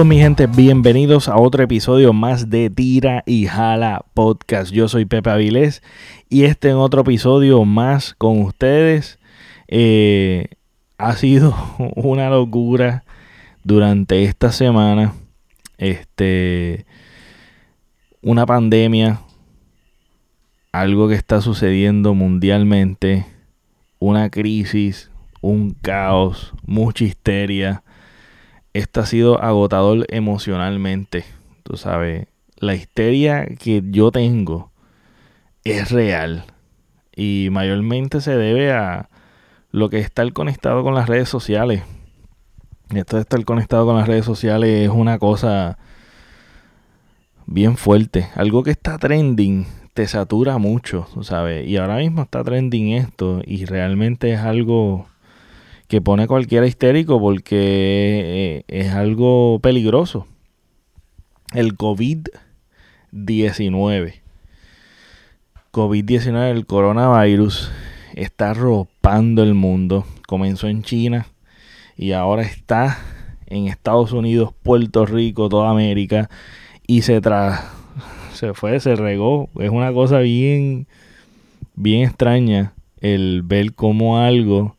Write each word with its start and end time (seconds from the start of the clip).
Saludos 0.00 0.16
mi 0.16 0.22
gente, 0.22 0.46
bienvenidos 0.46 1.28
a 1.28 1.36
otro 1.36 1.62
episodio 1.62 2.14
más 2.14 2.48
de 2.48 2.70
Tira 2.70 3.22
y 3.26 3.44
Jala 3.44 4.06
Podcast. 4.14 4.72
Yo 4.72 4.88
soy 4.88 5.04
Pepe 5.04 5.28
Avilés 5.28 5.82
y 6.30 6.44
este 6.44 6.70
en 6.70 6.76
otro 6.76 7.02
episodio 7.02 7.66
más 7.66 8.14
con 8.16 8.40
ustedes. 8.40 9.18
Eh, 9.68 10.52
ha 10.96 11.16
sido 11.16 11.54
una 11.96 12.30
locura 12.30 13.04
durante 13.62 14.24
esta 14.24 14.52
semana. 14.52 15.12
Este, 15.76 16.86
una 18.22 18.46
pandemia, 18.46 19.20
algo 20.72 21.08
que 21.10 21.14
está 21.14 21.42
sucediendo 21.42 22.14
mundialmente, 22.14 23.26
una 23.98 24.30
crisis, 24.30 25.10
un 25.42 25.72
caos, 25.72 26.54
mucha 26.64 27.04
histeria 27.04 27.82
esto 28.72 29.00
ha 29.00 29.06
sido 29.06 29.42
agotador 29.42 30.06
emocionalmente. 30.10 31.24
Tú 31.62 31.76
sabes, 31.76 32.28
la 32.56 32.74
histeria 32.74 33.46
que 33.46 33.82
yo 33.86 34.10
tengo 34.12 34.70
es 35.64 35.90
real. 35.90 36.44
Y 37.14 37.48
mayormente 37.50 38.20
se 38.20 38.36
debe 38.36 38.72
a 38.72 39.08
lo 39.72 39.90
que 39.90 39.98
es 39.98 40.04
estar 40.04 40.32
conectado 40.32 40.82
con 40.82 40.94
las 40.94 41.08
redes 41.08 41.28
sociales. 41.28 41.82
Esto 42.94 43.16
de 43.16 43.22
estar 43.22 43.44
conectado 43.44 43.86
con 43.86 43.96
las 43.96 44.08
redes 44.08 44.24
sociales 44.24 44.86
es 44.86 44.90
una 44.90 45.18
cosa 45.18 45.78
bien 47.46 47.76
fuerte. 47.76 48.28
Algo 48.34 48.62
que 48.62 48.70
está 48.70 48.98
trending 48.98 49.66
te 49.94 50.06
satura 50.06 50.58
mucho, 50.58 51.06
sabes. 51.22 51.68
Y 51.68 51.76
ahora 51.76 51.96
mismo 51.96 52.22
está 52.22 52.42
trending 52.42 52.92
esto 52.92 53.42
y 53.44 53.64
realmente 53.64 54.32
es 54.32 54.40
algo 54.40 55.06
que 55.90 56.00
pone 56.00 56.22
a 56.22 56.26
cualquiera 56.28 56.66
histérico 56.68 57.20
porque 57.20 57.58
eh, 57.58 58.62
es 58.68 58.92
algo 58.92 59.58
peligroso. 59.60 60.28
El 61.52 61.76
COVID-19. 61.76 64.20
COVID-19, 65.72 66.50
el 66.52 66.66
coronavirus, 66.66 67.72
está 68.14 68.52
arropando 68.52 69.42
el 69.42 69.54
mundo. 69.54 70.06
Comenzó 70.28 70.68
en 70.68 70.84
China 70.84 71.26
y 71.96 72.12
ahora 72.12 72.42
está 72.42 73.00
en 73.48 73.66
Estados 73.66 74.12
Unidos, 74.12 74.54
Puerto 74.62 75.06
Rico, 75.06 75.48
toda 75.48 75.70
América. 75.70 76.30
Y 76.86 77.02
se 77.02 77.20
se 78.32 78.54
fue, 78.54 78.78
se 78.78 78.94
regó. 78.94 79.50
Es 79.58 79.70
una 79.70 79.92
cosa 79.92 80.20
bien, 80.20 80.86
bien 81.74 82.04
extraña 82.04 82.74
el 83.00 83.42
ver 83.42 83.74
cómo 83.74 84.18
algo 84.18 84.76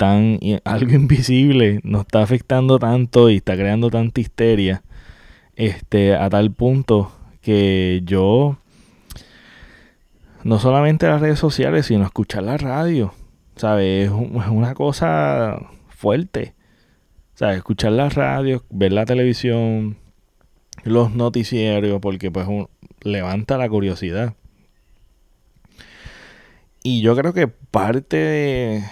tan 0.00 0.38
algo 0.64 0.92
invisible 0.94 1.80
nos 1.84 2.02
está 2.02 2.22
afectando 2.22 2.78
tanto 2.78 3.28
y 3.28 3.36
está 3.36 3.54
creando 3.54 3.90
tanta 3.90 4.20
histeria 4.20 4.82
este 5.56 6.16
a 6.16 6.30
tal 6.30 6.50
punto 6.52 7.12
que 7.42 8.00
yo 8.04 8.56
no 10.42 10.58
solamente 10.58 11.06
las 11.06 11.20
redes 11.20 11.38
sociales 11.38 11.84
sino 11.84 12.04
escuchar 12.04 12.44
la 12.44 12.56
radio 12.56 13.12
sabes 13.56 14.06
es, 14.06 14.10
una 14.10 14.74
cosa 14.74 15.60
fuerte 15.90 16.54
sabes 17.34 17.58
escuchar 17.58 17.92
la 17.92 18.08
radio 18.08 18.64
ver 18.70 18.92
la 18.92 19.04
televisión 19.04 19.98
los 20.82 21.14
noticieros 21.14 22.00
porque 22.00 22.30
pues 22.30 22.46
levanta 23.02 23.58
la 23.58 23.68
curiosidad. 23.68 24.34
Y 26.82 27.02
yo 27.02 27.14
creo 27.14 27.32
que 27.34 27.48
parte 27.48 28.16
de 28.16 28.84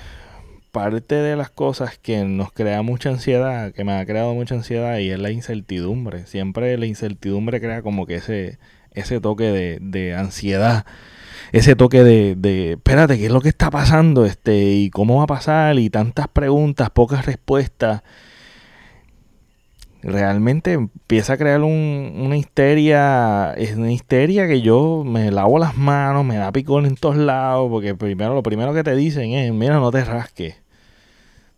parte 0.79 1.17
de 1.17 1.35
las 1.35 1.51
cosas 1.51 1.99
que 1.99 2.23
nos 2.25 2.53
crea 2.53 2.83
mucha 2.83 3.11
ansiedad, 3.11 3.73
que 3.73 3.83
me 3.83 3.99
ha 3.99 4.07
creado 4.07 4.33
mucha 4.35 4.55
ansiedad, 4.55 4.99
y 4.99 5.11
es 5.11 5.19
la 5.19 5.33
incertidumbre. 5.33 6.25
Siempre 6.27 6.79
la 6.79 6.87
incertidumbre 6.87 7.61
crea 7.61 7.83
como 7.83 8.07
que 8.07 8.15
ese, 8.15 8.61
ese 8.93 9.21
toque 9.21 9.51
de, 9.51 9.79
de 9.81 10.15
ansiedad, 10.15 10.87
ese 11.51 11.75
toque 11.75 12.05
de, 12.05 12.37
de, 12.37 12.73
espérate, 12.75 13.19
¿qué 13.19 13.27
es 13.27 13.33
lo 13.33 13.41
que 13.41 13.49
está 13.49 13.71
pasando? 13.73 14.25
Este, 14.25 14.57
y 14.67 14.91
cómo 14.91 15.17
va 15.17 15.25
a 15.25 15.27
pasar, 15.27 15.81
y 15.81 15.91
tantas 15.91 16.29
preguntas, 16.29 16.91
pocas 16.91 17.27
respuestas. 17.27 18.03
Realmente 20.01 20.75
empieza 20.75 21.33
a 21.33 21.39
crear 21.39 21.63
un, 21.63 22.13
una 22.21 22.37
histeria, 22.37 23.53
es 23.55 23.77
una 23.77 23.91
histeria 23.91 24.47
que 24.47 24.63
yo 24.63 25.03
me 25.05 25.33
lavo 25.33 25.59
las 25.59 25.77
manos, 25.77 26.25
me 26.25 26.37
da 26.37 26.53
picón 26.53 26.87
en 26.87 26.95
todos 26.95 27.17
lados, 27.17 27.69
porque 27.69 27.97
primero 27.97 28.33
lo 28.33 28.45
primero 28.45 28.73
que 28.73 28.85
te 28.85 28.95
dicen 28.95 29.33
es, 29.33 29.53
mira, 29.53 29.81
no 29.81 29.91
te 29.91 30.05
rasques 30.05 30.68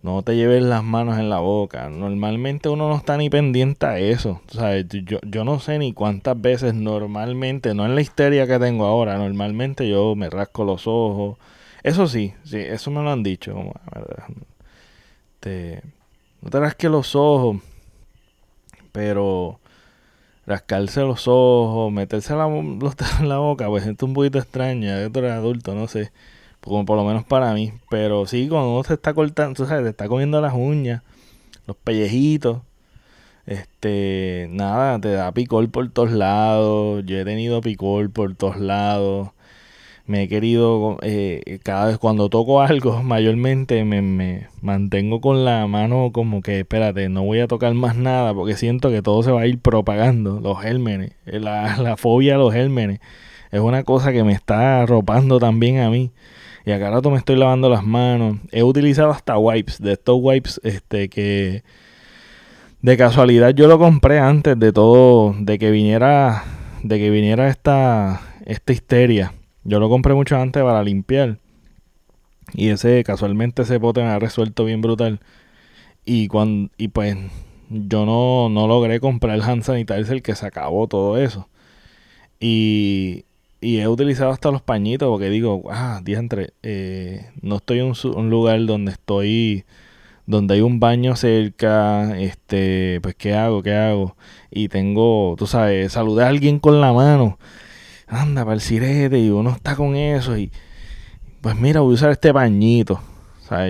no 0.03 0.23
te 0.23 0.35
lleves 0.37 0.63
las 0.63 0.83
manos 0.83 1.19
en 1.19 1.29
la 1.29 1.41
boca. 1.41 1.91
Normalmente 1.91 2.69
uno 2.69 2.89
no 2.89 2.97
está 2.97 3.17
ni 3.17 3.29
pendiente 3.31 3.87
a 3.87 3.99
eso. 3.99 4.41
O 4.49 4.53
sea, 4.53 4.81
yo, 4.81 5.19
yo 5.23 5.45
no 5.45 5.61
sé 5.61 5.79
ni 5.79 5.93
cuántas 5.93 6.41
veces 6.41 6.75
normalmente, 6.75 7.75
no 7.75 7.85
en 7.85 7.95
la 7.95 8.01
histeria 8.01 8.47
que 8.47 8.59
tengo 8.59 8.87
ahora, 8.87 9.19
normalmente 9.19 9.89
yo 9.89 10.15
me 10.17 10.31
rasco 10.31 10.65
los 10.65 10.87
ojos. 10.87 11.39
Eso 11.83 12.09
sí, 12.09 12.35
sí, 12.45 12.59
eso 12.59 12.91
me 12.91 13.03
lo 13.03 13.11
han 13.11 13.23
dicho. 13.23 13.55
No 16.43 16.51
te 16.51 16.61
rasques 16.61 16.91
los 16.91 17.15
ojos, 17.15 17.59
pero 18.93 19.61
rascarse 20.47 21.03
los 21.03 21.29
ojos, 21.29 21.93
meterse 21.93 22.35
la, 22.35 22.49
los 22.49 22.95
en 23.21 23.29
la 23.29 23.39
boca, 23.39 23.69
pues 23.69 23.87
es 23.87 24.03
un 24.03 24.15
poquito 24.15 24.39
extraño. 24.39 25.11
Tú 25.11 25.19
eres 25.21 25.33
adulto, 25.33 25.75
no 25.75 25.87
sé 25.89 26.11
como 26.61 26.85
por 26.85 26.97
lo 26.97 27.05
menos 27.05 27.25
para 27.25 27.53
mí. 27.55 27.73
Pero 27.91 28.27
sí, 28.27 28.49
cuando 28.49 28.73
uno 28.73 28.85
se 28.85 28.95
está 28.95 29.15
cortando, 29.15 29.55
tú 29.55 29.67
sabes, 29.67 29.85
te 29.85 29.91
está 29.91 30.09
comiendo 30.09 30.41
las 30.41 30.55
uñas, 30.55 31.03
los 31.67 31.77
pellejitos, 31.77 32.63
este, 33.47 34.49
nada, 34.51 35.01
te 35.01 35.11
da 35.13 35.33
picor 35.33 35.69
por 35.71 35.91
todos 35.91 36.13
lados. 36.13 37.05
Yo 37.07 37.19
he 37.19 37.25
tenido 37.25 37.61
picor 37.61 38.11
por 38.11 38.35
todos 38.37 38.59
lados. 38.59 39.31
Me 40.07 40.25
he 40.25 40.29
querido, 40.29 40.99
eh, 41.03 41.61
cada 41.63 41.87
vez 41.87 41.99
cuando 41.99 42.29
toco 42.29 42.61
algo, 42.63 43.03
mayormente 43.05 43.85
me, 43.85 44.03
me, 44.03 44.49
mantengo 44.61 45.21
con 45.21 45.45
la 45.45 45.67
mano 45.69 46.11
como 46.13 46.43
que, 46.43 46.61
espérate, 46.61 47.09
no 47.09 47.23
voy 47.25 47.41
a 47.41 47.47
tocar 47.49 47.75
más 47.75 47.97
nada 47.97 48.35
porque 48.35 48.57
siento 48.57 48.91
que 48.91 49.03
todo 49.03 49.23
se 49.23 49.31
va 49.33 49.43
a 49.43 49.47
ir 49.47 49.59
propagando. 49.61 50.41
Los 50.41 50.61
gérmenes, 50.61 51.13
la, 51.27 51.77
la 51.83 51.97
fobia 51.97 52.35
a 52.37 52.39
los 52.39 52.53
gérmenes, 52.53 53.01
es 53.53 53.61
una 53.61 53.85
cosa 53.85 54.13
que 54.13 54.25
me 54.25 54.33
está 54.33 54.83
arropando 54.83 55.39
también 55.41 55.79
a 55.81 55.91
mí. 55.91 56.11
Y 56.65 56.73
acá 56.73 56.91
rato 56.91 57.11
me 57.11 57.19
estoy 57.19 57.37
lavando 57.37 57.69
las 57.69 57.85
manos. 57.85 58.39
He 58.53 58.63
utilizado 58.63 59.11
hasta 59.11 59.39
wipes, 59.39 59.81
de 59.81 59.93
estos 59.93 60.19
wipes 60.21 60.61
este 60.63 61.09
que 61.09 61.63
de 62.83 62.97
casualidad 62.97 63.51
yo 63.51 63.69
lo 63.69 63.79
compré 63.79 64.19
antes 64.19 64.59
de 64.59 64.73
todo, 64.73 65.35
de 65.39 65.59
que 65.59 65.71
viniera, 65.71 66.45
de 66.83 66.99
que 66.99 67.11
viniera 67.11 67.49
esta, 67.49 68.21
esta 68.47 68.73
histeria. 68.73 69.35
Yo 69.65 69.81
lo 69.81 69.89
compré 69.89 70.15
mucho 70.15 70.37
antes 70.37 70.63
para 70.63 70.83
limpiar. 70.83 71.39
Y 72.53 72.69
ese, 72.69 73.05
casualmente 73.05 73.63
ese 73.63 73.79
pote 73.79 74.03
me 74.03 74.09
ha 74.09 74.19
resuelto 74.19 74.65
bien 74.65 74.81
brutal. 74.81 75.21
Y 76.05 76.29
cuando, 76.29 76.71
y 76.77 76.89
pues 76.89 77.17
yo 77.69 78.07
no, 78.07 78.49
no 78.49 78.67
logré 78.67 78.99
comprar 79.01 79.37
el 79.37 79.43
hand 79.43 79.63
sanitizer 79.63 80.23
que 80.23 80.35
se 80.35 80.47
acabó 80.47 80.89
todo 80.89 81.19
eso. 81.19 81.49
Y, 82.41 83.25
y 83.61 83.79
he 83.79 83.89
utilizado 83.89 84.31
hasta 84.31 84.51
los 84.51 84.63
pañitos 84.63 85.09
porque 85.09 85.31
digo, 85.31 85.65
ah, 85.71 86.01
diantre, 86.03 86.55
eh, 86.63 87.31
no 87.43 87.57
estoy 87.57 87.81
en 87.81 87.93
un, 88.17 88.31
lugar 88.31 88.65
donde 88.67 88.93
estoy, 88.93 89.65
donde 90.27 90.55
hay 90.55 90.61
un 90.63 90.81
baño 90.81 91.17
cerca, 91.17 92.19
este, 92.21 93.01
pues 93.03 93.15
¿qué 93.17 93.35
hago? 93.35 93.63
¿Qué 93.63 93.75
hago? 93.75 94.17
Y 94.51 94.69
tengo, 94.69 95.35
tú 95.39 95.47
sabes, 95.47 95.93
saludé 95.93 96.25
a 96.25 96.29
alguien 96.29 96.59
con 96.59 96.81
la 96.81 96.93
mano, 96.93 97.39
anda 98.07 98.45
para 98.45 98.55
el 98.55 98.61
sirete 98.61 99.19
y 99.19 99.31
uno 99.31 99.51
está 99.51 99.77
con 99.77 99.97
eso 99.97 100.37
y 100.39 100.51
pues 101.41 101.57
mira, 101.57 101.81
voy 101.81 101.93
a 101.93 101.95
usar 101.95 102.11
este 102.11 102.33
pañito. 102.33 103.01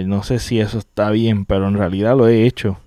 No 0.07 0.23
sé 0.23 0.41
si 0.41 0.61
eso 0.61 0.79
está 0.79 1.11
bien, 1.11 1.47
pero 1.47 1.67
en 1.69 1.75
realidad 1.75 2.15
lo 2.17 2.29
he 2.29 2.45
hecho 2.47 2.79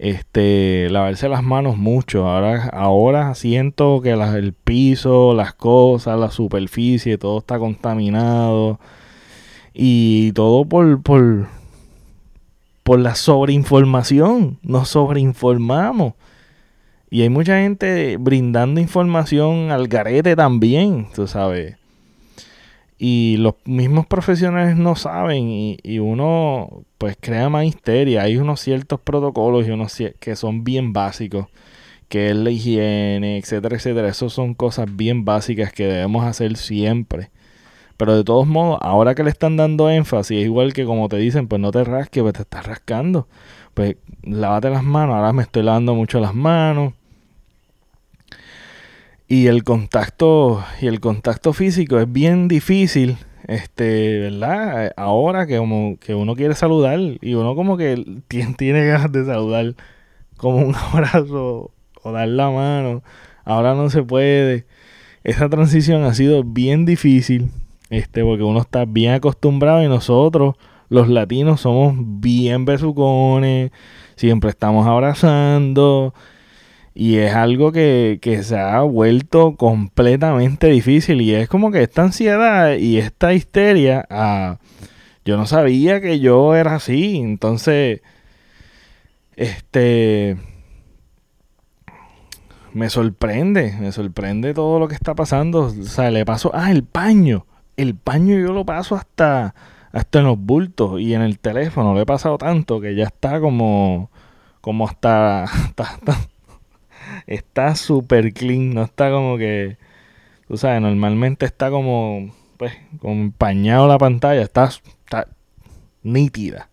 este 0.00 0.88
lavarse 0.90 1.28
las 1.28 1.42
manos 1.42 1.76
mucho. 1.76 2.26
Ahora 2.26 2.68
ahora 2.72 3.34
siento 3.34 4.00
que 4.00 4.12
el 4.12 4.54
piso 4.54 5.34
las 5.34 5.54
cosas 5.54 6.18
la 6.18 6.30
superficie 6.30 7.18
todo 7.18 7.38
está 7.38 7.58
contaminado. 7.58 8.80
Y 9.74 10.32
todo 10.32 10.64
por 10.64 11.02
por 11.02 11.48
por 12.82 12.98
la 12.98 13.14
sobreinformación. 13.14 14.58
Nos 14.62 14.88
sobreinformamos. 14.88 16.14
Y 17.10 17.22
hay 17.22 17.28
mucha 17.28 17.58
gente 17.58 18.16
brindando 18.18 18.80
información 18.80 19.70
al 19.72 19.88
garete 19.88 20.36
también 20.36 21.08
tú 21.14 21.26
sabes 21.26 21.79
y 23.02 23.38
los 23.38 23.54
mismos 23.64 24.06
profesionales 24.06 24.76
no 24.76 24.94
saben 24.94 25.48
y, 25.48 25.98
uno 26.00 26.84
pues 26.98 27.16
crea 27.18 27.48
más 27.48 27.64
histeria. 27.64 28.22
Hay 28.24 28.36
unos 28.36 28.60
ciertos 28.60 29.00
protocolos 29.00 29.66
y 29.66 29.70
unos 29.70 29.96
que 30.20 30.36
son 30.36 30.64
bien 30.64 30.92
básicos, 30.92 31.46
que 32.08 32.30
es 32.30 32.36
la 32.36 32.50
higiene, 32.50 33.38
etcétera, 33.38 33.76
etcétera. 33.76 34.08
Esas 34.08 34.34
son 34.34 34.52
cosas 34.54 34.86
bien 34.94 35.24
básicas 35.24 35.72
que 35.72 35.86
debemos 35.86 36.26
hacer 36.26 36.56
siempre 36.58 37.30
Pero 37.96 38.16
de 38.16 38.24
todos 38.24 38.46
modos, 38.46 38.78
ahora 38.82 39.14
que 39.14 39.24
le 39.24 39.30
están 39.30 39.56
dando 39.56 39.90
énfasis, 39.90 40.38
es 40.38 40.44
igual 40.44 40.74
que 40.74 40.84
como 40.84 41.08
te 41.08 41.16
dicen, 41.18 41.48
pues 41.48 41.60
no 41.62 41.70
te 41.72 41.84
rasques, 41.84 42.22
pues 42.22 42.34
te 42.34 42.42
estás 42.42 42.66
rascando. 42.66 43.28
Pues 43.74 43.96
lávate 44.22 44.70
las 44.70 44.84
manos, 44.84 45.16
ahora 45.16 45.32
me 45.32 45.42
estoy 45.42 45.62
lavando 45.64 45.94
mucho 45.94 46.20
las 46.20 46.34
manos. 46.34 46.94
Y 49.30 49.46
el 49.46 49.62
contacto, 49.62 50.64
y 50.80 50.88
el 50.88 50.98
contacto 50.98 51.52
físico 51.52 52.00
es 52.00 52.12
bien 52.12 52.48
difícil, 52.48 53.16
este, 53.46 54.18
¿verdad? 54.18 54.92
Ahora 54.96 55.46
que 55.46 55.56
como 55.56 55.96
que 56.00 56.16
uno 56.16 56.34
quiere 56.34 56.56
saludar 56.56 56.98
y 56.98 57.34
uno 57.34 57.54
como 57.54 57.76
que 57.76 58.22
tiene, 58.26 58.54
tiene 58.54 58.84
ganas 58.84 59.12
de 59.12 59.24
saludar 59.24 59.76
como 60.36 60.56
un 60.56 60.74
abrazo 60.92 61.70
o 62.02 62.10
dar 62.10 62.26
la 62.26 62.50
mano. 62.50 63.04
Ahora 63.44 63.76
no 63.76 63.88
se 63.88 64.02
puede. 64.02 64.66
Esa 65.22 65.48
transición 65.48 66.02
ha 66.02 66.12
sido 66.12 66.42
bien 66.42 66.84
difícil, 66.84 67.52
este, 67.88 68.24
porque 68.24 68.42
uno 68.42 68.60
está 68.60 68.84
bien 68.84 69.12
acostumbrado 69.12 69.80
y 69.84 69.86
nosotros, 69.86 70.56
los 70.88 71.08
latinos, 71.08 71.60
somos 71.60 71.94
bien 71.96 72.64
besucones, 72.64 73.70
siempre 74.16 74.50
estamos 74.50 74.88
abrazando. 74.88 76.14
Y 76.94 77.18
es 77.18 77.34
algo 77.34 77.72
que, 77.72 78.18
que, 78.20 78.42
se 78.42 78.58
ha 78.58 78.80
vuelto 78.82 79.56
completamente 79.56 80.68
difícil. 80.68 81.20
Y 81.20 81.34
es 81.34 81.48
como 81.48 81.70
que 81.70 81.82
esta 81.82 82.02
ansiedad 82.02 82.76
y 82.76 82.98
esta 82.98 83.32
histeria. 83.32 84.06
Ah, 84.10 84.58
yo 85.24 85.36
no 85.36 85.46
sabía 85.46 86.00
que 86.00 86.20
yo 86.20 86.54
era 86.54 86.74
así. 86.76 87.18
Entonces, 87.18 88.00
este 89.36 90.36
me 92.72 92.88
sorprende, 92.90 93.76
me 93.80 93.92
sorprende 93.92 94.54
todo 94.54 94.78
lo 94.78 94.88
que 94.88 94.94
está 94.94 95.14
pasando. 95.14 95.66
O 95.66 95.70
sea, 95.84 96.10
le 96.10 96.24
paso, 96.24 96.50
ah, 96.54 96.70
el 96.70 96.84
paño. 96.84 97.46
El 97.76 97.94
paño 97.96 98.38
yo 98.38 98.52
lo 98.52 98.64
paso 98.64 98.94
hasta, 98.94 99.54
hasta 99.92 100.18
en 100.20 100.26
los 100.26 100.38
bultos 100.38 101.00
y 101.00 101.14
en 101.14 101.22
el 101.22 101.38
teléfono. 101.38 101.94
Lo 101.94 102.00
he 102.00 102.06
pasado 102.06 102.38
tanto 102.38 102.80
que 102.80 102.94
ya 102.94 103.04
está 103.04 103.40
como, 103.40 104.10
como 104.60 104.86
hasta, 104.88 105.46
está 107.26 107.74
súper 107.74 108.32
clean. 108.32 108.74
No 108.74 108.82
está 108.82 109.10
como 109.10 109.38
que, 109.38 109.76
tú 110.48 110.56
sabes, 110.56 110.80
normalmente 110.80 111.46
está 111.46 111.70
como, 111.70 112.34
pues, 112.56 112.72
como 112.98 113.14
empañado 113.14 113.88
la 113.88 113.98
pantalla. 113.98 114.42
Está, 114.42 114.64
está 114.66 115.26
nítida. 116.02 116.70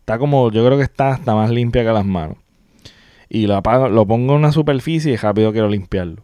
Está 0.00 0.18
como, 0.18 0.50
yo 0.50 0.64
creo 0.64 0.78
que 0.78 0.84
está 0.84 1.10
hasta 1.10 1.34
más 1.34 1.50
limpia 1.50 1.82
que 1.82 1.92
las 1.92 2.04
manos 2.04 2.36
y 3.34 3.48
lo, 3.48 3.56
apago, 3.56 3.88
lo 3.88 4.06
pongo 4.06 4.34
en 4.34 4.38
una 4.38 4.52
superficie 4.52 5.12
y 5.12 5.16
rápido 5.16 5.52
quiero 5.52 5.68
limpiarlo. 5.68 6.22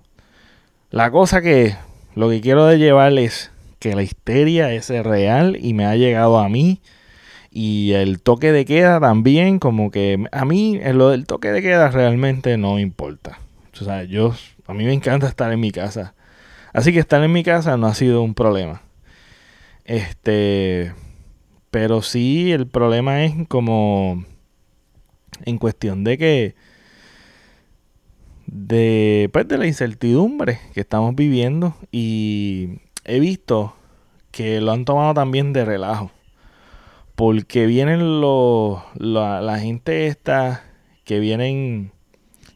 La 0.91 1.11
cosa 1.11 1.43
que 1.43 1.75
lo 2.15 2.31
que 2.31 2.41
quiero 2.41 2.67
de 2.67 2.79
llevar 2.79 3.19
es 3.19 3.51
que 3.81 3.97
la 3.97 4.05
histeria 4.05 4.73
es 4.73 4.89
real 4.91 5.59
y 5.61 5.75
me 5.75 5.87
ha 5.87 5.97
llegado 5.97 6.39
a 6.39 6.49
mí. 6.49 6.81
Y 7.51 7.93
el 7.93 8.23
toque 8.23 8.53
de 8.53 8.65
queda 8.65 9.01
también, 9.01 9.59
como 9.59 9.91
que 9.91 10.25
a 10.31 10.45
mí 10.45 10.79
lo 10.93 11.11
del 11.11 11.27
toque 11.27 11.51
de 11.51 11.63
queda 11.63 11.91
realmente 11.91 12.57
no 12.57 12.79
importa. 12.79 13.41
O 13.81 13.85
sea, 13.85 14.05
yo, 14.05 14.35
a 14.67 14.75
mí 14.75 14.85
me 14.85 14.93
encanta 14.93 15.27
estar 15.27 15.53
en 15.53 15.61
mi 15.61 15.73
casa. 15.73 16.15
Así 16.73 16.93
que 16.93 17.01
estar 17.01 17.23
en 17.23 17.33
mi 17.33 17.43
casa 17.43 17.77
no 17.77 17.87
ha 17.87 17.95
sido 17.95 18.23
un 18.23 18.35
problema. 18.35 18.83
Este, 19.85 20.93
pero 21.71 22.03
sí 22.03 22.53
el 22.53 22.69
problema 22.69 23.25
es 23.25 23.35
como 23.49 24.25
en 25.45 25.59
cuestión 25.59 26.05
de 26.05 26.19
que 26.19 26.55
de, 28.47 29.31
pues, 29.33 29.47
de 29.49 29.59
la 29.59 29.67
incertidumbre 29.67 30.61
que 30.75 30.81
estamos 30.81 31.15
viviendo 31.15 31.75
y 31.93 32.81
he 33.05 33.21
visto 33.21 33.75
que 34.31 34.61
lo 34.61 34.73
han 34.73 34.85
tomado 34.85 35.15
también 35.15 35.53
de 35.53 35.65
relajo. 35.65 36.11
Porque 37.21 37.67
vienen 37.67 38.23
los, 38.23 38.81
la, 38.95 39.59
gente 39.59 40.07
esta 40.07 40.65
que 41.05 41.21
vienen, 41.21 41.93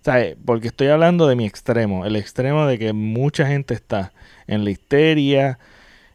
¿sabes? 0.00 0.38
Porque 0.42 0.68
estoy 0.68 0.86
hablando 0.86 1.26
de 1.26 1.36
mi 1.36 1.44
extremo, 1.44 2.06
el 2.06 2.16
extremo 2.16 2.64
de 2.64 2.78
que 2.78 2.94
mucha 2.94 3.46
gente 3.46 3.74
está 3.74 4.14
en 4.46 4.64
la 4.64 4.70
histeria, 4.70 5.58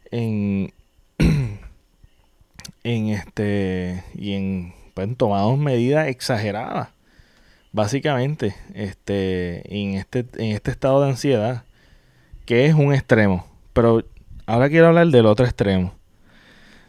en, 0.09 0.73
en 2.83 3.09
este, 3.09 4.03
y 4.15 4.33
en, 4.33 4.73
pues, 4.95 5.15
tomados 5.15 5.59
medidas 5.59 6.07
exageradas 6.07 6.89
básicamente, 7.71 8.55
este, 8.73 9.61
en 9.79 9.93
este, 9.93 10.25
en 10.39 10.55
este 10.55 10.71
estado 10.71 11.03
de 11.03 11.09
ansiedad, 11.11 11.65
que 12.47 12.65
es 12.65 12.73
un 12.73 12.95
extremo. 12.95 13.45
Pero 13.73 14.03
ahora 14.47 14.69
quiero 14.69 14.87
hablar 14.87 15.05
del 15.09 15.27
otro 15.27 15.45
extremo. 15.45 15.93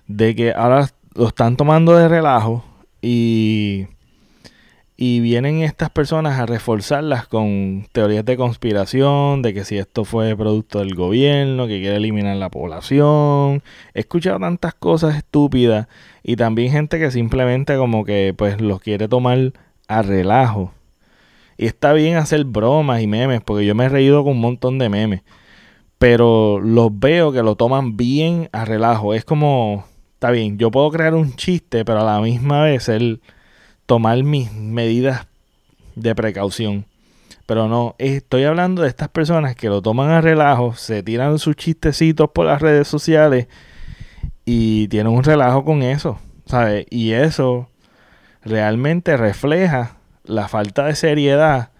De 0.06 0.34
que 0.34 0.54
ahora 0.54 0.88
lo 1.14 1.28
están 1.28 1.56
tomando 1.56 1.96
de 1.96 2.08
relajo 2.08 2.64
y, 3.02 3.86
y 4.96 5.20
vienen 5.20 5.62
estas 5.62 5.90
personas 5.90 6.38
a 6.38 6.46
reforzarlas 6.46 7.26
con 7.26 7.86
teorías 7.92 8.24
de 8.24 8.36
conspiración, 8.36 9.42
de 9.42 9.54
que 9.54 9.64
si 9.64 9.78
esto 9.78 10.04
fue 10.04 10.36
producto 10.36 10.80
del 10.80 10.94
gobierno, 10.94 11.66
que 11.66 11.80
quiere 11.80 11.96
eliminar 11.96 12.36
la 12.36 12.50
población. 12.50 13.62
He 13.94 14.00
escuchado 14.00 14.38
tantas 14.38 14.74
cosas 14.74 15.16
estúpidas 15.16 15.88
y 16.22 16.36
también 16.36 16.70
gente 16.70 16.98
que 16.98 17.10
simplemente 17.10 17.76
como 17.76 18.04
que 18.04 18.34
pues 18.36 18.60
los 18.60 18.80
quiere 18.80 19.08
tomar 19.08 19.52
a 19.88 20.02
relajo. 20.02 20.72
Y 21.56 21.66
está 21.66 21.92
bien 21.92 22.16
hacer 22.16 22.44
bromas 22.44 23.02
y 23.02 23.06
memes, 23.06 23.42
porque 23.42 23.66
yo 23.66 23.74
me 23.74 23.84
he 23.84 23.88
reído 23.88 24.24
con 24.24 24.32
un 24.32 24.40
montón 24.40 24.78
de 24.78 24.88
memes. 24.88 25.22
Pero 25.98 26.58
los 26.60 26.88
veo 26.98 27.32
que 27.32 27.42
lo 27.42 27.56
toman 27.56 27.98
bien 27.98 28.48
a 28.52 28.64
relajo. 28.64 29.12
Es 29.12 29.26
como, 29.26 29.84
está 30.20 30.32
bien, 30.32 30.58
yo 30.58 30.70
puedo 30.70 30.90
crear 30.90 31.14
un 31.14 31.34
chiste, 31.34 31.82
pero 31.82 32.00
a 32.00 32.04
la 32.04 32.20
misma 32.20 32.64
vez 32.64 32.90
el 32.90 33.22
tomar 33.86 34.22
mis 34.22 34.52
medidas 34.52 35.26
de 35.94 36.14
precaución. 36.14 36.84
Pero 37.46 37.68
no, 37.68 37.94
estoy 37.96 38.44
hablando 38.44 38.82
de 38.82 38.88
estas 38.88 39.08
personas 39.08 39.56
que 39.56 39.70
lo 39.70 39.80
toman 39.80 40.10
a 40.10 40.20
relajo, 40.20 40.74
se 40.74 41.02
tiran 41.02 41.38
sus 41.38 41.56
chistecitos 41.56 42.28
por 42.34 42.44
las 42.44 42.60
redes 42.60 42.86
sociales 42.86 43.48
y 44.44 44.88
tienen 44.88 45.14
un 45.14 45.24
relajo 45.24 45.64
con 45.64 45.82
eso, 45.82 46.18
¿sabes? 46.44 46.84
Y 46.90 47.12
eso 47.12 47.70
realmente 48.44 49.16
refleja 49.16 49.96
la 50.24 50.48
falta 50.48 50.84
de 50.84 50.96
seriedad 50.96 51.70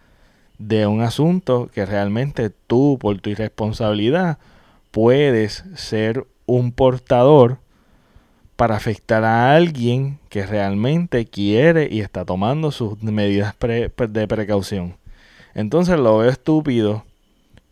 de 0.56 0.86
un 0.86 1.02
asunto 1.02 1.68
que 1.74 1.84
realmente 1.84 2.48
tú, 2.48 2.96
por 2.98 3.20
tu 3.20 3.28
irresponsabilidad, 3.28 4.38
puedes 4.92 5.62
ser 5.74 6.26
un 6.46 6.72
portador 6.72 7.58
para 8.60 8.76
afectar 8.76 9.24
a 9.24 9.54
alguien 9.54 10.18
que 10.28 10.44
realmente 10.44 11.24
quiere 11.24 11.88
y 11.90 12.02
está 12.02 12.26
tomando 12.26 12.70
sus 12.70 13.02
medidas 13.02 13.54
de 13.58 14.28
precaución. 14.28 14.98
Entonces 15.54 15.98
lo 15.98 16.18
veo 16.18 16.28
estúpido. 16.28 17.02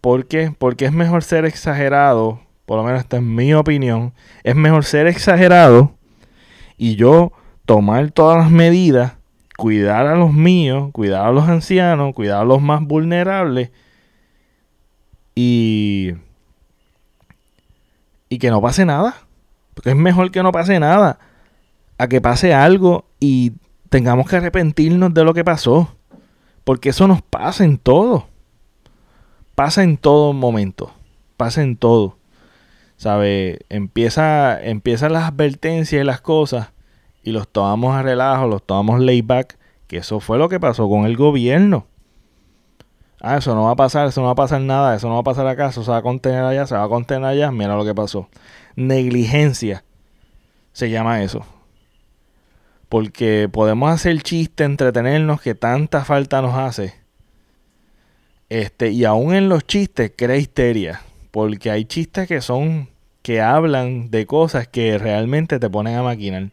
¿Por 0.01 0.25
qué? 0.25 0.51
Porque 0.59 0.87
es 0.87 0.93
mejor 0.93 1.23
ser 1.25 1.45
exagerado, 1.45 2.41
por 2.65 2.79
lo 2.79 2.85
menos 2.85 3.01
esta 3.01 3.19
es 3.19 3.23
mi 3.23 3.53
opinión, 3.53 4.15
es 4.45 4.57
mejor 4.57 4.83
ser 4.83 5.07
exagerado 5.09 5.93
y 6.79 6.97
yo 6.97 7.33
tomar 7.67 8.11
todas 8.11 8.39
las 8.39 8.51
medidas, 8.51 9.13
cuidar 9.59 10.07
a 10.07 10.15
los 10.15 10.33
míos, 10.33 10.89
cuidar 10.93 11.27
a 11.27 11.33
los 11.33 11.51
ancianos, 11.51 12.15
cuidar 12.15 12.41
a 12.41 12.47
los 12.47 12.63
más 12.63 12.81
vulnerables 12.81 13.73
y, 15.35 16.15
y 18.31 18.39
que 18.39 18.49
no 18.49 18.63
pase 18.63 18.87
nada. 18.87 19.28
Es 19.85 19.97
mejor 19.97 20.31
que 20.31 20.43
no 20.43 20.53
pase 20.53 20.79
nada 20.81 21.19
a 21.99 22.09
que 22.09 22.21
pase 22.21 22.55
algo 22.55 23.07
y 23.21 23.53
tengamos 23.89 24.29
que 24.29 24.37
arrepentirnos 24.37 25.13
de 25.15 25.25
lo 25.25 25.35
que 25.35 25.45
pasó. 25.45 25.95
Porque 26.65 26.91
eso 26.91 27.09
nos 27.09 27.23
pasa 27.23 27.65
en 27.65 27.79
todo. 27.79 28.27
Pasa 29.55 29.83
en 29.83 29.97
todo 29.97 30.33
momento. 30.33 30.93
Pasa 31.37 31.63
en 31.63 31.77
todo. 31.77 32.17
¿Sabe? 32.97 33.61
Empieza, 33.69 34.61
empiezan 34.63 35.13
las 35.13 35.25
advertencias 35.25 36.03
y 36.03 36.05
las 36.05 36.21
cosas 36.21 36.69
y 37.23 37.33
los 37.33 37.49
tomamos 37.49 37.95
a 37.95 38.03
relajo, 38.03 38.47
los 38.47 38.63
tomamos 38.63 39.01
layback, 39.01 39.59
que 39.87 39.99
eso 39.99 40.21
fue 40.21 40.39
lo 40.39 40.49
que 40.49 40.59
pasó 40.59 40.89
con 40.89 41.05
el 41.05 41.17
gobierno. 41.17 41.87
Ah, 43.21 43.37
eso 43.37 43.55
no 43.55 43.65
va 43.65 43.73
a 43.73 43.77
pasar, 43.77 44.09
eso 44.09 44.21
no 44.21 44.27
va 44.27 44.33
a 44.33 44.37
pasar 44.37 44.61
nada, 44.61 44.95
eso 44.95 45.09
no 45.09 45.15
va 45.15 45.21
a 45.21 45.25
pasar 45.25 45.47
acá, 45.47 45.69
eso 45.69 45.83
se 45.83 45.91
va 45.91 45.99
a 45.99 46.03
contener 46.03 46.45
allá, 46.45 46.67
se 46.67 46.77
va 46.77 46.85
a 46.85 46.89
contener 46.89 47.25
allá, 47.25 47.51
mira 47.51 47.77
lo 47.77 47.85
que 47.85 47.95
pasó. 47.95 48.29
Negligencia 48.79 49.83
se 50.73 50.89
llama 50.89 51.25
eso. 51.25 51.45
Porque 52.89 53.49
podemos 53.53 53.91
hacer 53.91 54.23
chiste, 54.23 54.63
entretenernos, 54.63 55.41
que 55.41 55.57
tanta 55.57 56.05
falta 56.05 56.41
nos 56.41 56.55
hace. 56.55 56.95
Este, 58.49 58.91
y 58.91 59.05
aún 59.05 59.35
en 59.35 59.49
los 59.49 59.67
chistes 59.67 60.13
crea 60.17 60.37
histeria. 60.37 61.03
Porque 61.33 61.73
hay 61.73 61.87
chistes 61.87 62.29
que 62.29 62.41
son, 62.41 62.89
que 63.23 63.41
hablan 63.41 64.13
de 64.13 64.27
cosas 64.27 64.69
que 64.69 64.97
realmente 64.97 65.59
te 65.59 65.69
ponen 65.69 65.97
a 65.97 66.05
maquinar. 66.05 66.51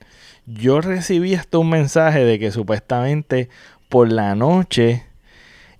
Yo 0.47 0.81
recibí 0.81 1.35
hasta 1.35 1.59
un 1.59 1.69
mensaje 1.69 2.25
de 2.25 2.39
que 2.39 2.49
supuestamente 2.49 3.49
por 3.87 4.11
la 4.11 4.33
noche 4.33 5.03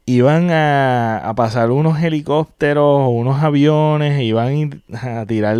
iban 0.06 0.52
a, 0.52 1.34
pasar 1.36 1.72
unos 1.72 2.00
helicópteros 2.04 3.10
unos 3.10 3.42
aviones, 3.42 4.22
iban 4.22 4.84
a 4.94 5.25
tirar 5.25 5.58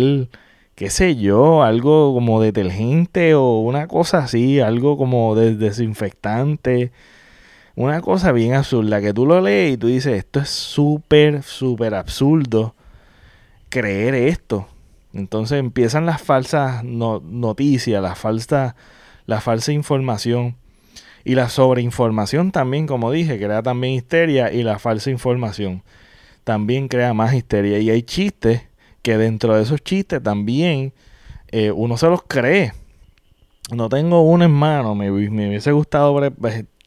qué 0.76 0.90
sé 0.90 1.16
yo, 1.16 1.62
algo 1.62 2.14
como 2.14 2.40
detergente 2.40 3.34
o 3.34 3.60
una 3.60 3.88
cosa 3.88 4.18
así, 4.18 4.60
algo 4.60 4.96
como 4.98 5.34
desinfectante, 5.34 6.92
una 7.74 8.00
cosa 8.02 8.32
bien 8.32 8.54
absurda, 8.54 9.00
que 9.00 9.14
tú 9.14 9.26
lo 9.26 9.40
lees 9.40 9.74
y 9.74 9.76
tú 9.78 9.88
dices, 9.88 10.18
esto 10.18 10.40
es 10.40 10.50
súper, 10.50 11.42
súper 11.42 11.94
absurdo 11.94 12.74
creer 13.70 14.14
esto. 14.14 14.68
Entonces 15.14 15.58
empiezan 15.58 16.06
las 16.06 16.22
falsas 16.22 16.84
noticias, 16.84 18.02
la 18.02 18.14
falsa, 18.14 18.76
la 19.26 19.40
falsa 19.40 19.72
información. 19.72 20.56
Y 21.24 21.34
la 21.34 21.48
sobreinformación 21.48 22.52
también, 22.52 22.86
como 22.86 23.10
dije, 23.10 23.38
crea 23.38 23.62
también 23.62 23.94
histeria 23.94 24.52
y 24.52 24.62
la 24.62 24.78
falsa 24.78 25.10
información 25.10 25.82
también 26.44 26.86
crea 26.86 27.14
más 27.14 27.34
histeria. 27.34 27.80
Y 27.80 27.90
hay 27.90 28.02
chistes 28.02 28.62
que 29.06 29.16
dentro 29.18 29.54
de 29.54 29.62
esos 29.62 29.84
chistes 29.84 30.20
también 30.20 30.92
eh, 31.52 31.70
uno 31.70 31.96
se 31.96 32.08
los 32.08 32.24
cree. 32.24 32.72
No 33.72 33.88
tengo 33.88 34.22
uno 34.22 34.44
en 34.44 34.50
mano, 34.50 34.96
me, 34.96 35.12
hubiese 35.12 35.70
gustado 35.70 36.20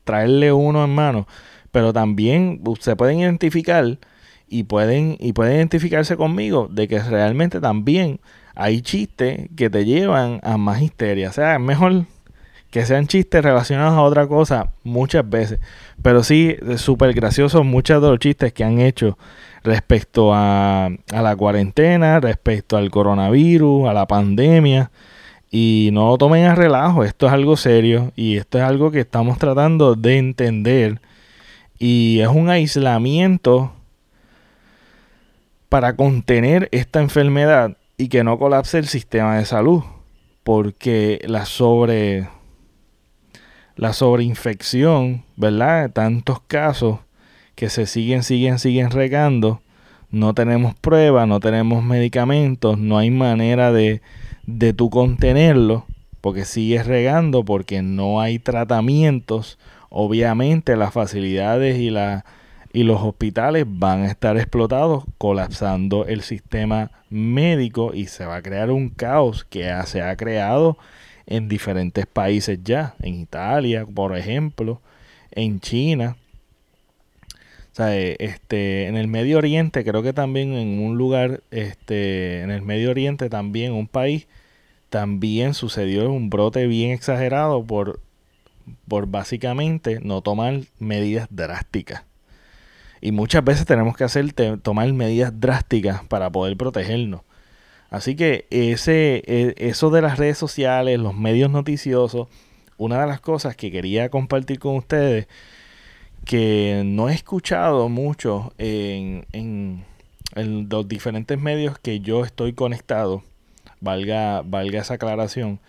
traerle 0.03 0.51
uno 0.51 0.83
en 0.83 0.89
mano, 0.89 1.27
pero 1.71 1.93
también 1.93 2.61
se 2.81 2.97
pueden 2.97 3.21
identificar 3.21 3.99
y 4.49 4.63
pueden, 4.63 5.15
y 5.17 5.31
pueden 5.31 5.55
identificarse 5.55 6.17
conmigo 6.17 6.67
de 6.69 6.89
que 6.89 6.99
realmente 6.99 7.61
también 7.61 8.19
hay 8.53 8.81
chistes 8.81 9.47
que 9.55 9.69
te 9.69 9.85
llevan 9.85 10.41
a 10.43 10.57
más 10.57 10.81
histeria. 10.81 11.29
O 11.29 11.31
sea, 11.31 11.53
es 11.53 11.61
mejor 11.61 12.03
que 12.69 12.85
sean 12.85 13.07
chistes 13.07 13.41
relacionados 13.41 13.93
a 13.93 14.01
otra 14.01 14.27
cosa 14.27 14.73
muchas 14.83 15.29
veces. 15.29 15.59
Pero 16.01 16.21
sí, 16.23 16.57
súper 16.75 17.13
gracioso 17.13 17.63
muchos 17.63 18.01
de 18.01 18.09
los 18.09 18.19
chistes 18.19 18.51
que 18.51 18.65
han 18.65 18.81
hecho 18.81 19.17
respecto 19.63 20.33
a, 20.33 20.85
a, 20.85 21.21
la 21.21 21.35
cuarentena, 21.35 22.19
respecto 22.19 22.77
al 22.77 22.89
coronavirus, 22.91 23.89
a 23.89 23.93
la 23.93 24.07
pandemia. 24.07 24.91
Y 25.51 25.89
no 25.93 26.09
lo 26.09 26.17
tomen 26.17 26.45
a 26.45 26.55
relajo, 26.55 27.03
esto 27.03 27.25
es 27.25 27.33
algo 27.33 27.57
serio 27.57 28.11
y 28.15 28.37
esto 28.37 28.59
es 28.59 28.63
algo 28.63 28.91
que 28.91 28.99
estamos 28.99 29.39
tratando 29.39 29.95
de 29.95 30.17
entender. 30.17 31.01
Y 31.79 32.19
es 32.19 32.27
un 32.27 32.49
aislamiento 32.49 33.73
para 35.69 35.95
contener 35.95 36.67
esta 36.71 36.99
enfermedad 36.99 37.77
y 37.97 38.09
que 38.09 38.23
no 38.23 38.37
colapse 38.37 38.77
el 38.77 38.87
sistema 38.87 39.37
de 39.37 39.45
salud. 39.45 39.83
Porque 40.43 41.21
la 41.27 41.45
sobre 41.45 42.27
la 43.75 43.93
sobreinfección, 43.93 45.23
¿verdad? 45.37 45.91
Tantos 45.91 46.41
casos 46.41 46.99
que 47.59 47.69
se 47.69 47.87
siguen, 47.87 48.23
siguen, 48.23 48.57
siguen 48.57 48.89
regando. 48.89 49.59
No 50.11 50.33
tenemos 50.33 50.75
pruebas, 50.75 51.27
no 51.27 51.41
tenemos 51.41 51.83
medicamentos, 51.83 52.77
no 52.77 52.97
hay 52.97 53.11
manera 53.11 53.73
de, 53.73 54.01
de 54.45 54.71
tú 54.71 54.89
contenerlo, 54.89 55.85
porque 56.21 56.45
sigues 56.45 56.87
regando, 56.87 57.43
porque 57.43 57.81
no 57.81 58.21
hay 58.21 58.39
tratamientos. 58.39 59.59
Obviamente 59.89 60.77
las 60.77 60.93
facilidades 60.93 61.77
y, 61.79 61.89
la, 61.89 62.23
y 62.71 62.83
los 62.83 63.01
hospitales 63.01 63.65
van 63.67 64.03
a 64.03 64.07
estar 64.07 64.37
explotados, 64.37 65.03
colapsando 65.17 66.05
el 66.05 66.21
sistema 66.21 66.91
médico 67.09 67.91
y 67.93 68.05
se 68.05 68.25
va 68.25 68.37
a 68.37 68.41
crear 68.41 68.71
un 68.71 68.87
caos 68.87 69.43
que 69.43 69.69
se 69.85 70.01
ha 70.01 70.15
creado 70.15 70.77
en 71.27 71.49
diferentes 71.49 72.05
países 72.05 72.57
ya, 72.63 72.95
en 73.01 73.15
Italia, 73.15 73.85
por 73.85 74.15
ejemplo, 74.15 74.79
en 75.31 75.59
China. 75.59 76.15
Sea, 77.79 77.95
este, 77.95 78.87
en 78.87 78.97
el 78.97 79.07
Medio 79.07 79.37
Oriente, 79.37 79.85
creo 79.85 80.03
que 80.03 80.11
también 80.11 80.53
en 80.53 80.81
un 80.81 80.97
lugar, 80.97 81.43
este, 81.49 82.41
en 82.41 82.51
el 82.51 82.61
Medio 82.61 82.89
Oriente 82.89 83.29
también, 83.29 83.71
un 83.71 83.87
país, 83.87 84.27
también 84.89 85.53
sucedió 85.53 86.11
un 86.11 86.29
brote 86.29 86.67
bien 86.67 86.91
exagerado 86.91 87.63
por, 87.63 88.01
por 88.89 89.07
básicamente 89.07 89.99
no 90.01 90.21
tomar 90.21 90.59
medidas 90.79 91.29
drásticas. 91.29 92.03
Y 92.99 93.13
muchas 93.13 93.45
veces 93.45 93.65
tenemos 93.65 93.95
que 93.95 94.03
hacer 94.03 94.33
tomar 94.61 94.91
medidas 94.91 95.39
drásticas 95.39 96.03
para 96.03 96.29
poder 96.29 96.57
protegernos. 96.57 97.21
Así 97.89 98.17
que 98.17 98.45
ese, 98.49 99.23
e, 99.25 99.55
eso 99.57 99.89
de 99.89 100.01
las 100.01 100.17
redes 100.19 100.37
sociales, 100.37 100.99
los 100.99 101.15
medios 101.15 101.49
noticiosos, 101.49 102.27
una 102.77 102.99
de 102.99 103.07
las 103.07 103.21
cosas 103.21 103.55
que 103.55 103.71
quería 103.71 104.09
compartir 104.09 104.59
con 104.59 104.75
ustedes, 104.75 105.27
que 106.29 106.83
no 106.85 107.09
he 107.09 107.15
escuchado 107.15 107.89
mucho 107.89 108.53
en, 108.59 109.25
en, 109.31 109.83
los 110.69 110.87
diferentes 110.87 111.41
medios 111.41 111.79
que 111.79 112.01
yo 112.01 112.23
estoy 112.23 112.53
conectado, 112.53 113.23
valga, 113.81 114.43
valga 114.43 114.79
esa 114.79 114.93
aclaración, 114.93 115.59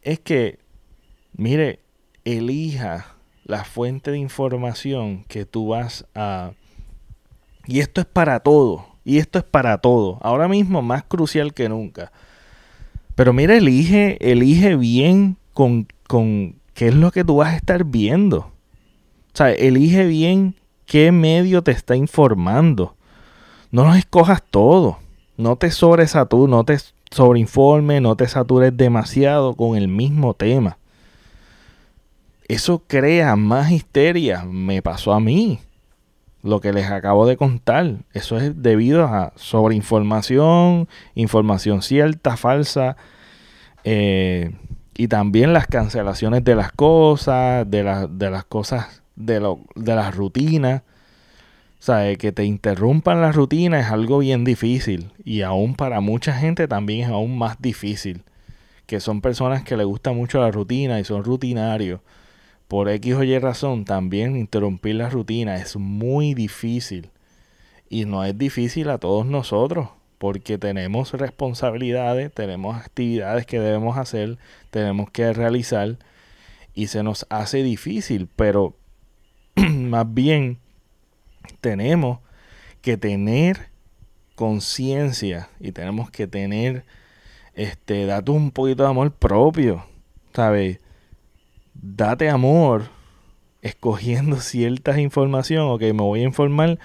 es 0.00 0.18
que, 0.18 0.60
mire, 1.34 1.80
elija 2.24 3.16
la 3.44 3.64
fuente 3.64 4.10
de 4.10 4.16
información 4.16 5.26
que 5.28 5.44
tú 5.44 5.68
vas 5.68 6.06
a... 6.14 6.52
Y 7.66 7.80
esto 7.80 8.00
es 8.00 8.06
para 8.06 8.40
todo. 8.40 8.86
Y 9.04 9.18
esto 9.18 9.38
es 9.38 9.44
para 9.44 9.76
todo. 9.76 10.16
Ahora 10.22 10.48
mismo 10.48 10.80
más 10.80 11.04
crucial 11.04 11.52
que 11.52 11.68
nunca. 11.68 12.12
Pero 13.14 13.34
mira, 13.34 13.54
elige, 13.54 14.16
elige 14.22 14.74
bien 14.74 15.36
con, 15.52 15.86
con 16.06 16.56
qué 16.72 16.88
es 16.88 16.94
lo 16.94 17.10
que 17.10 17.24
tú 17.24 17.36
vas 17.36 17.52
a 17.52 17.56
estar 17.56 17.84
viendo. 17.84 18.54
Sea, 19.38 19.52
elige 19.52 20.04
bien 20.04 20.56
qué 20.84 21.12
medio 21.12 21.62
te 21.62 21.70
está 21.70 21.94
informando. 21.94 22.96
No 23.70 23.84
los 23.84 23.96
escojas 23.96 24.42
todo. 24.42 24.98
No 25.36 25.54
te 25.54 25.70
sobresatures, 25.70 26.50
no 26.50 26.64
te 26.64 26.76
sobreinforme, 27.12 28.00
no 28.00 28.16
te 28.16 28.26
satures 28.26 28.76
demasiado 28.76 29.54
con 29.54 29.76
el 29.76 29.86
mismo 29.86 30.34
tema. 30.34 30.78
Eso 32.48 32.82
crea 32.84 33.36
más 33.36 33.70
histeria. 33.70 34.42
Me 34.42 34.82
pasó 34.82 35.12
a 35.12 35.20
mí 35.20 35.60
lo 36.42 36.60
que 36.60 36.72
les 36.72 36.90
acabo 36.90 37.24
de 37.24 37.36
contar. 37.36 37.98
Eso 38.14 38.38
es 38.38 38.60
debido 38.60 39.04
a 39.04 39.32
sobreinformación, 39.36 40.88
información 41.14 41.82
cierta, 41.82 42.36
falsa, 42.36 42.96
eh, 43.84 44.50
y 44.96 45.06
también 45.06 45.52
las 45.52 45.68
cancelaciones 45.68 46.42
de 46.42 46.56
las 46.56 46.72
cosas, 46.72 47.70
de, 47.70 48.08
de 48.10 48.30
las 48.30 48.44
cosas, 48.44 49.04
de, 49.18 49.40
lo, 49.40 49.60
de 49.74 49.94
las. 49.94 50.16
O 50.16 50.82
sea, 51.80 52.16
que 52.16 52.32
te 52.32 52.44
interrumpan 52.44 53.20
la 53.20 53.32
rutina 53.32 53.80
es 53.80 53.86
algo 53.86 54.18
bien 54.18 54.44
difícil 54.44 55.12
y 55.24 55.42
aún 55.42 55.74
para 55.74 56.00
mucha 56.00 56.32
gente 56.32 56.66
también 56.66 57.04
es 57.04 57.08
aún 57.08 57.36
más 57.38 57.60
difícil. 57.60 58.22
Que 58.86 59.00
son 59.00 59.20
personas 59.20 59.62
que 59.64 59.76
les 59.76 59.86
gusta 59.86 60.12
mucho 60.12 60.40
la 60.40 60.50
rutina 60.50 60.98
y 60.98 61.04
son 61.04 61.22
rutinarios 61.22 62.00
por 62.68 62.88
X 62.90 63.14
o 63.14 63.24
Y 63.24 63.38
razón, 63.38 63.84
también 63.84 64.36
interrumpir 64.36 64.96
la 64.96 65.08
rutina 65.08 65.56
es 65.56 65.76
muy 65.76 66.34
difícil. 66.34 67.10
Y 67.88 68.04
no 68.04 68.24
es 68.24 68.36
difícil 68.36 68.90
a 68.90 68.98
todos 68.98 69.24
nosotros, 69.24 69.88
porque 70.18 70.58
tenemos 70.58 71.12
responsabilidades, 71.12 72.32
tenemos 72.32 72.76
actividades 72.76 73.46
que 73.46 73.58
debemos 73.60 73.96
hacer, 73.96 74.36
tenemos 74.70 75.10
que 75.10 75.32
realizar, 75.32 75.96
y 76.74 76.88
se 76.88 77.02
nos 77.02 77.26
hace 77.30 77.62
difícil, 77.62 78.28
pero 78.36 78.76
más 79.70 80.12
bien 80.12 80.58
tenemos 81.60 82.20
que 82.80 82.96
tener 82.96 83.68
conciencia 84.34 85.48
y 85.58 85.72
tenemos 85.72 86.10
que 86.10 86.26
tener 86.26 86.84
este 87.54 88.06
datos 88.06 88.34
un 88.34 88.50
poquito 88.50 88.84
de 88.84 88.90
amor 88.90 89.12
propio, 89.12 89.84
¿sabes? 90.32 90.78
date 91.80 92.28
amor 92.28 92.88
escogiendo 93.62 94.36
ciertas 94.40 94.98
informaciones. 94.98 95.74
Ok, 95.74 95.82
me 95.82 96.02
voy 96.02 96.20
a 96.20 96.24
informar 96.24 96.78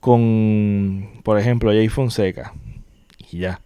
con, 0.00 1.20
por 1.22 1.38
ejemplo, 1.38 1.70
Jay 1.70 1.88
Fonseca. 1.88 2.52
Y 3.30 3.38
ya. 3.38 3.60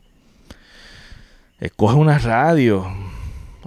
Escoge 1.58 1.94
una 1.94 2.18
radio, 2.18 2.86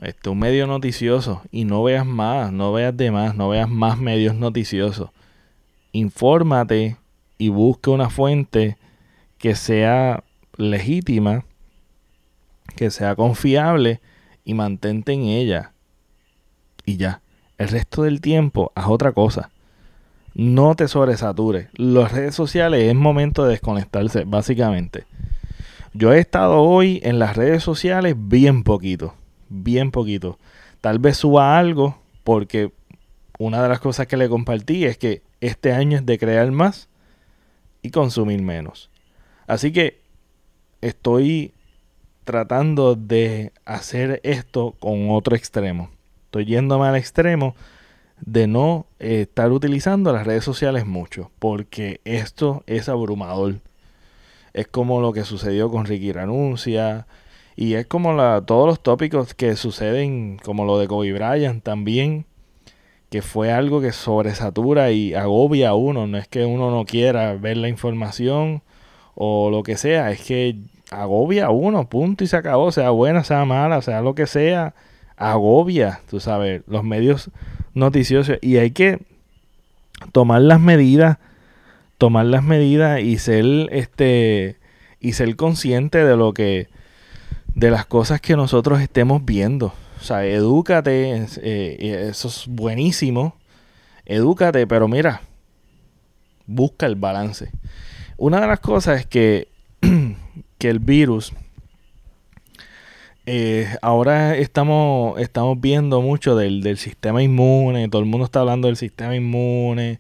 este, 0.02 0.30
un 0.30 0.40
medio 0.40 0.68
noticioso. 0.68 1.42
Y 1.52 1.66
no 1.66 1.84
veas 1.84 2.06
más, 2.06 2.52
no 2.52 2.74
veas 2.74 2.96
de 2.96 3.12
más, 3.12 3.36
no 3.36 3.50
veas 3.50 3.70
más 3.70 3.98
medios 3.98 4.36
noticiosos. 4.36 5.10
Infórmate 5.92 6.98
y 7.38 7.50
busca 7.50 7.92
una 7.92 8.10
fuente 8.10 8.78
que 9.38 9.56
sea 9.56 10.24
legítima, 10.58 11.46
que 12.76 12.92
sea 12.92 13.16
confiable 13.16 14.02
y 14.44 14.54
mantente 14.54 15.14
en 15.14 15.24
ella 15.24 15.74
y 16.86 16.98
ya. 16.98 17.22
El 17.58 17.70
resto 17.70 18.04
del 18.04 18.22
tiempo 18.22 18.72
haz 18.76 18.88
otra 18.88 19.12
cosa. 19.12 19.52
No 20.34 20.76
te 20.76 20.88
sobresatures. 20.88 21.68
Las 21.74 22.12
redes 22.12 22.36
sociales 22.36 22.84
es 22.84 22.96
momento 22.96 23.44
de 23.44 23.52
desconectarse, 23.52 24.24
básicamente. 24.26 25.06
Yo 25.94 26.14
he 26.14 26.20
estado 26.20 26.62
hoy 26.62 27.00
en 27.04 27.20
las 27.20 27.36
redes 27.36 27.64
sociales 27.64 28.16
bien 28.18 28.64
poquito. 28.64 29.16
Bien 29.50 29.92
poquito. 29.92 30.38
Tal 30.82 31.00
vez 31.00 31.18
suba 31.18 31.58
algo 31.58 31.98
porque 32.24 32.72
una 33.38 33.62
de 33.62 33.70
las 33.70 33.80
cosas 33.80 34.08
que 34.08 34.18
le 34.18 34.30
compartí 34.30 34.86
es 34.86 34.98
que 34.98 35.22
este 35.42 35.74
año 35.74 35.98
es 35.98 36.06
de 36.06 36.18
crear 36.18 36.52
más 36.52 36.90
y 37.82 37.92
consumir 37.92 38.42
menos. 38.42 38.90
Así 39.48 39.72
que 39.72 40.02
estoy 40.82 41.54
tratando 42.24 42.96
de 42.96 43.52
hacer 43.66 44.22
esto 44.24 44.76
con 44.80 45.10
otro 45.10 45.36
extremo. 45.36 45.90
Estoy 46.26 46.46
yéndome 46.46 46.88
al 46.88 46.96
extremo 46.96 47.56
de 48.22 48.48
no 48.48 48.86
eh, 49.00 49.22
estar 49.22 49.52
utilizando 49.52 50.14
las 50.14 50.28
redes 50.28 50.44
sociales 50.44 50.86
mucho, 50.86 51.32
porque 51.40 52.02
esto 52.06 52.64
es 52.68 52.90
abrumador. 52.90 53.56
Es 54.54 54.68
como 54.68 55.02
lo 55.02 55.14
que 55.14 55.24
sucedió 55.24 55.72
con 55.72 55.86
Ricky 55.86 56.12
Ranuncia, 56.12 57.08
y 57.62 57.74
es 57.74 57.88
como 57.88 58.14
la, 58.14 58.44
todos 58.46 58.66
los 58.66 58.82
tópicos 58.82 59.34
que 59.34 59.58
suceden, 59.58 60.38
como 60.46 60.64
lo 60.64 60.80
de 60.80 60.88
Kobe 60.88 61.12
Bryant 61.12 61.62
también, 61.62 62.26
que 63.10 63.22
fue 63.22 63.52
algo 63.52 63.82
que 63.82 63.92
sobresatura 63.92 64.92
y 64.92 65.14
agobia 65.14 65.72
a 65.72 65.74
uno. 65.74 66.08
No 66.08 66.18
es 66.18 66.26
que 66.30 66.46
uno 66.46 66.72
no 66.72 66.86
quiera 66.86 67.34
ver 67.34 67.58
la 67.58 67.68
información 67.68 68.62
o 69.14 69.50
lo 69.52 69.62
que 69.64 69.76
sea, 69.76 70.10
es 70.10 70.22
que 70.22 70.56
agobia 70.90 71.48
a 71.48 71.50
uno, 71.50 71.90
punto 71.90 72.24
y 72.24 72.28
se 72.28 72.38
acabó, 72.38 72.72
sea 72.72 72.92
buena, 72.92 73.26
sea 73.26 73.44
mala, 73.44 73.82
sea 73.82 74.02
lo 74.02 74.16
que 74.16 74.26
sea, 74.26 74.74
agobia, 75.18 76.00
tú 76.10 76.22
sabes, 76.22 76.62
los 76.66 76.86
medios 76.86 77.30
noticiosos. 77.74 78.38
Y 78.42 78.56
hay 78.56 78.72
que 78.72 79.00
tomar 80.14 80.44
las 80.44 80.62
medidas, 80.62 81.18
tomar 81.98 82.26
las 82.26 82.42
medidas 82.42 83.02
y 83.02 83.18
ser 83.18 83.44
este 83.74 84.56
y 85.02 85.12
ser 85.12 85.36
consciente 85.36 86.06
de 86.06 86.16
lo 86.16 86.34
que 86.34 86.70
de 87.56 87.72
las 87.72 87.86
cosas 87.86 88.22
que 88.22 88.36
nosotros 88.36 88.82
estemos 88.82 89.24
viendo. 89.26 89.74
O 90.00 90.04
sea, 90.04 90.26
edúcate, 90.26 91.26
eh, 91.42 92.08
eso 92.10 92.28
es 92.28 92.46
buenísimo. 92.48 93.36
Edúcate, 94.06 94.66
pero 94.66 94.88
mira, 94.88 95.22
busca 96.48 96.86
el 96.86 96.96
balance. 96.96 97.52
Una 98.18 98.42
de 98.42 98.48
las 98.48 98.60
cosas 98.60 99.02
es 99.02 99.06
que, 99.06 99.48
que 100.58 100.70
el 100.70 100.80
virus, 100.80 101.34
eh, 103.26 103.76
ahora 103.82 104.36
estamos, 104.36 105.20
estamos 105.20 105.62
viendo 105.62 106.02
mucho 106.02 106.36
del, 106.36 106.64
del 106.64 106.78
sistema 106.78 107.22
inmune, 107.22 107.88
todo 107.90 108.02
el 108.02 108.08
mundo 108.08 108.26
está 108.26 108.40
hablando 108.40 108.68
del 108.68 108.78
sistema 108.78 109.16
inmune, 109.16 110.00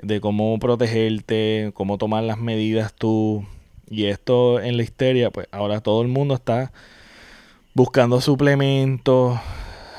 de 0.00 0.20
cómo 0.20 0.58
protegerte, 0.58 1.72
cómo 1.74 1.98
tomar 1.98 2.22
las 2.24 2.38
medidas 2.38 2.94
tú. 2.94 3.44
Y 3.90 4.06
esto 4.06 4.60
en 4.60 4.76
la 4.76 4.84
histeria, 4.84 5.30
pues 5.30 5.48
ahora 5.50 5.80
todo 5.80 6.02
el 6.02 6.08
mundo 6.08 6.34
está 6.34 6.72
buscando 7.74 8.20
suplementos, 8.20 9.38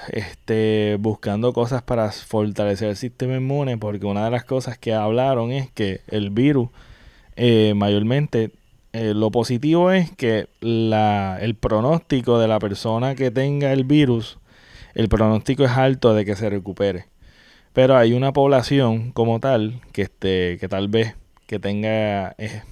este, 0.09 0.97
buscando 0.99 1.51
cosas 1.53 1.81
para 1.83 2.09
fortalecer 2.11 2.89
el 2.89 2.95
sistema 2.95 3.35
inmune, 3.35 3.77
porque 3.77 4.05
una 4.05 4.25
de 4.25 4.31
las 4.31 4.45
cosas 4.45 4.77
que 4.77 4.93
hablaron 4.93 5.51
es 5.51 5.69
que 5.71 6.01
el 6.07 6.29
virus, 6.29 6.69
eh, 7.35 7.73
mayormente, 7.75 8.51
eh, 8.93 9.13
lo 9.13 9.29
positivo 9.31 9.91
es 9.91 10.11
que 10.11 10.47
la, 10.61 11.37
el 11.41 11.55
pronóstico 11.55 12.39
de 12.39 12.47
la 12.47 12.59
persona 12.59 13.15
que 13.15 13.29
tenga 13.29 13.73
el 13.73 13.83
virus, 13.83 14.37
el 14.95 15.09
pronóstico 15.09 15.65
es 15.65 15.71
alto 15.71 16.13
de 16.13 16.25
que 16.25 16.35
se 16.35 16.49
recupere. 16.49 17.07
Pero 17.73 17.97
hay 17.97 18.13
una 18.13 18.33
población 18.33 19.11
como 19.11 19.39
tal 19.39 19.81
que, 19.93 20.03
este, 20.03 20.57
que 20.59 20.67
tal 20.69 20.87
vez 20.89 21.15
que 21.47 21.59
tenga 21.59 22.35
eh, 22.37 22.63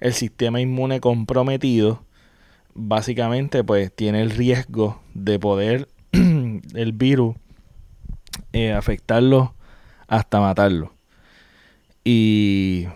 el 0.00 0.12
sistema 0.12 0.60
inmune 0.60 1.00
comprometido 1.00 2.02
básicamente 2.74 3.64
pues 3.64 3.94
tiene 3.94 4.20
el 4.22 4.30
riesgo 4.30 5.00
de 5.14 5.38
poder 5.38 5.88
el 6.12 6.92
virus 6.92 7.34
eh, 8.52 8.72
afectarlo 8.72 9.54
hasta 10.06 10.40
matarlo. 10.40 10.92
Y 12.04 12.86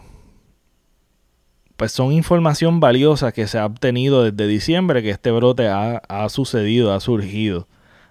pues 1.77 1.93
son 1.93 2.13
información 2.13 2.79
valiosa 2.79 3.33
que 3.33 3.47
se 3.47 3.59
ha 3.59 3.67
obtenido 3.67 4.23
desde 4.23 4.47
diciembre 4.47 5.03
que 5.03 5.11
este 5.11 5.31
brote 5.31 5.69
ha, 5.69 5.97
ha 6.09 6.29
sucedido, 6.29 6.93
ha 6.93 7.01
surgido. 7.01 7.67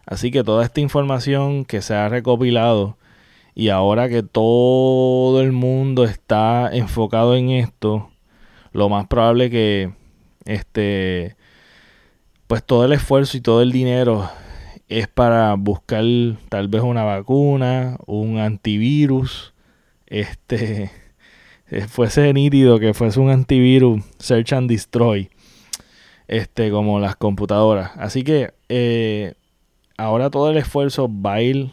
Así 0.05 0.31
que 0.31 0.43
toda 0.43 0.65
esta 0.65 0.81
información 0.81 1.65
que 1.65 1.83
se 1.83 1.93
ha 1.93 2.09
recopilado 2.09 2.97
y 3.53 3.69
ahora 3.69 4.09
que 4.09 4.23
todo 4.23 5.41
el 5.41 5.51
mundo 5.51 6.03
está 6.03 6.69
enfocado 6.73 7.35
en 7.35 7.51
esto, 7.51 8.09
lo 8.71 8.89
más 8.89 9.07
probable 9.07 9.49
que 9.49 9.91
este 10.45 11.35
pues 12.47 12.63
todo 12.63 12.85
el 12.85 12.93
esfuerzo 12.93 13.37
y 13.37 13.41
todo 13.41 13.61
el 13.61 13.71
dinero 13.71 14.29
es 14.87 15.07
para 15.07 15.53
buscar 15.53 16.03
tal 16.49 16.67
vez 16.67 16.81
una 16.81 17.03
vacuna, 17.03 17.97
un 18.07 18.39
antivirus, 18.39 19.53
este 20.07 20.89
fuese 21.87 22.33
nítido 22.33 22.79
que 22.79 22.95
fuese 22.95 23.19
un 23.19 23.29
antivirus 23.29 24.03
search 24.17 24.53
and 24.53 24.69
destroy, 24.69 25.29
este 26.27 26.71
como 26.71 26.99
las 26.99 27.15
computadoras. 27.15 27.91
Así 27.97 28.23
que 28.23 28.53
eh, 28.67 29.35
ahora 29.97 30.31
todo 30.31 30.49
el 30.49 30.57
esfuerzo 30.57 31.07
va 31.07 31.35
a 31.35 31.41
ir 31.43 31.71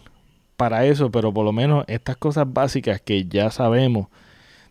para 0.58 0.84
eso, 0.84 1.10
pero 1.10 1.32
por 1.32 1.46
lo 1.46 1.52
menos 1.52 1.84
estas 1.88 2.18
cosas 2.18 2.46
básicas 2.52 3.00
que 3.00 3.24
ya 3.24 3.50
sabemos 3.50 4.08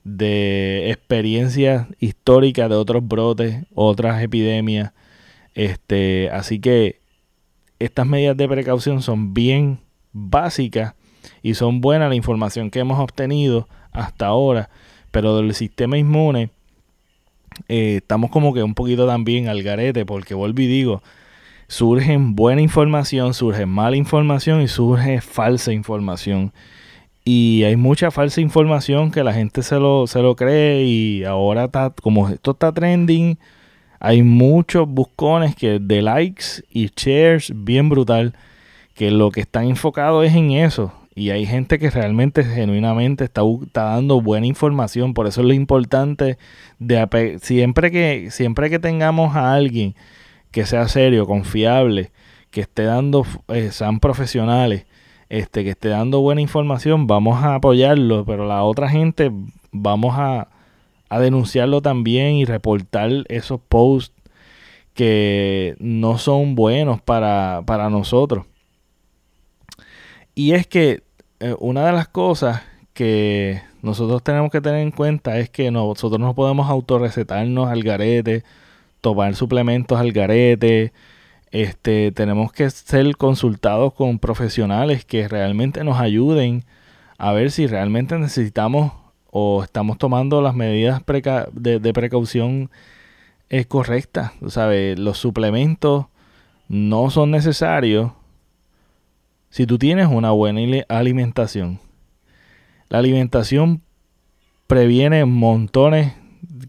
de 0.05 0.91
experiencias 0.91 1.87
históricas 1.99 2.69
de 2.69 2.75
otros 2.75 3.05
brotes, 3.05 3.65
otras 3.73 4.21
epidemias, 4.23 4.93
este, 5.55 6.29
así 6.29 6.59
que 6.59 7.01
estas 7.79 8.05
medidas 8.05 8.37
de 8.37 8.47
precaución 8.47 9.01
son 9.01 9.33
bien 9.33 9.79
básicas 10.13 10.93
y 11.41 11.55
son 11.55 11.81
buenas 11.81 12.09
la 12.09 12.15
información 12.15 12.69
que 12.69 12.79
hemos 12.79 12.99
obtenido 12.99 13.67
hasta 13.91 14.27
ahora, 14.27 14.69
pero 15.11 15.35
del 15.37 15.53
sistema 15.55 15.97
inmune 15.97 16.51
eh, 17.67 17.97
estamos 17.97 18.29
como 18.29 18.53
que 18.53 18.61
un 18.61 18.75
poquito 18.75 19.07
también 19.07 19.47
al 19.47 19.63
garete 19.63 20.05
porque 20.05 20.35
vuelvo 20.35 20.61
y 20.61 20.67
digo, 20.67 21.01
surgen 21.67 22.35
buena 22.35 22.61
información, 22.61 23.33
surge 23.33 23.65
mala 23.65 23.95
información 23.95 24.61
y 24.61 24.67
surge 24.67 25.19
falsa 25.21 25.73
información. 25.73 26.53
Y 27.27 27.63
hay 27.63 27.75
mucha 27.75 28.11
falsa 28.11 28.39
información 28.39 29.09
que 29.09 29.23
la 29.23 29.33
gente 29.33 29.63
se 29.63 29.79
lo, 29.79 30.05
se 30.05 30.21
lo 30.21 30.35
cree 30.35 30.83
y 30.83 31.23
ahora 31.23 31.65
está, 31.65 31.89
como 31.89 32.29
esto 32.29 32.51
está 32.51 32.71
trending, 32.71 33.39
hay 33.99 34.21
muchos 34.21 34.87
buscones 34.87 35.55
que 35.55 35.79
de 35.79 36.03
likes 36.03 36.63
y 36.69 36.91
shares 36.95 37.51
bien 37.55 37.89
brutal 37.89 38.35
que 38.93 39.09
lo 39.09 39.31
que 39.31 39.41
están 39.41 39.65
enfocados 39.65 40.23
es 40.23 40.35
en 40.35 40.51
eso. 40.51 40.93
Y 41.15 41.31
hay 41.31 41.47
gente 41.47 41.79
que 41.79 41.89
realmente 41.89 42.43
genuinamente 42.43 43.23
está, 43.23 43.41
está, 43.65 43.85
dando 43.85 44.21
buena 44.21 44.45
información. 44.45 45.15
Por 45.15 45.25
eso 45.25 45.41
es 45.41 45.47
lo 45.47 45.53
importante 45.53 46.37
de 46.77 47.39
siempre 47.41 47.89
que 47.89 48.29
siempre 48.29 48.69
que 48.69 48.77
tengamos 48.77 49.35
a 49.35 49.55
alguien 49.55 49.95
que 50.51 50.67
sea 50.67 50.87
serio 50.87 51.25
confiable 51.25 52.11
que 52.51 52.61
esté 52.61 52.83
dando 52.83 53.25
eh, 53.47 53.71
sean 53.71 53.99
profesionales 53.99 54.85
este 55.29 55.63
que 55.63 55.71
esté 55.71 55.89
dando 55.89 56.21
buena 56.21 56.41
información 56.41 57.07
vamos 57.07 57.43
a 57.43 57.55
apoyarlo 57.55 58.25
pero 58.25 58.45
la 58.45 58.63
otra 58.63 58.89
gente 58.89 59.31
vamos 59.71 60.15
a 60.17 60.49
a 61.09 61.19
denunciarlo 61.19 61.81
también 61.81 62.33
y 62.33 62.45
reportar 62.45 63.09
esos 63.29 63.59
posts 63.61 64.13
que 64.93 65.75
no 65.79 66.17
son 66.17 66.55
buenos 66.55 67.01
para, 67.01 67.63
nosotros. 67.89 68.45
Y 70.33 70.53
es 70.53 70.67
que 70.67 71.03
eh, 71.39 71.55
una 71.59 71.85
de 71.85 71.91
las 71.91 72.07
cosas 72.07 72.63
que 72.93 73.61
nosotros 73.81 74.23
tenemos 74.23 74.51
que 74.51 74.61
tener 74.61 74.81
en 74.81 74.91
cuenta 74.91 75.37
es 75.37 75.49
que 75.49 75.69
nosotros 75.69 76.19
no 76.19 76.33
podemos 76.33 76.69
autorrecetarnos 76.69 77.69
al 77.69 77.83
garete, 77.83 78.43
tomar 79.01 79.35
suplementos 79.35 79.99
al 79.99 80.11
garete. 80.11 80.93
Este, 81.55 82.11
tenemos 82.11 82.51
que 82.51 82.69
ser 82.69 83.15
consultados 83.15 83.93
con 83.93 84.19
profesionales 84.19 85.05
que 85.05 85.29
realmente 85.29 85.85
nos 85.85 86.01
ayuden 86.01 86.65
a 87.17 87.31
ver 87.31 87.49
si 87.49 87.65
realmente 87.65 88.19
necesitamos 88.19 88.91
o 89.31 89.63
estamos 89.63 89.97
tomando 89.97 90.41
las 90.41 90.53
medidas 90.53 91.01
de, 91.53 91.93
precaución 91.93 92.69
es 93.47 93.67
correctas. 93.67 94.33
Los 94.41 95.17
suplementos 95.17 96.07
no 96.67 97.09
son 97.09 97.31
necesarios 97.31 98.11
si 99.49 99.65
tú 99.65 99.77
tienes 99.77 100.07
una 100.07 100.31
buena 100.31 100.59
alimentación. 100.89 101.79
La 102.89 102.97
alimentación 102.97 103.81
previene 104.67 105.23
montones, 105.23 106.15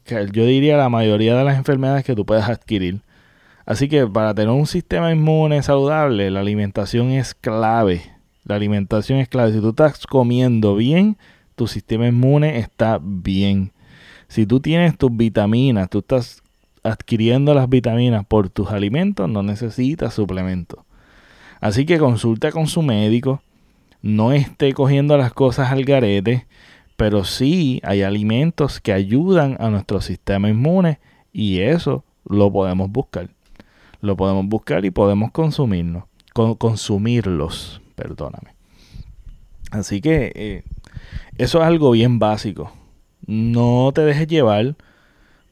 yo 0.04 0.46
diría 0.46 0.76
la 0.76 0.88
mayoría 0.88 1.36
de 1.36 1.42
las 1.42 1.58
enfermedades 1.58 2.04
que 2.04 2.14
tú 2.14 2.24
puedes 2.24 2.44
adquirir. 2.44 3.00
Así 3.66 3.88
que 3.88 4.06
para 4.06 4.32
tener 4.32 4.50
un 4.50 4.66
sistema 4.66 5.10
inmune 5.10 5.60
saludable, 5.62 6.30
la 6.30 6.40
alimentación 6.40 7.10
es 7.10 7.34
clave. 7.34 8.00
La 8.44 8.54
alimentación 8.54 9.18
es 9.18 9.28
clave. 9.28 9.52
Si 9.52 9.60
tú 9.60 9.70
estás 9.70 10.06
comiendo 10.06 10.76
bien, 10.76 11.18
tu 11.56 11.66
sistema 11.66 12.06
inmune 12.06 12.58
está 12.58 13.00
bien. 13.02 13.72
Si 14.28 14.46
tú 14.46 14.60
tienes 14.60 14.96
tus 14.96 15.14
vitaminas, 15.14 15.90
tú 15.90 15.98
estás 15.98 16.42
adquiriendo 16.84 17.54
las 17.54 17.68
vitaminas 17.68 18.24
por 18.24 18.48
tus 18.48 18.70
alimentos, 18.70 19.28
no 19.28 19.42
necesitas 19.42 20.14
suplementos. 20.14 20.80
Así 21.60 21.86
que 21.86 21.98
consulta 21.98 22.52
con 22.52 22.68
su 22.68 22.82
médico, 22.82 23.42
no 24.00 24.32
esté 24.32 24.72
cogiendo 24.74 25.16
las 25.16 25.32
cosas 25.32 25.72
al 25.72 25.84
garete, 25.84 26.46
pero 26.96 27.24
sí 27.24 27.80
hay 27.82 28.02
alimentos 28.02 28.80
que 28.80 28.92
ayudan 28.92 29.56
a 29.58 29.70
nuestro 29.70 30.00
sistema 30.00 30.48
inmune 30.48 31.00
y 31.32 31.58
eso 31.60 32.04
lo 32.24 32.52
podemos 32.52 32.90
buscar. 32.90 33.35
Lo 34.06 34.16
podemos 34.16 34.46
buscar 34.46 34.84
y 34.84 34.90
podemos 34.90 35.30
consumirnos, 35.32 36.04
consumirlos, 36.32 37.82
perdóname. 37.94 38.54
Así 39.70 40.00
que 40.00 40.32
eh, 40.34 40.62
eso 41.36 41.58
es 41.60 41.64
algo 41.64 41.90
bien 41.90 42.18
básico. 42.18 42.72
No 43.26 43.90
te 43.94 44.02
dejes 44.02 44.26
llevar 44.28 44.76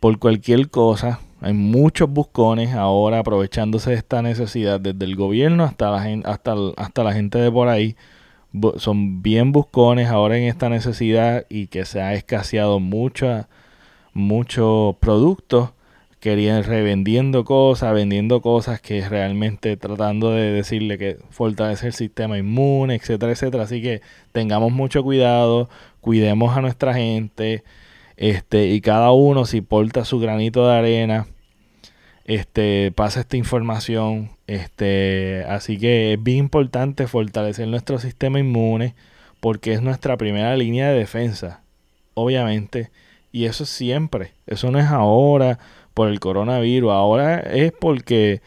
por 0.00 0.18
cualquier 0.18 0.70
cosa. 0.70 1.20
Hay 1.40 1.52
muchos 1.52 2.08
buscones 2.08 2.74
ahora 2.74 3.18
aprovechándose 3.18 3.90
de 3.90 3.96
esta 3.96 4.22
necesidad, 4.22 4.80
desde 4.80 5.04
el 5.04 5.16
gobierno 5.16 5.64
hasta 5.64 5.90
la 5.90 6.02
gente, 6.02 6.28
hasta, 6.28 6.54
hasta 6.76 7.04
la 7.04 7.12
gente 7.12 7.38
de 7.38 7.50
por 7.50 7.68
ahí. 7.68 7.96
Son 8.76 9.20
bien 9.20 9.50
buscones 9.50 10.08
ahora 10.08 10.38
en 10.38 10.44
esta 10.44 10.68
necesidad 10.68 11.44
y 11.50 11.66
que 11.66 11.84
se 11.84 12.00
ha 12.00 12.14
escaseado 12.14 12.78
mucho, 12.78 13.46
muchos 14.14 14.96
productos 14.96 15.73
querían 16.24 16.64
revendiendo 16.64 17.44
cosas, 17.44 17.92
vendiendo 17.92 18.40
cosas 18.40 18.80
que 18.80 19.06
realmente 19.06 19.76
tratando 19.76 20.30
de 20.30 20.52
decirle 20.52 20.96
que 20.96 21.18
fortalece 21.28 21.88
el 21.88 21.92
sistema 21.92 22.38
inmune, 22.38 22.94
etcétera, 22.94 23.32
etcétera. 23.32 23.64
Así 23.64 23.82
que 23.82 24.00
tengamos 24.32 24.72
mucho 24.72 25.02
cuidado, 25.02 25.68
cuidemos 26.00 26.56
a 26.56 26.62
nuestra 26.62 26.94
gente, 26.94 27.62
este, 28.16 28.68
y 28.68 28.80
cada 28.80 29.10
uno 29.12 29.44
si 29.44 29.60
porta 29.60 30.06
su 30.06 30.18
granito 30.18 30.66
de 30.66 30.74
arena, 30.74 31.26
este, 32.24 32.90
pasa 32.92 33.20
esta 33.20 33.37
información, 33.37 34.30
este, 34.46 35.44
así 35.46 35.76
que 35.76 36.14
es 36.14 36.22
bien 36.22 36.38
importante 36.38 37.06
fortalecer 37.06 37.68
nuestro 37.68 37.98
sistema 37.98 38.40
inmune 38.40 38.94
porque 39.40 39.74
es 39.74 39.82
nuestra 39.82 40.16
primera 40.16 40.56
línea 40.56 40.88
de 40.88 41.00
defensa, 41.00 41.60
obviamente, 42.14 42.90
y 43.30 43.44
eso 43.44 43.64
es 43.64 43.68
siempre, 43.68 44.32
eso 44.46 44.70
no 44.70 44.78
es 44.78 44.87
ahora 44.87 45.58
por 45.94 46.09
el 46.09 46.20
coronavirus. 46.20 46.92
Ahora 46.92 47.38
es 47.40 47.72
porque 47.72 48.42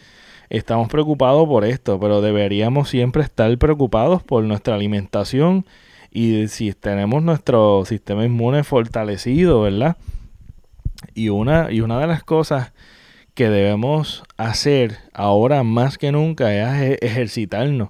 estamos 0.50 0.90
preocupados 0.90 1.48
por 1.48 1.66
esto, 1.66 2.00
pero 2.00 2.22
deberíamos 2.22 2.90
siempre 2.90 3.24
estar 3.24 3.58
preocupados 3.58 4.22
por 4.22 4.44
nuestra 4.44 4.76
alimentación 4.76 5.66
y 6.12 6.48
si 6.48 6.74
tenemos 6.74 7.24
nuestro 7.24 7.84
sistema 7.86 8.26
inmune 8.26 8.64
fortalecido, 8.64 9.62
¿verdad? 9.62 9.98
Y 11.14 11.30
una, 11.30 11.72
y 11.72 11.82
una 11.82 12.00
de 12.00 12.08
las 12.08 12.24
cosas 12.24 12.74
que 13.34 13.50
debemos 13.50 14.24
hacer 14.36 14.98
ahora 15.14 15.64
más 15.64 15.98
que 15.98 16.12
nunca 16.12 16.54
es 16.54 16.98
ejercitarnos. 17.02 17.90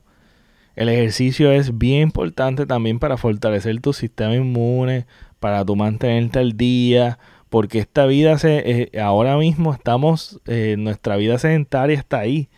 El 0.76 0.89
ejercicio 0.89 1.52
es 1.52 1.78
bien 1.78 2.02
importante 2.04 2.65
también 2.65 3.00
para 3.00 3.17
fortalecer 3.17 3.80
tu 3.82 3.93
sistema 3.93 4.36
inmune, 4.36 5.06
para 5.39 5.63
tu 5.63 5.76
mantenerte 5.76 6.39
al 6.39 6.58
día, 6.58 7.17
porque 7.49 7.79
esta 7.79 8.05
vida 8.05 8.38
se 8.38 8.89
eh, 8.93 8.99
ahora 8.99 9.38
mismo 9.38 9.73
estamos 9.73 10.39
eh, 10.45 10.75
nuestra 10.77 11.15
vida 11.15 11.38
sedentaria 11.38 11.97
está 11.97 12.19
ahí. 12.19 12.49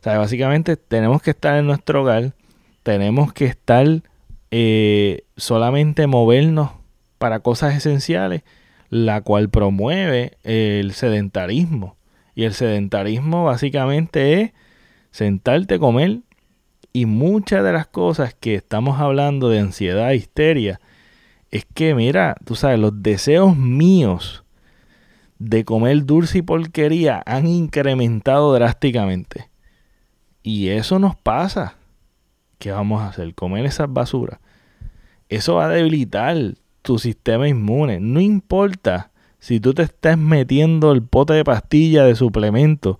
O 0.00 0.04
sea 0.04 0.18
básicamente 0.18 0.76
tenemos 0.76 1.22
que 1.22 1.30
estar 1.30 1.58
en 1.58 1.66
nuestro 1.66 2.02
hogar 2.02 2.34
tenemos 2.82 3.32
que 3.32 3.44
estar 3.44 3.86
eh, 4.50 5.24
solamente 5.36 6.06
movernos 6.06 6.70
para 7.18 7.40
cosas 7.40 7.74
esenciales 7.76 8.42
la 8.90 9.22
cual 9.22 9.48
promueve 9.48 10.36
el 10.42 10.92
sedentarismo. 10.92 11.96
Y 12.34 12.44
el 12.44 12.52
sedentarismo 12.52 13.44
básicamente 13.44 14.40
es 14.40 14.52
sentarte 15.10 15.78
comer 15.78 16.20
y 16.92 17.06
muchas 17.06 17.64
de 17.64 17.72
las 17.72 17.86
cosas 17.86 18.34
que 18.34 18.54
estamos 18.54 19.00
hablando 19.00 19.48
de 19.48 19.60
ansiedad 19.60 20.10
histeria 20.10 20.80
es 21.52 21.66
que, 21.66 21.94
mira, 21.94 22.34
tú 22.44 22.56
sabes, 22.56 22.80
los 22.80 23.02
deseos 23.02 23.56
míos 23.56 24.42
de 25.38 25.64
comer 25.64 26.04
dulce 26.06 26.38
y 26.38 26.42
porquería 26.42 27.22
han 27.26 27.46
incrementado 27.46 28.54
drásticamente. 28.54 29.50
Y 30.42 30.68
eso 30.68 30.98
nos 30.98 31.14
pasa. 31.14 31.76
¿Qué 32.58 32.72
vamos 32.72 33.02
a 33.02 33.08
hacer? 33.08 33.34
Comer 33.34 33.66
esas 33.66 33.92
basuras. 33.92 34.40
Eso 35.28 35.56
va 35.56 35.66
a 35.66 35.68
debilitar 35.68 36.36
tu 36.80 36.98
sistema 36.98 37.48
inmune. 37.48 38.00
No 38.00 38.20
importa 38.20 39.10
si 39.38 39.60
tú 39.60 39.74
te 39.74 39.82
estás 39.82 40.16
metiendo 40.16 40.90
el 40.90 41.02
pote 41.02 41.34
de 41.34 41.44
pastilla 41.44 42.04
de 42.04 42.14
suplemento 42.14 42.98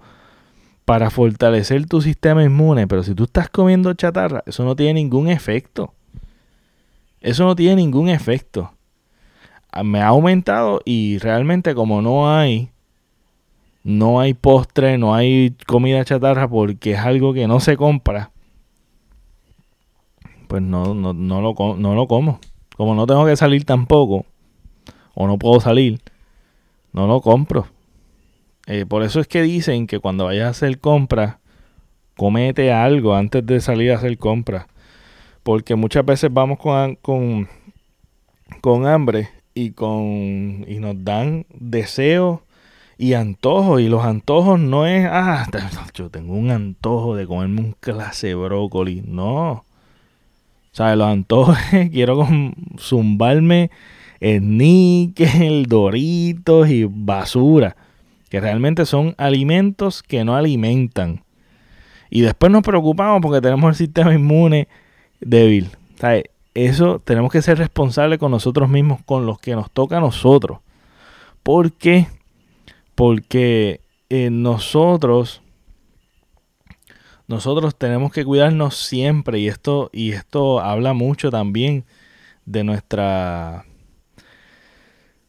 para 0.84 1.08
fortalecer 1.08 1.86
tu 1.86 2.02
sistema 2.02 2.44
inmune, 2.44 2.86
pero 2.86 3.02
si 3.02 3.14
tú 3.14 3.24
estás 3.24 3.48
comiendo 3.48 3.94
chatarra, 3.94 4.42
eso 4.44 4.62
no 4.64 4.76
tiene 4.76 4.94
ningún 4.94 5.28
efecto. 5.28 5.94
Eso 7.22 7.44
no 7.44 7.54
tiene 7.54 7.76
ningún 7.76 8.08
efecto. 8.08 8.72
Ah, 9.70 9.84
me 9.84 10.00
ha 10.00 10.08
aumentado 10.08 10.82
y 10.84 11.18
realmente 11.18 11.74
como 11.74 12.02
no 12.02 12.30
hay 12.36 12.70
no 13.84 14.20
hay 14.20 14.34
postre, 14.34 14.98
no 14.98 15.14
hay 15.14 15.56
comida 15.66 16.04
chatarra 16.04 16.48
porque 16.48 16.92
es 16.92 16.98
algo 16.98 17.32
que 17.32 17.46
no 17.46 17.60
se 17.60 17.76
compra. 17.76 18.30
Pues 20.48 20.62
no, 20.62 20.94
no, 20.94 21.14
no, 21.14 21.40
lo, 21.40 21.54
no 21.76 21.94
lo 21.94 22.06
como. 22.06 22.40
Como 22.76 22.94
no 22.94 23.06
tengo 23.06 23.24
que 23.24 23.36
salir 23.36 23.64
tampoco, 23.64 24.26
o 25.14 25.26
no 25.26 25.38
puedo 25.38 25.60
salir, 25.60 26.00
no 26.92 27.06
lo 27.06 27.20
compro. 27.20 27.66
Eh, 28.66 28.86
por 28.86 29.02
eso 29.02 29.20
es 29.20 29.28
que 29.28 29.42
dicen 29.42 29.86
que 29.86 29.98
cuando 29.98 30.26
vayas 30.26 30.46
a 30.46 30.50
hacer 30.50 30.78
compras, 30.78 31.36
comete 32.16 32.72
algo 32.72 33.14
antes 33.14 33.44
de 33.46 33.60
salir 33.60 33.92
a 33.92 33.96
hacer 33.96 34.18
compras 34.18 34.66
porque 35.42 35.74
muchas 35.74 36.04
veces 36.04 36.32
vamos 36.32 36.58
con, 36.58 36.96
con, 36.96 37.48
con 38.60 38.86
hambre 38.86 39.28
y, 39.54 39.70
con, 39.70 40.64
y 40.68 40.78
nos 40.80 41.04
dan 41.04 41.46
deseos 41.50 42.40
y 42.98 43.14
antojos. 43.14 43.80
Y 43.80 43.88
los 43.88 44.04
antojos 44.04 44.60
no 44.60 44.86
es, 44.86 45.06
ah, 45.10 45.48
yo 45.94 46.10
tengo 46.10 46.34
un 46.34 46.50
antojo 46.50 47.16
de 47.16 47.26
comerme 47.26 47.60
un 47.60 47.76
clase 47.78 48.28
de 48.28 48.34
brócoli. 48.34 49.02
No. 49.04 49.50
O 49.52 50.74
sea, 50.74 50.94
los 50.96 51.08
antojos 51.08 51.58
quiero 51.92 52.26
zumbarme 52.78 53.70
el 54.20 55.66
doritos 55.68 56.68
y 56.68 56.84
basura. 56.84 57.76
Que 58.30 58.40
realmente 58.40 58.86
son 58.86 59.14
alimentos 59.18 60.02
que 60.02 60.24
no 60.24 60.36
alimentan. 60.36 61.22
Y 62.08 62.20
después 62.22 62.50
nos 62.52 62.62
preocupamos 62.62 63.20
porque 63.20 63.40
tenemos 63.40 63.68
el 63.68 63.74
sistema 63.74 64.14
inmune 64.14 64.68
débil. 65.24 65.70
Eso 66.54 67.00
tenemos 67.04 67.32
que 67.32 67.42
ser 67.42 67.58
responsables 67.58 68.18
con 68.18 68.30
nosotros 68.30 68.68
mismos, 68.68 69.00
con 69.04 69.24
los 69.24 69.38
que 69.38 69.54
nos 69.54 69.70
toca 69.70 69.98
a 69.98 70.00
nosotros. 70.00 70.58
¿Por 71.42 71.72
qué? 71.72 72.08
Porque 72.94 73.80
eh, 74.10 74.28
nosotros, 74.30 75.40
nosotros 77.26 77.76
tenemos 77.76 78.12
que 78.12 78.24
cuidarnos 78.24 78.76
siempre 78.76 79.38
y 79.38 79.48
esto, 79.48 79.90
y 79.92 80.12
esto 80.12 80.60
habla 80.60 80.92
mucho 80.92 81.30
también 81.30 81.84
de 82.44 82.64
nuestra 82.64 83.64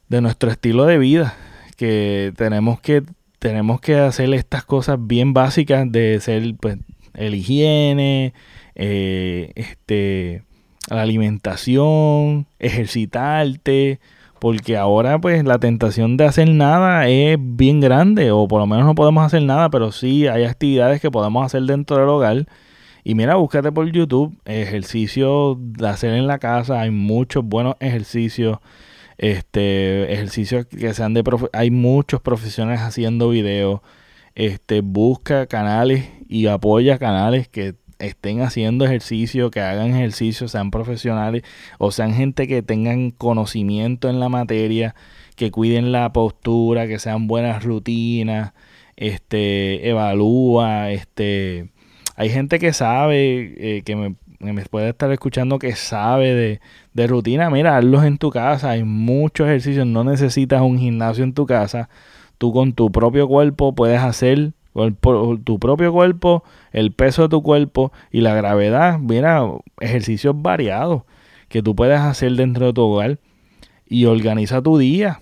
de 0.10 0.22
nuestro 0.22 0.52
estilo 0.52 0.86
de 0.86 0.98
vida 0.98 1.36
que 1.78 2.34
tenemos 2.36 2.80
que 2.82 3.04
tenemos 3.40 3.82
que 3.82 3.96
hacer 3.96 4.34
estas 4.34 4.64
cosas 4.64 4.98
bien 5.00 5.34
básicas 5.34 5.92
de 5.92 6.20
ser 6.20 6.56
pues 6.60 6.78
el 7.14 7.36
higiene 7.36 8.34
eh, 8.76 9.52
este, 9.56 10.44
la 10.90 11.02
alimentación, 11.02 12.48
ejercitarte, 12.60 14.00
porque 14.40 14.76
ahora 14.76 15.20
pues 15.22 15.44
la 15.46 15.58
tentación 15.60 16.18
de 16.18 16.26
hacer 16.26 16.50
nada 16.50 17.08
es 17.08 17.38
bien 17.40 17.80
grande, 17.80 18.32
o 18.32 18.48
por 18.48 18.60
lo 18.60 18.68
menos 18.68 18.86
no 18.86 18.96
podemos 18.96 19.26
hacer 19.26 19.42
nada, 19.44 19.70
pero 19.70 19.92
sí 19.92 20.28
hay 20.28 20.44
actividades 20.44 21.00
que 21.02 21.12
podemos 21.12 21.46
hacer 21.46 21.64
dentro 21.64 21.98
del 21.98 22.10
hogar. 22.10 22.46
Y 23.06 23.16
mira, 23.16 23.36
búscate 23.36 23.72
por 23.72 23.90
YouTube 23.92 24.38
ejercicios 24.46 25.58
de 25.60 25.88
hacer 25.88 26.14
en 26.14 26.28
la 26.28 26.40
casa, 26.40 26.82
hay 26.82 26.92
muchos 26.92 27.46
buenos 27.46 27.76
ejercicios, 27.80 28.60
este, 29.18 30.12
ejercicios 30.14 30.66
que 30.66 30.94
sean 30.94 31.14
de 31.14 31.24
hay 31.54 31.72
muchos 31.72 32.22
profesionales 32.22 32.82
haciendo 32.82 33.30
videos. 33.30 33.82
Este, 34.36 34.82
busca 34.82 35.46
canales 35.48 36.10
y 36.28 36.48
apoya 36.48 36.98
canales 36.98 37.48
que 37.48 37.76
estén 38.06 38.42
haciendo 38.42 38.86
ejercicio, 38.86 39.52
que 39.52 39.62
hagan 39.62 39.96
ejercicio, 39.96 40.48
sean 40.48 40.72
profesionales 40.72 41.44
o 41.78 41.92
sean 41.92 42.14
gente 42.14 42.48
que 42.48 42.62
tengan 42.62 43.12
conocimiento 43.12 44.10
en 44.10 44.20
la 44.20 44.30
materia, 44.30 44.96
que 45.36 45.52
cuiden 45.52 45.92
la 45.92 46.12
postura, 46.14 46.88
que 46.88 47.00
sean 47.00 47.28
buenas 47.28 47.64
rutinas, 47.64 48.54
este, 48.96 49.90
evalúa, 49.90 50.92
este, 50.92 51.70
hay 52.16 52.30
gente 52.30 52.60
que 52.60 52.74
sabe, 52.74 53.78
eh, 53.78 53.82
que, 53.84 53.96
me, 53.96 54.16
puede 54.70 54.90
estar 54.90 55.12
escuchando, 55.12 55.58
que 55.58 55.76
sabe 55.76 56.34
de, 56.34 56.62
de 56.94 57.08
rutina, 57.08 57.50
mira, 57.50 57.78
hazlos 57.78 58.04
en 58.04 58.18
tu 58.18 58.30
casa, 58.30 58.72
hay 58.72 58.84
muchos 58.84 59.48
ejercicios, 59.48 59.88
no 59.88 60.04
necesitas 60.04 60.62
un 60.62 60.78
gimnasio 60.78 61.24
en 61.24 61.34
tu 61.34 61.46
casa, 61.46 61.90
tú 62.38 62.54
con 62.54 62.74
tu 62.74 62.92
propio 62.92 63.28
cuerpo 63.28 63.74
puedes 63.74 64.00
hacer 64.00 64.54
tu 65.44 65.60
propio 65.60 65.92
cuerpo, 65.92 66.44
el 66.72 66.92
peso 66.92 67.24
de 67.24 67.30
tu 67.30 67.44
cuerpo 67.44 67.92
y 68.12 68.22
la 68.22 68.34
gravedad. 68.36 69.00
Mira, 69.00 69.48
ejercicios 69.80 70.36
variados 70.42 71.04
que 71.50 71.62
tú 71.62 71.76
puedes 71.76 72.00
hacer 72.00 72.34
dentro 72.34 72.68
de 72.68 72.74
tu 72.74 72.82
hogar 72.82 73.20
y 73.88 74.06
organiza 74.06 74.62
tu 74.62 74.78
día. 74.78 75.22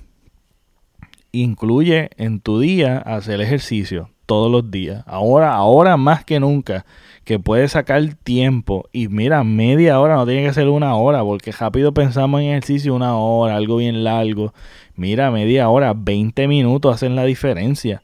Incluye 1.34 2.10
en 2.18 2.40
tu 2.40 2.60
día 2.60 2.98
hacer 2.98 3.42
ejercicio 3.42 4.10
todos 4.26 4.50
los 4.50 4.72
días. 4.72 5.04
Ahora, 5.08 5.54
ahora 5.54 5.98
más 5.98 6.24
que 6.24 6.40
nunca, 6.40 6.86
que 7.26 7.38
puedes 7.38 7.74
sacar 7.74 8.14
tiempo. 8.24 8.88
Y 8.94 9.10
mira, 9.10 9.44
media 9.44 10.00
hora 10.00 10.16
no 10.16 10.26
tiene 10.26 10.44
que 10.46 10.54
ser 10.54 10.70
una 10.70 10.96
hora, 10.96 11.22
porque 11.22 11.52
rápido 11.52 11.94
pensamos 11.94 12.40
en 12.40 12.48
ejercicio 12.48 12.96
una 12.96 13.18
hora, 13.18 13.58
algo 13.58 13.76
bien 13.76 14.06
largo. 14.06 14.54
Mira, 14.96 15.32
media 15.32 15.68
hora, 15.68 15.94
20 15.94 16.48
minutos 16.48 16.96
hacen 16.96 17.18
la 17.18 17.26
diferencia. 17.26 18.04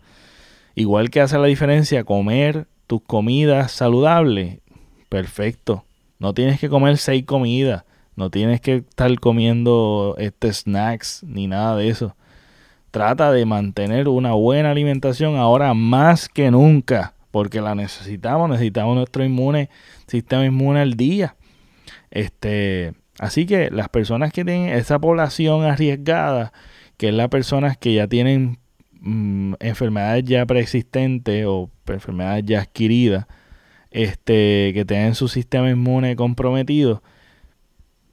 Igual 0.77 1.09
que 1.09 1.21
hace 1.21 1.39
la 1.39 1.47
diferencia 1.47 2.03
comer 2.03 2.67
tus 2.85 3.01
comidas 3.01 3.71
saludables. 3.71 4.59
Perfecto. 5.09 5.85
No 6.19 6.35
tienes 6.35 6.59
que 6.59 6.69
comer 6.69 6.97
seis 6.97 7.25
comidas. 7.25 7.83
No 8.15 8.29
tienes 8.29 8.61
que 8.61 8.75
estar 8.75 9.19
comiendo 9.19 10.13
este 10.19 10.53
snacks 10.53 11.23
ni 11.23 11.47
nada 11.47 11.75
de 11.77 11.89
eso. 11.89 12.15
Trata 12.91 13.31
de 13.31 13.43
mantener 13.47 14.07
una 14.07 14.33
buena 14.33 14.69
alimentación 14.69 15.37
ahora 15.37 15.73
más 15.73 16.29
que 16.29 16.51
nunca, 16.51 17.15
porque 17.31 17.59
la 17.59 17.73
necesitamos, 17.73 18.47
necesitamos 18.47 18.95
nuestro 18.95 19.25
inmune, 19.25 19.71
sistema 20.05 20.45
inmune 20.45 20.81
al 20.81 20.93
día. 20.93 21.37
Este, 22.11 22.93
así 23.17 23.47
que 23.47 23.71
las 23.71 23.89
personas 23.89 24.31
que 24.31 24.45
tienen 24.45 24.69
esa 24.69 24.99
población 24.99 25.63
arriesgada, 25.63 26.53
que 26.97 27.07
es 27.07 27.15
las 27.15 27.29
personas 27.29 27.77
que 27.77 27.95
ya 27.95 28.07
tienen 28.07 28.59
mm, 29.01 29.55
enfermedades 29.59 30.25
ya 30.25 30.45
preexistentes 30.45 31.45
o 31.47 31.69
enfermedades 31.87 32.45
ya 32.45 32.61
adquiridas, 32.61 33.25
este, 33.91 34.71
que 34.73 34.85
tienen 34.85 35.15
su 35.15 35.27
sistema 35.27 35.69
inmune 35.69 36.15
comprometido, 36.15 37.01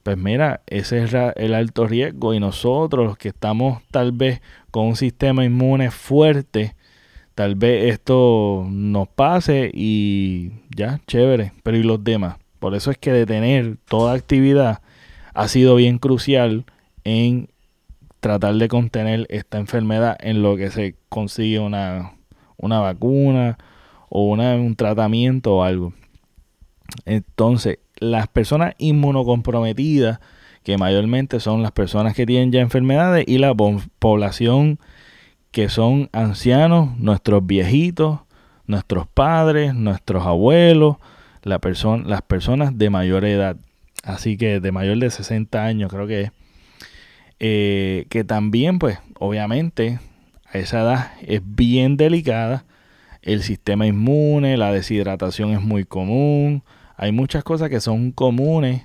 pues 0.04 0.18
mira, 0.18 0.60
ese 0.66 1.02
es 1.02 1.14
el 1.36 1.54
alto 1.54 1.86
riesgo 1.86 2.34
y 2.34 2.40
nosotros 2.40 3.06
los 3.06 3.16
que 3.16 3.28
estamos 3.28 3.82
tal 3.90 4.12
vez 4.12 4.42
con 4.70 4.86
un 4.88 4.96
sistema 4.96 5.46
inmune 5.46 5.90
fuerte, 5.90 6.76
tal 7.34 7.54
vez 7.54 7.90
esto 7.90 8.66
nos 8.70 9.08
pase 9.08 9.70
y 9.72 10.52
ya, 10.76 11.00
chévere, 11.06 11.52
pero 11.62 11.78
¿y 11.78 11.82
los 11.82 12.04
demás? 12.04 12.36
Por 12.58 12.74
eso 12.74 12.90
es 12.90 12.98
que 12.98 13.12
detener 13.12 13.78
toda 13.88 14.12
actividad 14.12 14.82
ha 15.32 15.48
sido 15.48 15.74
bien 15.76 15.98
crucial 15.98 16.66
en 17.04 17.48
tratar 18.24 18.54
de 18.54 18.68
contener 18.68 19.26
esta 19.28 19.58
enfermedad 19.58 20.16
en 20.18 20.40
lo 20.40 20.56
que 20.56 20.70
se 20.70 20.96
consigue 21.10 21.58
una, 21.58 22.12
una 22.56 22.80
vacuna 22.80 23.58
o 24.08 24.30
una, 24.30 24.54
un 24.54 24.76
tratamiento 24.76 25.56
o 25.56 25.62
algo. 25.62 25.92
Entonces, 27.04 27.80
las 27.96 28.26
personas 28.28 28.76
inmunocomprometidas, 28.78 30.20
que 30.62 30.78
mayormente 30.78 31.38
son 31.38 31.60
las 31.60 31.72
personas 31.72 32.14
que 32.14 32.24
tienen 32.24 32.50
ya 32.50 32.62
enfermedades, 32.62 33.26
y 33.28 33.36
la 33.36 33.54
población 33.54 34.78
que 35.50 35.68
son 35.68 36.08
ancianos, 36.12 36.96
nuestros 36.96 37.46
viejitos, 37.46 38.20
nuestros 38.66 39.06
padres, 39.06 39.74
nuestros 39.74 40.24
abuelos, 40.24 40.96
la 41.42 41.60
las 42.06 42.22
personas 42.22 42.78
de 42.78 42.88
mayor 42.88 43.26
edad, 43.26 43.58
así 44.02 44.38
que 44.38 44.60
de 44.60 44.72
mayor 44.72 44.96
de 44.96 45.10
60 45.10 45.62
años 45.62 45.92
creo 45.92 46.06
que 46.06 46.22
es, 46.22 46.30
eh, 47.46 48.06
que 48.08 48.24
también 48.24 48.78
pues 48.78 48.98
obviamente 49.18 50.00
a 50.50 50.56
esa 50.56 50.80
edad 50.80 51.12
es 51.20 51.42
bien 51.44 51.98
delicada, 51.98 52.64
el 53.20 53.42
sistema 53.42 53.86
inmune, 53.86 54.56
la 54.56 54.72
deshidratación 54.72 55.50
es 55.50 55.60
muy 55.60 55.84
común, 55.84 56.62
hay 56.96 57.12
muchas 57.12 57.44
cosas 57.44 57.68
que 57.68 57.80
son 57.80 58.12
comunes 58.12 58.84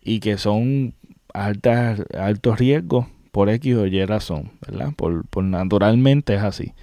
y 0.00 0.20
que 0.20 0.38
son 0.38 0.94
altas, 1.34 2.04
altos 2.16 2.60
riesgos 2.60 3.06
por 3.32 3.48
X 3.48 3.74
o 3.74 3.86
Y 3.88 4.04
razón, 4.04 4.52
¿verdad? 4.64 4.92
Por, 4.94 5.24
naturalmente 5.42 6.36
es 6.36 6.42
así. 6.42 6.74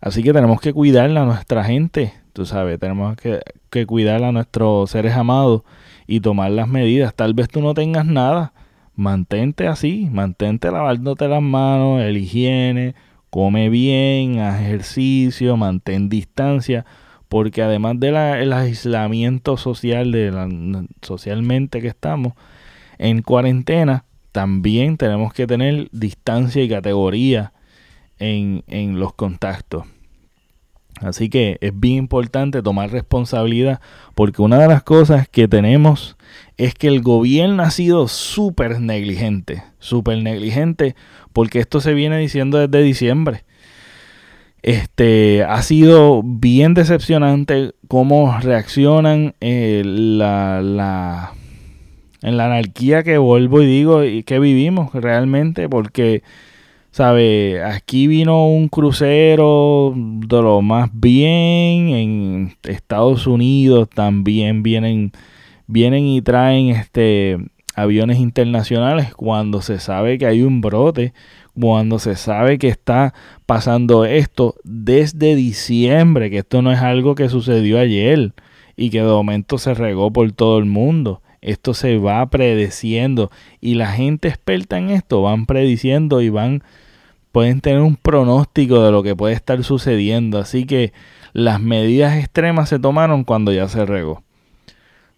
Así 0.00 0.24
que 0.24 0.32
tenemos 0.32 0.60
que 0.60 0.72
cuidar 0.72 1.16
a 1.16 1.24
nuestra 1.24 1.62
gente, 1.62 2.14
tú 2.32 2.46
sabes, 2.46 2.80
tenemos 2.80 3.14
que, 3.14 3.38
que 3.70 3.86
cuidar 3.86 4.24
a 4.24 4.32
nuestros 4.32 4.90
seres 4.90 5.14
amados 5.14 5.62
y 6.08 6.18
tomar 6.18 6.50
las 6.50 6.66
medidas. 6.66 7.14
Tal 7.14 7.32
vez 7.32 7.46
tú 7.46 7.60
no 7.60 7.74
tengas 7.74 8.06
nada, 8.06 8.52
mantente 8.96 9.66
así, 9.66 10.08
mantente 10.10 10.70
lavándote 10.70 11.28
las 11.28 11.42
manos, 11.42 12.02
el 12.02 12.16
higiene, 12.16 12.94
come 13.30 13.68
bien, 13.68 14.38
haz 14.38 14.60
ejercicio, 14.60 15.56
mantén 15.56 16.08
distancia, 16.08 16.84
porque 17.28 17.62
además 17.62 17.98
del 17.98 18.16
aislamiento 18.52 19.56
social, 19.56 20.12
de 20.12 20.30
la, 20.30 20.48
socialmente 21.02 21.80
que 21.80 21.88
estamos 21.88 22.34
en 22.98 23.22
cuarentena, 23.22 24.04
también 24.30 24.96
tenemos 24.96 25.32
que 25.32 25.46
tener 25.46 25.88
distancia 25.90 26.62
y 26.62 26.68
categoría 26.68 27.52
en, 28.18 28.62
en 28.68 29.00
los 29.00 29.14
contactos. 29.14 29.84
Así 31.00 31.28
que 31.28 31.58
es 31.60 31.78
bien 31.78 31.96
importante 31.96 32.62
tomar 32.62 32.90
responsabilidad 32.90 33.80
porque 34.14 34.42
una 34.42 34.58
de 34.58 34.68
las 34.68 34.82
cosas 34.82 35.28
que 35.28 35.48
tenemos 35.48 36.16
es 36.56 36.74
que 36.74 36.88
el 36.88 37.02
gobierno 37.02 37.62
ha 37.62 37.70
sido 37.70 38.08
súper 38.08 38.80
negligente, 38.80 39.62
súper 39.78 40.22
negligente 40.22 40.94
porque 41.32 41.58
esto 41.60 41.80
se 41.80 41.94
viene 41.94 42.18
diciendo 42.18 42.58
desde 42.58 42.84
diciembre. 42.84 43.44
Este 44.62 45.44
ha 45.44 45.60
sido 45.60 46.22
bien 46.24 46.72
decepcionante 46.72 47.72
cómo 47.86 48.38
reaccionan 48.40 49.34
eh, 49.42 49.82
la, 49.84 50.62
la, 50.62 51.34
en 52.22 52.38
la 52.38 52.46
anarquía 52.46 53.02
que 53.02 53.18
vuelvo 53.18 53.60
y 53.60 53.66
digo 53.66 54.04
y 54.04 54.22
que 54.22 54.38
vivimos 54.38 54.94
realmente, 54.94 55.68
porque, 55.68 56.22
¿sabe? 56.92 57.62
Aquí 57.62 58.06
vino 58.06 58.48
un 58.48 58.68
crucero 58.68 59.92
de 59.94 60.40
lo 60.40 60.62
más 60.62 60.88
bien, 60.94 61.90
en 61.90 62.56
Estados 62.62 63.26
Unidos 63.26 63.90
también 63.90 64.62
vienen, 64.62 65.12
vienen 65.66 66.06
y 66.06 66.22
traen 66.22 66.68
este 66.68 67.38
aviones 67.76 68.18
internacionales 68.18 69.12
cuando 69.14 69.60
se 69.60 69.80
sabe 69.80 70.16
que 70.16 70.26
hay 70.26 70.42
un 70.42 70.60
brote 70.60 71.12
cuando 71.58 71.98
se 71.98 72.16
sabe 72.16 72.58
que 72.58 72.68
está 72.68 73.14
pasando 73.46 74.04
esto 74.04 74.56
desde 74.64 75.34
diciembre, 75.36 76.30
que 76.30 76.38
esto 76.38 76.62
no 76.62 76.72
es 76.72 76.80
algo 76.80 77.14
que 77.14 77.28
sucedió 77.28 77.78
ayer 77.78 78.32
y 78.76 78.90
que 78.90 79.02
de 79.02 79.06
momento 79.06 79.58
se 79.58 79.74
regó 79.74 80.12
por 80.12 80.32
todo 80.32 80.58
el 80.58 80.64
mundo. 80.64 81.22
Esto 81.40 81.74
se 81.74 81.98
va 81.98 82.28
predeciendo 82.28 83.30
y 83.60 83.74
la 83.74 83.92
gente 83.92 84.28
experta 84.28 84.78
en 84.78 84.90
esto 84.90 85.22
van 85.22 85.46
prediciendo 85.46 86.22
y 86.22 86.28
van 86.30 86.62
pueden 87.30 87.60
tener 87.60 87.80
un 87.80 87.96
pronóstico 87.96 88.82
de 88.82 88.92
lo 88.92 89.02
que 89.02 89.16
puede 89.16 89.34
estar 89.34 89.62
sucediendo, 89.64 90.38
así 90.38 90.66
que 90.66 90.92
las 91.32 91.60
medidas 91.60 92.16
extremas 92.16 92.68
se 92.68 92.78
tomaron 92.78 93.24
cuando 93.24 93.52
ya 93.52 93.68
se 93.68 93.84
regó. 93.84 94.22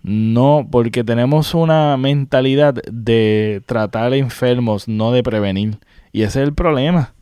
No, 0.08 0.68
porque 0.70 1.02
tenemos 1.02 1.52
una 1.52 1.96
mentalidad 1.96 2.74
de 2.74 3.60
tratar 3.66 4.14
enfermos, 4.14 4.86
no 4.86 5.10
de 5.10 5.24
prevenir. 5.24 5.80
Y 6.12 6.22
ese 6.22 6.42
es 6.42 6.46
el 6.46 6.54
problema. 6.54 7.12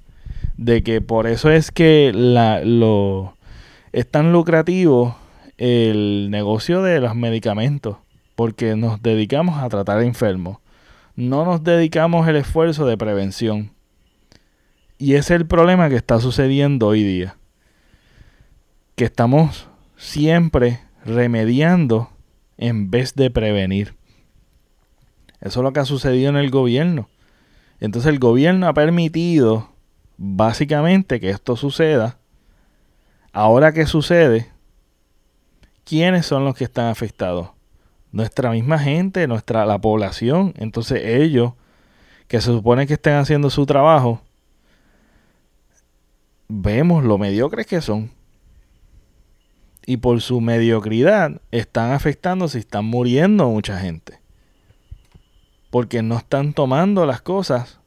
De 0.59 0.83
que 0.83 1.01
por 1.01 1.27
eso 1.27 1.51
es 1.51 1.71
que 1.71 2.13
lo, 2.13 3.39
es 3.93 4.11
tan 4.11 4.35
lucrativo 4.35 5.17
el 5.57 6.29
negocio 6.31 6.83
de 6.83 7.01
los 7.01 7.15
medicamentos. 7.15 7.97
Porque 8.35 8.77
nos 8.77 9.01
dedicamos 9.01 9.63
a 9.63 9.71
tratar 9.71 10.03
enfermos. 10.03 10.59
No 11.17 11.47
nos 11.47 11.65
dedicamos 11.65 12.29
el 12.29 12.37
esfuerzo 12.37 12.85
de 12.85 12.99
prevención. 12.99 13.73
Y 14.99 15.15
ese 15.15 15.33
es 15.33 15.41
el 15.41 15.47
problema 15.47 15.89
que 15.89 15.97
está 15.97 16.21
sucediendo 16.21 16.89
hoy 16.89 17.03
día. 17.03 17.39
Que 18.95 19.07
estamos 19.07 19.69
siempre 19.97 20.81
remediando 21.07 22.11
en 22.59 22.91
vez 22.91 23.15
de 23.15 23.31
prevenir. 23.31 23.95
Eso 25.41 25.61
es 25.61 25.65
lo 25.65 25.73
que 25.73 25.81
ha 25.81 25.85
sucedido 25.85 26.31
en 26.31 26.37
el 26.37 26.51
gobierno. 26.51 27.09
Entonces 27.81 28.11
el 28.11 28.19
gobierno 28.19 28.67
ha 28.67 28.75
permitido 28.75 29.69
básicamente 30.17 31.21
que 31.21 31.31
esto 31.31 31.57
suceda. 31.57 32.19
Ahora 33.33 33.73
que 33.73 33.87
sucede, 33.87 34.51
¿quiénes 35.85 36.25
son 36.27 36.45
los 36.45 36.55
que 36.55 36.65
están 36.65 36.87
afectados? 36.87 37.51
Nuestra 38.13 38.51
misma 38.51 38.79
gente, 38.79 39.27
nuestra 39.27 39.67
la 39.67 39.79
población. 39.79 40.55
Entonces 40.57 41.03
ellos, 41.05 41.53
que 42.29 42.41
se 42.41 42.47
supone 42.47 42.87
que 42.87 42.95
estén 42.95 43.15
haciendo 43.15 43.51
su 43.51 43.67
trabajo, 43.67 44.23
vemos 46.49 47.05
lo 47.05 47.19
mediocres 47.19 47.67
que 47.67 47.81
son. 47.81 48.11
Y 49.87 49.99
por 49.99 50.21
su 50.21 50.41
mediocridad 50.41 51.41
están 51.51 51.93
afectando 51.93 52.49
si 52.49 52.59
están 52.59 52.85
muriendo 52.87 53.49
mucha 53.49 53.79
gente 53.79 54.25
porque 55.75 56.05
no 56.05 56.17
están 56.17 56.53
tomando 56.53 57.05
las 57.05 57.21
cosas. 57.21 57.81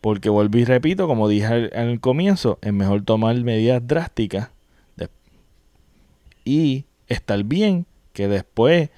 Porque 0.00 0.28
vuelvo 0.28 0.58
y 0.58 0.64
repito, 0.64 1.06
como 1.06 1.28
dije 1.28 1.70
el 1.72 2.00
comienzo, 2.00 2.58
es 2.62 2.72
mejor 2.72 3.04
tomar 3.04 3.36
medidas 3.44 3.86
drásticas 3.86 4.50
y 6.44 6.84
estar 7.06 7.44
bien 7.44 7.86
que 8.12 8.26
después 8.26 8.90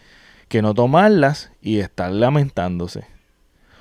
que 0.49 0.63
no 0.63 0.73
tomarlas 0.73 1.53
y 1.61 1.81
estar 1.81 2.11
lamentándose. 2.11 3.05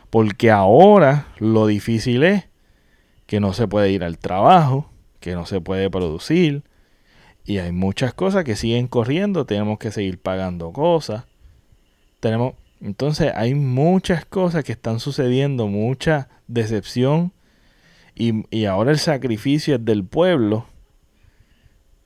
Porque 0.10 0.52
ahora 0.52 1.28
lo 1.39 1.65
difícil 1.65 2.23
es 2.23 2.50
que 3.28 3.39
no 3.39 3.54
se 3.54 3.65
puede 3.65 3.91
ir 3.91 4.04
al 4.04 4.17
trabajo, 4.17 4.89
que 5.21 5.36
no 5.36 5.45
se 5.45 5.62
puede 5.62 5.89
producir 5.89 6.63
Y 7.48 7.60
hay 7.60 7.72
muchas 7.72 8.14
cosas 8.14 8.44
que 8.44 8.58
siguen 8.58 8.88
corriendo, 8.88 9.46
tenemos 9.46 9.80
que 9.80 9.90
seguir 9.90 10.20
pagando 10.20 10.74
cosas. 10.74 11.24
Tenemos, 12.20 12.56
entonces 12.82 13.32
hay 13.34 13.56
muchas 13.56 14.26
cosas 14.26 14.66
que 14.66 14.74
están 14.74 15.00
sucediendo, 15.00 15.68
mucha 15.68 16.28
decepción. 16.50 17.32
Y, 18.16 18.44
y 18.54 18.66
ahora 18.66 18.92
el 18.92 19.00
sacrificio 19.00 19.76
es 19.76 19.86
del 19.86 20.04
pueblo. 20.04 20.66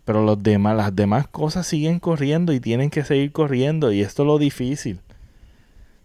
Pero 0.05 0.23
los 0.23 0.43
demás, 0.43 0.77
las 0.77 0.95
demás 0.95 1.27
cosas 1.27 1.65
siguen 1.65 1.99
corriendo 1.99 2.53
y 2.53 2.59
tienen 2.59 2.91
que 2.91 3.03
seguir 3.03 3.31
corriendo. 3.31 3.91
Y 3.91 4.01
esto 4.01 4.21
es 4.21 4.27
lo 4.27 4.37
difícil 4.37 4.99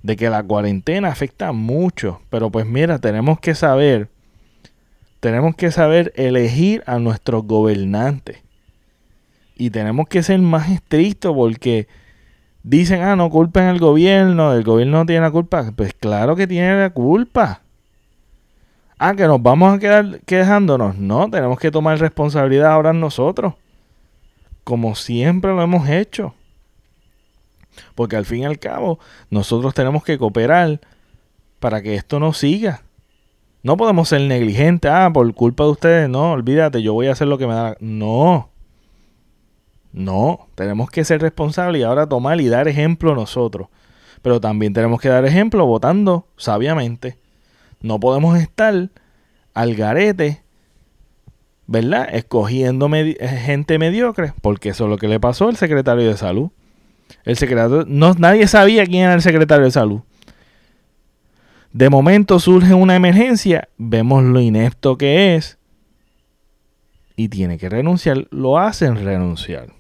de 0.03 0.17
que 0.17 0.31
la 0.31 0.43
cuarentena 0.43 1.09
afecta 1.09 1.53
mucho, 1.53 2.23
pero 2.31 2.49
pues 2.49 2.65
mira, 2.65 3.01
tenemos 3.01 3.39
que 3.39 3.55
saber, 3.55 4.09
tenemos 5.21 5.57
que 5.57 5.71
saber 5.73 6.13
elegir 6.17 6.83
a 6.87 6.99
nuestros 6.99 7.45
gobernantes. 7.45 8.46
Y 9.57 9.71
tenemos 9.71 10.07
que 10.09 10.23
ser 10.23 10.39
más 10.39 10.71
estrictos 10.71 11.35
porque 11.35 11.89
dicen, 12.63 13.03
ah, 13.03 13.17
no 13.17 13.31
culpen 13.31 13.65
al 13.65 13.79
gobierno, 13.79 14.53
el 14.53 14.65
gobierno 14.65 14.99
no 14.99 15.07
tiene 15.07 15.23
la 15.23 15.31
culpa. 15.31 15.73
Pues 15.75 15.95
claro 15.95 16.37
que 16.37 16.47
tiene 16.47 16.79
la 16.79 16.91
culpa. 16.91 17.63
Ah, 18.99 19.15
que 19.15 19.27
nos 19.27 19.43
vamos 19.43 19.75
a 19.75 19.79
quedar 19.79 20.21
quejándonos. 20.27 20.97
No, 20.97 21.31
tenemos 21.31 21.59
que 21.59 21.71
tomar 21.71 21.99
responsabilidad 21.99 22.73
ahora 22.73 22.93
nosotros. 22.93 23.55
Como 24.65 24.95
siempre 24.95 25.55
lo 25.55 25.63
hemos 25.63 25.89
hecho. 25.89 26.35
Porque 27.95 28.17
al 28.17 28.25
fin 28.25 28.41
y 28.41 28.45
al 28.47 28.59
cabo, 28.59 28.99
nosotros 29.31 29.75
tenemos 29.75 30.03
que 30.03 30.19
cooperar 30.19 30.81
para 31.61 31.83
que 31.83 31.95
esto 31.95 32.21
no 32.21 32.33
siga. 32.33 32.83
No 33.63 33.77
podemos 33.77 34.09
ser 34.09 34.21
negligentes, 34.23 34.91
ah, 34.91 35.11
por 35.13 35.33
culpa 35.35 35.65
de 35.65 35.71
ustedes, 35.71 36.09
no, 36.09 36.33
olvídate, 36.33 36.83
yo 36.83 36.93
voy 36.93 37.09
a 37.09 37.13
hacer 37.13 37.27
lo 37.27 37.39
que 37.39 37.47
me 37.47 37.55
da. 37.55 37.77
No. 37.81 38.51
No, 39.97 40.49
tenemos 40.55 40.91
que 40.91 41.07
ser 41.07 41.23
responsables 41.23 41.81
y 41.81 41.83
ahora 41.83 42.07
tomar 42.07 42.39
y 42.43 42.49
dar 42.49 42.69
ejemplo 42.69 43.15
nosotros. 43.15 43.69
Pero 44.21 44.43
también 44.43 44.75
tenemos 44.75 45.01
que 45.01 45.09
dar 45.09 45.25
ejemplo 45.25 45.65
votando 45.65 46.29
sabiamente. 46.37 47.17
No 47.81 47.99
podemos 47.99 48.39
estar 48.39 48.91
al 49.55 49.75
garete, 49.75 50.43
¿verdad? 51.67 52.11
Escogiendo 52.13 52.91
gente 52.91 53.79
mediocre, 53.79 54.35
porque 54.43 54.69
eso 54.69 54.85
es 54.85 54.91
lo 54.91 54.99
que 54.99 55.09
le 55.09 55.19
pasó 55.19 55.49
al 55.49 55.57
secretario 55.57 56.07
de 56.07 56.19
salud. 56.19 56.51
El 57.25 57.39
secretario, 57.39 57.87
no, 57.89 58.13
nadie 58.19 58.47
sabía 58.49 58.85
quién 58.85 59.05
era 59.05 59.15
el 59.15 59.23
secretario 59.23 59.65
de 59.65 59.71
salud. 59.71 60.03
De 61.73 61.89
momento 61.89 62.39
surge 62.39 62.75
una 62.75 62.97
emergencia, 62.97 63.71
vemos 63.79 64.23
lo 64.25 64.41
inepto 64.41 64.99
que 64.99 65.37
es 65.37 65.57
y 67.17 67.31
tiene 67.31 67.57
que 67.57 67.71
renunciar, 67.71 68.27
lo 68.31 68.59
hacen 68.59 69.03
renunciar. 69.03 69.76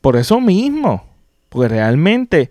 Por 0.00 0.16
eso 0.16 0.40
mismo, 0.40 1.04
porque 1.48 1.68
realmente 1.68 2.50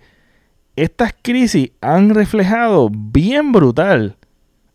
estas 0.75 1.13
crisis 1.21 1.71
han 1.81 2.09
reflejado 2.09 2.89
bien 2.91 3.51
brutal, 3.51 4.17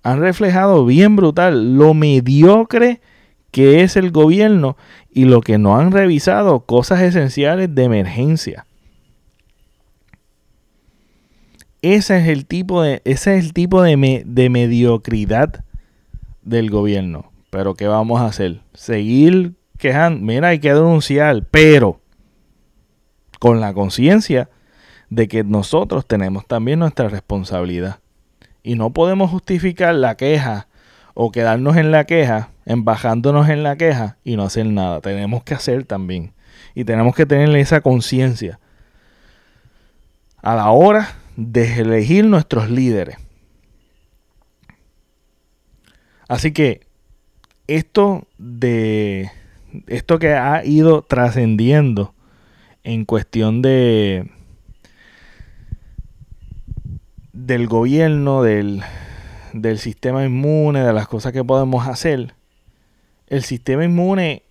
han 0.03 0.21
reflejado 0.21 0.85
bien 0.85 1.17
brutal 1.17 1.77
lo 1.77 1.95
mediocre 1.95 3.01
que 3.53 3.83
es 3.83 3.97
el 3.97 4.11
gobierno 4.11 4.77
y 5.11 5.27
lo 5.27 5.43
que 5.43 5.59
no 5.59 5.79
han 5.79 5.93
revisado, 5.93 6.61
cosas 6.61 7.03
esenciales 7.03 7.73
de 7.75 7.85
emergencia. 7.85 8.67
Ese 11.83 12.19
es 12.19 12.29
el 12.29 12.47
tipo 12.47 12.83
de, 12.83 13.03
ese 13.05 13.37
es 13.37 13.45
el 13.45 13.53
tipo 13.53 13.83
de, 13.83 14.25
de 14.25 14.51
mediocridad 14.51 15.65
del 16.43 16.71
gobierno. 16.71 17.31
Pero 17.51 17.75
¿qué 17.75 17.87
vamos 17.87 18.21
a 18.21 18.27
hacer? 18.27 18.61
Seguir 18.73 19.55
quejando. 19.79 20.25
Mira, 20.25 20.49
hay 20.49 20.59
que 20.59 20.73
denunciar, 20.73 21.45
pero 21.51 22.01
con 23.43 23.59
la 23.59 23.75
conciencia 23.75 24.51
de 25.11 25.27
que 25.27 25.43
nosotros 25.43 26.07
tenemos 26.07 26.47
también 26.47 26.79
nuestra 26.79 27.09
responsabilidad. 27.09 27.99
Y 28.63 28.77
no 28.77 28.93
podemos 28.93 29.33
justificar 29.33 29.97
la 29.97 30.17
queja 30.17 30.69
o 31.15 31.33
quedarnos 31.33 31.77
en 31.77 31.91
la 31.91 32.05
queja 32.05 32.51
embajándonos 32.67 33.49
en 33.49 33.65
la 33.65 33.75
queja 33.75 34.17
y 34.23 34.37
no 34.37 34.45
hacer 34.45 34.67
nada. 34.67 35.01
Tenemos 35.01 35.43
que 35.43 35.55
hacer 35.55 35.83
también. 35.83 36.33
Y 36.77 36.85
tenemos 36.85 37.17
que 37.17 37.27
tener 37.27 37.53
esa 37.57 37.81
conciencia 37.81 38.61
a 40.37 40.55
la 40.55 40.71
hora 40.71 41.09
de 41.35 41.81
elegir 41.81 42.25
nuestros 42.25 42.71
líderes. 42.71 43.17
Así 46.29 46.53
que 46.53 46.87
esto 47.67 48.29
de 48.39 49.33
esto 49.89 50.21
que 50.21 50.33
ha 50.35 50.65
ido 50.65 51.03
trascendiendo 51.03 52.15
en 52.85 53.05
cuestión 53.05 53.63
de 53.63 54.31
del 57.33 57.67
gobierno, 57.67 58.43
del, 58.43 58.83
del 59.53 59.79
sistema 59.79 60.25
inmune, 60.25 60.83
de 60.83 60.93
las 60.93 61.09
cosas 61.09 61.33
que 61.33 61.43
podemos 61.43 61.89
hacer, 61.89 62.35
el 63.27 63.43
sistema 63.43 63.85
inmune, 63.85 64.43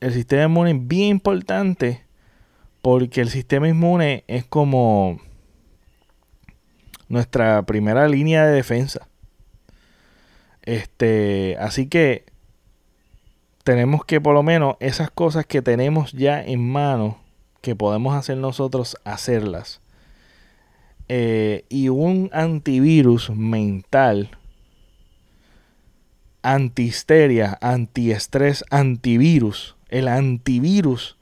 el 0.00 0.12
sistema 0.12 0.44
inmune 0.44 0.72
es 0.72 0.88
bien 0.88 1.08
importante 1.10 2.04
porque 2.82 3.20
el 3.20 3.28
sistema 3.28 3.68
inmune 3.68 4.24
es 4.26 4.44
como 4.44 5.20
nuestra 7.08 7.62
primera 7.62 8.08
línea 8.08 8.46
de 8.46 8.54
defensa. 8.54 9.08
Este, 10.62 11.56
así 11.60 11.88
que 11.88 12.26
tenemos 13.64 14.04
que 14.04 14.20
por 14.20 14.34
lo 14.34 14.42
menos 14.42 14.76
esas 14.80 15.10
cosas 15.10 15.46
que 15.46 15.62
tenemos 15.62 16.12
ya 16.12 16.42
en 16.42 16.70
mano, 16.70 17.18
que 17.68 17.76
podemos 17.76 18.14
hacer 18.14 18.38
nosotros, 18.38 18.96
hacerlas. 19.04 19.80
Eh, 21.08 21.64
y 21.68 21.90
un 21.90 22.30
antivirus 22.32 23.30
mental 23.30 24.30
antihisteria, 26.42 27.58
antiestrés, 27.60 28.64
antivirus. 28.70 29.76
El 29.90 30.08
antivirus 30.08 31.16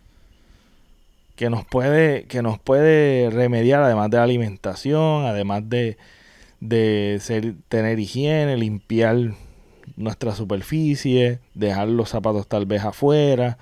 que 1.34 1.50
nos 1.50 1.64
puede, 1.64 2.24
que 2.24 2.42
nos 2.42 2.58
puede 2.60 3.30
remediar, 3.30 3.82
además 3.82 4.10
de 4.10 4.16
la 4.18 4.22
alimentación, 4.22 5.24
además 5.24 5.68
de, 5.68 5.96
de 6.60 7.18
ser, 7.20 7.54
tener 7.68 7.98
higiene, 7.98 8.56
limpiar 8.56 9.34
nuestra 9.96 10.34
superficie, 10.34 11.40
dejar 11.54 11.88
los 11.88 12.10
zapatos 12.10 12.46
tal 12.46 12.66
vez 12.66 12.84
afuera. 12.84 13.58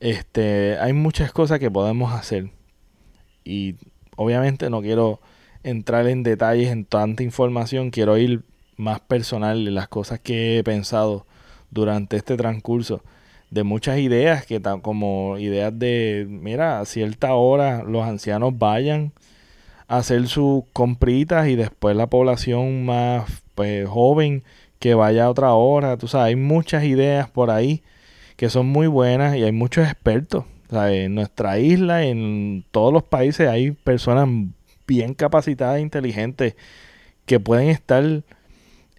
Este, 0.00 0.78
hay 0.78 0.94
muchas 0.94 1.30
cosas 1.32 1.58
que 1.58 1.70
podemos 1.70 2.12
hacer. 2.14 2.50
Y 3.44 3.76
obviamente 4.16 4.70
no 4.70 4.80
quiero 4.80 5.20
entrar 5.62 6.06
en 6.08 6.22
detalles 6.22 6.70
en 6.70 6.86
tanta 6.86 7.22
información, 7.22 7.90
quiero 7.90 8.16
ir 8.16 8.42
más 8.76 9.00
personal 9.00 9.64
de 9.64 9.70
las 9.70 9.88
cosas 9.88 10.18
que 10.20 10.58
he 10.58 10.64
pensado 10.64 11.26
durante 11.70 12.16
este 12.16 12.36
transcurso. 12.36 13.02
De 13.50 13.62
muchas 13.64 13.98
ideas 13.98 14.46
que 14.46 14.60
como 14.82 15.36
ideas 15.38 15.76
de 15.78 16.26
mira 16.28 16.80
a 16.80 16.84
cierta 16.86 17.34
hora 17.34 17.82
los 17.82 18.04
ancianos 18.04 18.56
vayan 18.58 19.12
a 19.88 19.98
hacer 19.98 20.28
sus 20.28 20.64
compritas 20.72 21.48
y 21.48 21.56
después 21.56 21.96
la 21.96 22.06
población 22.08 22.84
más 22.86 23.42
pues, 23.54 23.88
joven 23.88 24.44
que 24.78 24.94
vaya 24.94 25.24
a 25.24 25.30
otra 25.30 25.52
hora. 25.54 25.98
Tú 25.98 26.08
sabes 26.08 26.28
hay 26.28 26.36
muchas 26.36 26.84
ideas 26.84 27.28
por 27.28 27.50
ahí 27.50 27.82
que 28.40 28.48
son 28.48 28.68
muy 28.68 28.86
buenas 28.86 29.36
y 29.36 29.44
hay 29.44 29.52
muchos 29.52 29.84
expertos 29.84 30.46
en 30.72 31.14
nuestra 31.14 31.58
isla 31.58 32.04
en 32.04 32.64
todos 32.70 32.90
los 32.90 33.02
países 33.02 33.46
hay 33.46 33.72
personas 33.72 34.30
bien 34.86 35.12
capacitadas 35.12 35.76
e 35.76 35.82
inteligentes 35.82 36.56
que 37.26 37.38
pueden 37.38 37.68
estar 37.68 38.22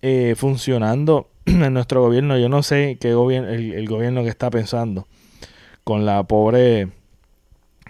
eh, 0.03 0.35
funcionando 0.37 1.31
en 1.45 1.73
nuestro 1.73 2.03
gobierno. 2.03 2.37
Yo 2.37 2.49
no 2.49 2.61
sé 2.61 2.99
qué 3.01 3.15
gobierno, 3.15 3.49
el, 3.49 3.87
gobierno 3.87 4.21
que 4.21 4.29
está 4.29 4.51
pensando 4.51 5.07
con 5.83 6.05
la 6.05 6.21
pobre, 6.21 6.89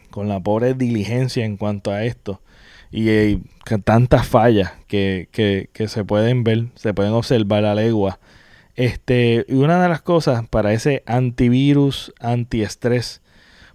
con 0.09 0.29
la 0.29 0.39
pobre 0.39 0.73
diligencia 0.73 1.43
en 1.43 1.57
cuanto 1.57 1.91
a 1.91 2.05
esto 2.05 2.39
y 2.91 3.09
eh, 3.09 3.39
tantas 3.83 4.25
fallas 4.25 4.71
que, 4.87 5.27
que, 5.33 5.69
que, 5.73 5.89
se 5.89 6.05
pueden 6.05 6.45
ver, 6.45 6.67
se 6.75 6.93
pueden 6.93 7.11
observar 7.11 7.65
a 7.65 7.75
legua. 7.75 8.21
Este, 8.75 9.45
y 9.47 9.55
una 9.55 9.81
de 9.81 9.89
las 9.89 10.01
cosas 10.01 10.47
para 10.47 10.73
ese 10.73 11.03
antivirus, 11.05 12.13
antiestrés, 12.19 13.21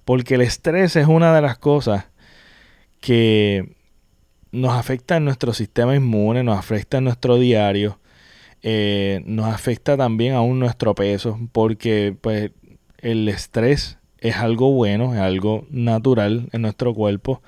porque 0.05 0.37
el 0.37 0.41
estrés 0.41 0.97
es 0.97 1.07
una 1.07 1.35
de 1.35 1.43
las 1.43 1.59
cosas 1.59 2.07
que 3.01 3.77
nos 4.53 4.73
afecta 4.73 5.17
en 5.17 5.25
nuestro 5.25 5.53
sistema 5.53 5.95
inmune, 5.95 6.43
nos 6.43 6.59
afecta 6.59 6.99
en 6.99 7.05
nuestro 7.05 7.39
diario, 7.39 7.99
eh, 8.63 9.23
nos 9.27 9.47
afecta 9.47 9.97
también 9.97 10.35
aún 10.35 10.59
nuestro 10.59 10.95
peso 10.95 11.39
porque 11.53 12.17
pues 12.21 12.51
el 12.99 13.29
estrés 13.29 13.99
es 14.19 14.37
algo 14.37 14.73
bueno, 14.73 15.15
es 15.15 15.21
algo 15.21 15.67
natural 15.71 16.49
en 16.53 16.63
nuestro 16.63 16.95
cuerpo 16.95 17.43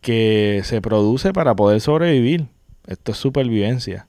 que 0.00 0.60
se 0.64 0.80
produce 0.82 1.32
para 1.32 1.56
poder 1.56 1.80
sobrevivir. 1.80 2.46
Esto 2.86 3.12
es 3.12 3.18
supervivencia. 3.18 4.06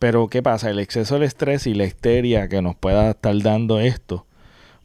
Pero 0.00 0.28
¿qué 0.28 0.42
pasa? 0.42 0.70
El 0.70 0.78
exceso 0.78 1.16
del 1.16 1.24
estrés 1.24 1.66
y 1.66 1.74
la 1.74 1.84
histeria 1.84 2.48
que 2.48 2.62
nos 2.62 2.74
pueda 2.74 3.10
estar 3.10 3.36
dando 3.42 3.80
esto, 3.80 4.26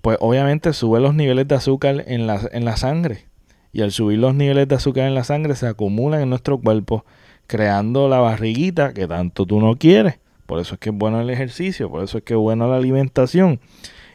pues 0.01 0.17
obviamente 0.19 0.73
sube 0.73 0.99
los 0.99 1.15
niveles 1.15 1.47
de 1.47 1.55
azúcar 1.55 2.03
en 2.05 2.27
la, 2.27 2.41
en 2.51 2.65
la 2.65 2.75
sangre. 2.75 3.25
Y 3.71 3.81
al 3.81 3.93
subir 3.93 4.19
los 4.19 4.35
niveles 4.35 4.67
de 4.67 4.75
azúcar 4.75 5.07
en 5.07 5.15
la 5.15 5.23
sangre 5.23 5.55
se 5.55 5.67
acumulan 5.67 6.19
en 6.19 6.29
nuestro 6.29 6.59
cuerpo, 6.59 7.05
creando 7.47 8.09
la 8.09 8.19
barriguita 8.19 8.93
que 8.93 9.07
tanto 9.07 9.45
tú 9.45 9.61
no 9.61 9.77
quieres. 9.77 10.19
Por 10.47 10.59
eso 10.59 10.73
es 10.73 10.81
que 10.81 10.89
es 10.89 10.95
bueno 10.95 11.21
el 11.21 11.29
ejercicio, 11.29 11.89
por 11.89 12.03
eso 12.03 12.17
es 12.17 12.25
que 12.25 12.33
es 12.33 12.39
bueno 12.39 12.67
la 12.67 12.75
alimentación. 12.75 13.61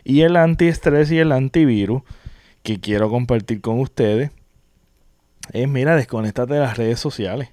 Y 0.04 0.20
el 0.20 0.36
antiestrés 0.36 1.10
y 1.10 1.18
el 1.18 1.32
antivirus 1.32 2.02
que 2.62 2.78
quiero 2.78 3.08
compartir 3.08 3.62
con 3.62 3.80
ustedes 3.80 4.32
es, 5.54 5.66
mira, 5.66 5.96
desconéctate 5.96 6.52
de 6.52 6.60
las 6.60 6.76
redes 6.76 7.00
sociales 7.00 7.48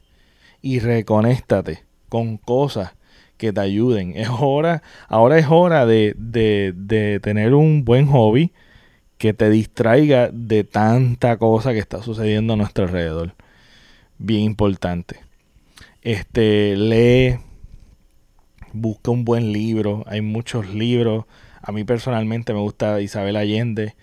y 0.61 0.79
reconéctate 0.79 1.85
con 2.09 2.35
cosas 2.35 2.96
que 3.37 3.53
te 3.53 3.61
ayuden. 3.61 4.13
Es 4.15 4.29
hora, 4.29 4.83
ahora 5.07 5.37
es 5.37 5.47
hora 5.49 5.85
de, 5.85 6.15
de, 6.17 6.73
de 6.75 7.19
tener 7.19 7.53
un 7.53 7.85
buen 7.85 8.07
hobby 8.07 8.51
que 9.17 9.33
te 9.33 9.49
distraiga 9.49 10.29
de 10.31 10.63
tanta 10.63 11.37
cosa 11.37 11.73
que 11.73 11.79
está 11.79 12.01
sucediendo 12.01 12.53
a 12.53 12.57
nuestro 12.57 12.85
alrededor. 12.85 13.35
Bien 14.17 14.41
importante. 14.41 15.19
Este, 16.01 16.75
lee, 16.75 17.39
busca 18.73 19.11
un 19.11 19.25
buen 19.25 19.51
libro. 19.51 20.03
Hay 20.07 20.21
muchos 20.21 20.73
libros. 20.73 21.25
A 21.61 21.71
mí 21.71 21.83
personalmente 21.83 22.53
me 22.53 22.59
gusta 22.59 23.01
Isabel 23.01 23.35
Allende. 23.35 23.95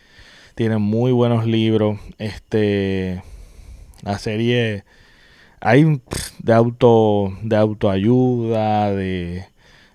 Tiene 0.55 0.79
muy 0.79 1.13
buenos 1.13 1.47
libros. 1.47 1.99
Este, 2.19 3.23
la 4.03 4.19
serie 4.19 4.85
hay 5.65 5.99
de 6.41 6.53
auto 6.53 7.33
de 7.43 7.57
autoayuda, 7.57 8.93
de 8.93 9.47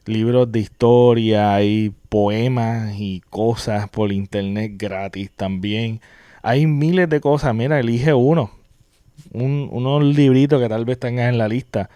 libros 0.07 0.51
de 0.51 0.61
historia, 0.61 1.53
hay 1.53 1.93
poemas 2.09 2.95
y 2.97 3.21
cosas 3.29 3.87
por 3.87 4.11
internet 4.11 4.71
gratis 4.77 5.29
también. 5.35 6.01
Hay 6.41 6.65
miles 6.65 7.07
de 7.07 7.21
cosas. 7.21 7.53
Mira, 7.53 7.79
elige 7.79 8.15
uno. 8.15 8.49
Un, 9.31 9.69
unos 9.71 10.03
libritos 10.03 10.59
que 10.59 10.69
tal 10.69 10.85
vez 10.85 10.97
tengas 10.99 11.29
en 11.29 11.37
la 11.37 11.47
lista. 11.47 11.91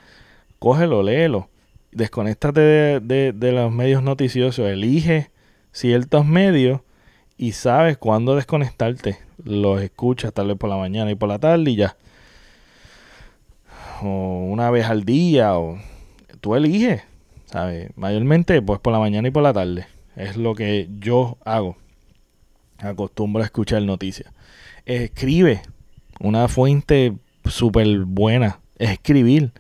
Cógelo, 0.59 1.01
léelo. 1.01 1.49
Desconéctate 1.91 2.99
de, 2.99 3.34
de 3.34 3.51
los 3.51 3.71
medios 3.71 4.03
noticiosos. 4.03 4.67
Elige 4.67 5.32
ciertos 5.71 6.28
medios 6.28 6.82
y 7.39 7.53
sabes 7.53 7.97
cuándo 7.97 8.36
desconectarte. 8.36 9.17
Los 9.43 9.82
escuchas 9.82 10.32
tal 10.32 10.49
vez 10.49 10.57
por 10.57 10.69
la 10.69 10.78
mañana 10.78 11.09
y 11.09 11.15
por 11.15 11.28
la 11.28 11.39
tarde 11.39 11.71
y 11.71 11.76
ya 11.76 11.95
o 14.04 14.43
una 14.45 14.70
vez 14.70 14.86
al 14.86 15.04
día, 15.06 15.58
o 15.58 15.78
tú 16.41 16.56
eliges, 16.56 17.04
¿sabes? 17.45 17.89
Mayormente, 17.95 18.62
pues 18.62 18.80
por 18.80 18.93
la 18.93 18.99
mañana 18.99 19.28
y 19.28 19.32
por 19.32 19.43
la 19.43 19.54
tarde. 19.54 19.88
Es 20.16 20.38
lo 20.38 20.54
que 20.56 20.89
yo 20.99 21.38
hago. 21.45 21.78
Acostumbro 22.80 23.41
a 23.41 23.45
escuchar 23.45 23.82
noticias. 23.84 24.32
Escribe. 24.86 25.62
Una 26.20 26.47
fuente 26.47 27.14
súper 27.45 27.99
buena. 27.99 28.60
Es 28.78 28.91
escribir. 28.91 29.51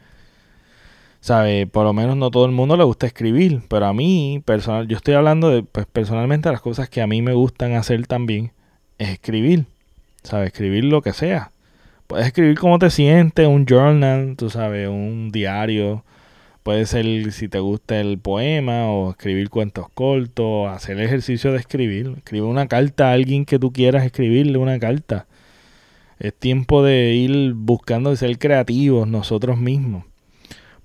¿Sabe? 1.21 1.65
Por 1.67 1.85
lo 1.85 1.93
menos 1.93 2.17
no 2.17 2.29
todo 2.29 2.45
el 2.45 2.51
mundo 2.51 2.75
le 2.75 2.83
gusta 2.83 3.07
escribir. 3.07 3.63
Pero 3.69 3.85
a 3.85 3.93
mí, 3.93 4.43
personal, 4.45 4.87
yo 4.87 4.97
estoy 4.97 5.13
hablando 5.13 5.49
de, 5.49 5.63
pues 5.63 5.85
personalmente, 5.85 6.51
las 6.51 6.61
cosas 6.61 6.89
que 6.89 7.01
a 7.01 7.07
mí 7.07 7.21
me 7.21 7.33
gustan 7.33 7.73
hacer 7.73 8.05
también. 8.05 8.51
Es 8.97 9.09
escribir. 9.09 9.65
¿Sabe? 10.23 10.47
Escribir 10.47 10.83
lo 10.83 11.01
que 11.01 11.13
sea. 11.13 11.52
Escribir 12.17 12.57
cómo 12.59 12.79
te 12.79 12.89
sientes, 12.89 13.47
un 13.47 13.65
journal, 13.65 14.35
tú 14.37 14.49
sabes, 14.49 14.87
un 14.87 15.31
diario. 15.31 16.03
Puede 16.63 16.85
ser 16.85 17.31
si 17.31 17.47
te 17.49 17.59
gusta 17.59 17.99
el 17.99 18.19
poema 18.19 18.89
o 18.89 19.11
escribir 19.11 19.49
cuentos 19.49 19.87
cortos, 19.93 20.69
hacer 20.69 20.97
el 20.97 21.05
ejercicio 21.05 21.51
de 21.51 21.59
escribir. 21.59 22.13
Escribe 22.17 22.45
una 22.45 22.67
carta 22.67 23.09
a 23.09 23.13
alguien 23.13 23.45
que 23.45 23.59
tú 23.59 23.71
quieras 23.71 24.05
escribirle 24.05 24.57
una 24.57 24.79
carta. 24.79 25.25
Es 26.19 26.33
tiempo 26.33 26.83
de 26.83 27.13
ir 27.13 27.53
buscando 27.53 28.11
de 28.11 28.17
ser 28.17 28.37
creativos 28.37 29.07
nosotros 29.07 29.57
mismos. 29.57 30.05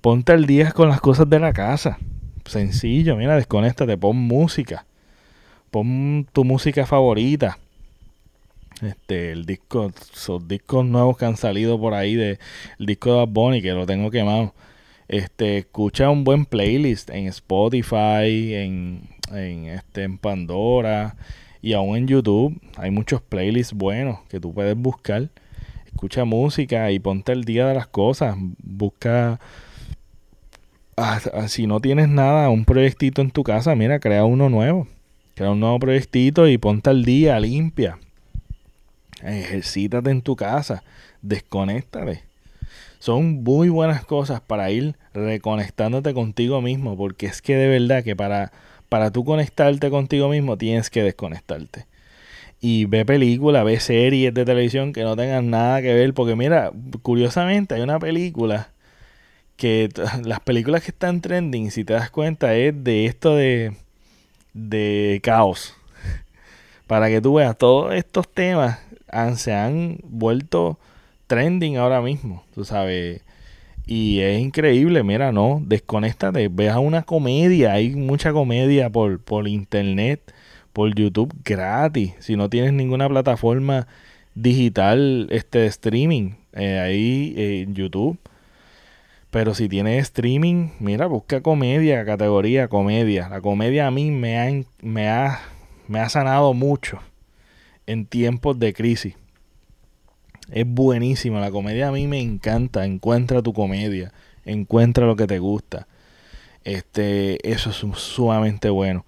Ponte 0.01 0.33
al 0.33 0.45
día 0.45 0.71
con 0.71 0.89
las 0.89 1.01
cosas 1.01 1.29
de 1.29 1.39
la 1.39 1.53
casa. 1.53 1.97
Sencillo, 2.45 3.15
mira, 3.15 3.35
desconéctate, 3.35 3.97
pon 3.97 4.17
música. 4.17 4.85
Pon 5.71 6.27
tu 6.33 6.43
música 6.43 6.85
favorita 6.85 7.57
este, 8.81 9.31
el 9.31 9.45
disco, 9.45 9.91
esos 10.13 10.47
discos 10.47 10.85
nuevos 10.85 11.17
que 11.17 11.25
han 11.25 11.37
salido 11.37 11.79
por 11.79 11.93
ahí 11.93 12.15
de 12.15 12.39
disco 12.77 13.11
de 13.11 13.17
Bad 13.17 13.27
Bunny, 13.29 13.61
que 13.61 13.71
lo 13.71 13.85
tengo 13.85 14.11
quemado. 14.11 14.53
Este, 15.07 15.57
escucha 15.59 16.09
un 16.09 16.23
buen 16.23 16.45
playlist 16.45 17.09
en 17.09 17.27
Spotify, 17.27 18.53
en, 18.53 19.09
en, 19.31 19.65
este, 19.65 20.03
en 20.03 20.17
Pandora 20.17 21.15
y 21.61 21.73
aún 21.73 21.97
en 21.97 22.07
YouTube. 22.07 22.59
Hay 22.77 22.91
muchos 22.91 23.21
playlists 23.21 23.73
buenos 23.73 24.19
que 24.29 24.39
tú 24.39 24.53
puedes 24.53 24.77
buscar. 24.77 25.29
Escucha 25.87 26.25
música 26.25 26.91
y 26.91 26.99
ponte 26.99 27.31
el 27.31 27.43
día 27.43 27.67
de 27.67 27.73
las 27.73 27.87
cosas. 27.87 28.35
Busca 28.63 29.39
ah, 30.95 31.19
ah, 31.33 31.47
si 31.47 31.67
no 31.67 31.79
tienes 31.79 32.07
nada, 32.09 32.49
un 32.49 32.65
proyectito 32.65 33.21
en 33.21 33.31
tu 33.31 33.43
casa, 33.43 33.75
mira, 33.75 33.99
crea 33.99 34.25
uno 34.25 34.49
nuevo. 34.49 34.87
Crea 35.35 35.51
un 35.51 35.59
nuevo 35.59 35.79
proyectito 35.79 36.47
y 36.47 36.57
ponte 36.57 36.89
al 36.89 37.03
día, 37.03 37.39
limpia. 37.39 37.97
Ejercítate 39.23 40.09
en 40.11 40.21
tu 40.21 40.35
casa, 40.35 40.83
desconéctate. 41.21 42.23
Son 42.99 43.43
muy 43.43 43.69
buenas 43.69 44.03
cosas 44.05 44.41
para 44.41 44.71
ir 44.71 44.95
reconectándote 45.13 46.13
contigo 46.13 46.61
mismo, 46.61 46.97
porque 46.97 47.27
es 47.27 47.41
que 47.41 47.55
de 47.55 47.67
verdad 47.67 48.03
que 48.03 48.15
para, 48.15 48.51
para 48.89 49.11
tú 49.11 49.23
conectarte 49.23 49.89
contigo 49.89 50.29
mismo 50.29 50.57
tienes 50.57 50.89
que 50.89 51.03
desconectarte. 51.03 51.85
Y 52.61 52.85
ve 52.85 53.05
películas, 53.05 53.63
ve 53.63 53.79
series 53.79 54.33
de 54.33 54.43
televisión 54.43 54.91
que 54.91 55.03
no 55.03 55.15
tengan 55.15 55.49
nada 55.49 55.81
que 55.81 55.93
ver, 55.93 56.13
porque 56.13 56.35
mira, 56.35 56.71
curiosamente 57.01 57.75
hay 57.75 57.81
una 57.81 57.99
película 57.99 58.69
que 59.55 59.89
las 60.23 60.41
películas 60.41 60.83
que 60.83 60.91
están 60.91 61.21
trending, 61.21 61.71
si 61.71 61.85
te 61.85 61.93
das 61.93 62.09
cuenta, 62.09 62.55
es 62.55 62.83
de 62.83 63.05
esto 63.05 63.35
de, 63.35 63.73
de 64.53 65.19
caos. 65.23 65.73
Para 66.87 67.07
que 67.07 67.21
tú 67.21 67.35
veas 67.35 67.57
todos 67.57 67.93
estos 67.93 68.27
temas 68.27 68.79
se 69.35 69.53
han 69.53 69.99
vuelto 70.03 70.79
trending 71.27 71.77
ahora 71.77 72.01
mismo, 72.01 72.43
tú 72.53 72.65
sabes. 72.65 73.21
Y 73.85 74.19
es 74.19 74.39
increíble, 74.39 75.03
mira, 75.03 75.31
no, 75.31 75.61
desconéctate, 75.65 76.47
ve 76.49 76.69
a 76.69 76.79
una 76.79 77.03
comedia, 77.03 77.73
hay 77.73 77.95
mucha 77.95 78.33
comedia 78.33 78.89
por, 78.89 79.19
por 79.19 79.47
internet, 79.47 80.33
por 80.73 80.93
YouTube 80.93 81.33
gratis, 81.43 82.13
si 82.19 82.35
no 82.35 82.49
tienes 82.49 82.73
ninguna 82.73 83.09
plataforma 83.09 83.87
digital 84.35 85.27
este 85.31 85.65
streaming 85.65 86.33
eh, 86.53 86.79
ahí 86.79 87.33
eh, 87.37 87.61
en 87.61 87.75
YouTube. 87.75 88.17
Pero 89.31 89.53
si 89.53 89.69
tienes 89.69 90.03
streaming, 90.03 90.69
mira, 90.79 91.05
busca 91.05 91.41
comedia, 91.41 92.03
categoría 92.05 92.67
comedia. 92.67 93.29
La 93.29 93.41
comedia 93.41 93.87
a 93.87 93.91
mí 93.91 94.09
me 94.11 94.39
ha, 94.39 94.63
me 94.81 95.09
ha, 95.09 95.39
me 95.87 95.99
ha 95.99 96.09
sanado 96.09 96.53
mucho 96.53 96.99
en 97.89 98.05
tiempos 98.05 98.59
de 98.59 98.71
crisis. 98.71 99.15
Es 100.51 100.65
buenísima, 100.67 101.39
la 101.39 101.49
comedia 101.49 101.87
a 101.87 101.91
mí 101.91 102.05
me 102.05 102.21
encanta. 102.21 102.85
Encuentra 102.85 103.41
tu 103.41 103.51
comedia, 103.51 104.13
encuentra 104.45 105.07
lo 105.07 105.15
que 105.15 105.25
te 105.25 105.39
gusta. 105.39 105.87
Este, 106.63 107.51
eso 107.51 107.71
es 107.71 107.77
sumamente 107.99 108.69
bueno. 108.69 109.05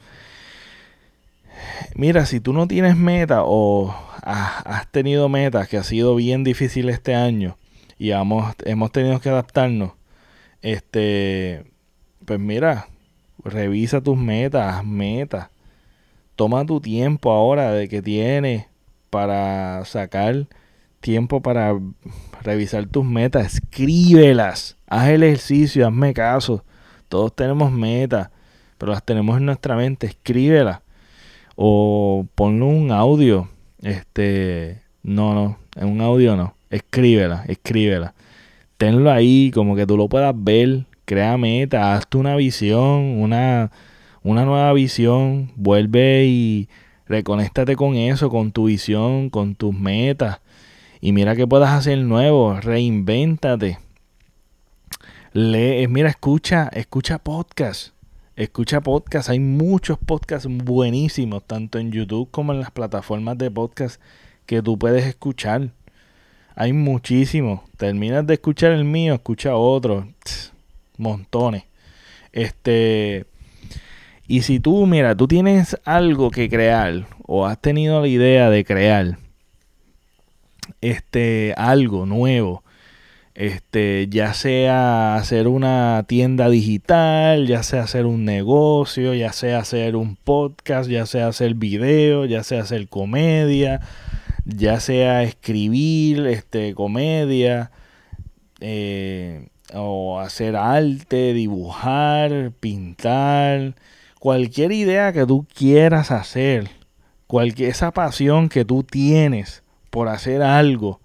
Mira, 1.94 2.26
si 2.26 2.40
tú 2.40 2.54
no 2.54 2.68
tienes 2.68 2.98
meta 2.98 3.44
o 3.44 3.96
has 4.24 4.92
tenido 4.92 5.30
metas 5.30 5.68
que 5.68 5.78
ha 5.78 5.84
sido 5.84 6.16
bien 6.16 6.44
difícil 6.44 6.90
este 6.90 7.14
año 7.14 7.58
y 8.00 8.12
hemos, 8.12 8.56
hemos 8.66 8.92
tenido 8.92 9.20
que 9.20 9.30
adaptarnos, 9.30 9.92
este, 10.64 11.66
pues 12.26 12.40
mira, 12.40 12.88
revisa 13.44 14.02
tus 14.02 14.18
metas, 14.18 14.84
metas. 14.84 15.50
Toma 16.36 16.66
tu 16.66 16.82
tiempo 16.82 17.32
ahora 17.32 17.74
de 17.74 17.88
que 17.88 18.02
tienes 18.02 18.71
para 19.12 19.86
sacar 19.86 20.48
tiempo 21.02 21.42
para 21.42 21.78
revisar 22.42 22.86
tus 22.86 23.04
metas, 23.04 23.56
escríbelas, 23.56 24.78
haz 24.88 25.10
el 25.10 25.24
ejercicio, 25.24 25.86
hazme 25.86 26.14
caso. 26.14 26.64
Todos 27.10 27.36
tenemos 27.36 27.72
metas, 27.72 28.30
pero 28.78 28.94
las 28.94 29.04
tenemos 29.04 29.38
en 29.38 29.46
nuestra 29.46 29.76
mente, 29.76 30.08
escríbelas. 30.08 30.80
O 31.56 32.26
ponle 32.36 32.64
un 32.64 32.92
audio. 32.92 33.50
Este, 33.82 34.82
no, 35.04 35.34
no, 35.34 35.58
en 35.76 35.90
un 35.90 36.02
audio 36.02 36.38
no. 36.38 36.56
Escríbela, 36.70 37.44
escríbela. 37.48 38.14
Tenlo 38.78 39.12
ahí, 39.12 39.52
como 39.54 39.76
que 39.76 39.86
tú 39.86 39.98
lo 39.98 40.08
puedas 40.08 40.34
ver. 40.38 40.86
Crea 41.04 41.38
meta, 41.38 41.96
hazte 41.96 42.18
una 42.18 42.36
visión, 42.38 43.20
una, 43.20 43.72
una 44.24 44.46
nueva 44.46 44.72
visión. 44.72 45.52
Vuelve 45.58 46.26
y 46.28 46.70
Reconéctate 47.12 47.76
con 47.76 47.96
eso, 47.96 48.30
con 48.30 48.54
tu 48.54 48.68
visión, 48.68 49.30
con 49.30 49.56
tus 49.56 49.76
metas. 49.76 50.40
Y 51.02 51.12
mira 51.12 51.36
que 51.36 51.46
puedas 51.46 51.72
hacer 51.72 51.98
nuevo. 51.98 52.58
Reinvéntate. 52.62 53.80
Lee, 55.34 55.88
mira, 55.90 56.08
escucha, 56.08 56.70
escucha 56.72 57.18
podcast. 57.18 57.90
Escucha 58.38 58.80
podcasts, 58.80 59.30
hay 59.30 59.42
muchos 59.42 59.98
podcasts 59.98 60.48
buenísimos, 60.50 61.44
tanto 61.44 61.80
en 61.80 61.92
YouTube 61.92 62.32
como 62.32 62.54
en 62.54 62.62
las 62.62 62.72
plataformas 62.72 63.38
de 63.38 63.52
podcast 63.52 64.02
que 64.46 64.62
tú 64.62 64.80
puedes 64.80 65.06
escuchar. 65.06 65.72
Hay 66.56 66.72
muchísimos. 66.72 67.60
Terminas 67.76 68.26
de 68.26 68.36
escuchar 68.36 68.72
el 68.72 68.86
mío, 68.86 69.16
escucha 69.16 69.58
otro. 69.58 70.08
montones. 70.98 71.66
Este. 72.32 73.26
Y 74.32 74.44
si 74.44 74.62
tú, 74.62 74.86
mira, 74.86 75.14
tú 75.14 75.28
tienes 75.28 75.76
algo 75.84 76.32
que 76.32 76.48
crear 76.48 77.06
o 77.28 77.46
has 77.46 77.60
tenido 77.60 78.00
la 78.00 78.08
idea 78.08 78.50
de 78.50 78.64
crear 78.64 79.18
este 80.80 81.54
algo 81.58 82.06
nuevo, 82.06 82.64
este, 83.36 84.08
ya 84.10 84.34
sea 84.34 85.16
hacer 85.18 85.50
una 85.50 86.06
tienda 86.08 86.48
digital, 86.48 87.46
ya 87.46 87.62
sea 87.62 87.84
hacer 87.84 88.06
un 88.06 88.24
negocio, 88.24 89.14
ya 89.14 89.34
sea 89.34 89.60
hacer 89.60 89.98
un 89.98 90.16
podcast, 90.16 90.90
ya 90.90 91.06
sea 91.06 91.28
hacer 91.28 91.56
video, 91.56 92.24
ya 92.24 92.46
sea 92.46 92.62
hacer 92.62 92.88
comedia, 92.88 93.82
ya 94.46 94.80
sea 94.80 95.24
escribir 95.24 96.26
este, 96.28 96.74
comedia, 96.74 97.72
eh, 98.62 99.50
o 99.74 100.22
hacer 100.22 100.56
arte, 100.56 101.34
dibujar, 101.34 102.54
pintar, 102.62 103.74
cualquier 104.22 104.72
idea 104.72 105.12
que 105.14 105.26
tú 105.26 105.48
quieras 105.52 106.12
hacer, 106.12 106.70
cualquier, 107.26 107.72
esa 107.72 107.90
pasión 107.90 108.50
que 108.50 108.64
tú 108.64 108.84
tienes 108.84 109.64
por 109.90 110.10
hacer 110.10 110.44
algo, 110.44 111.02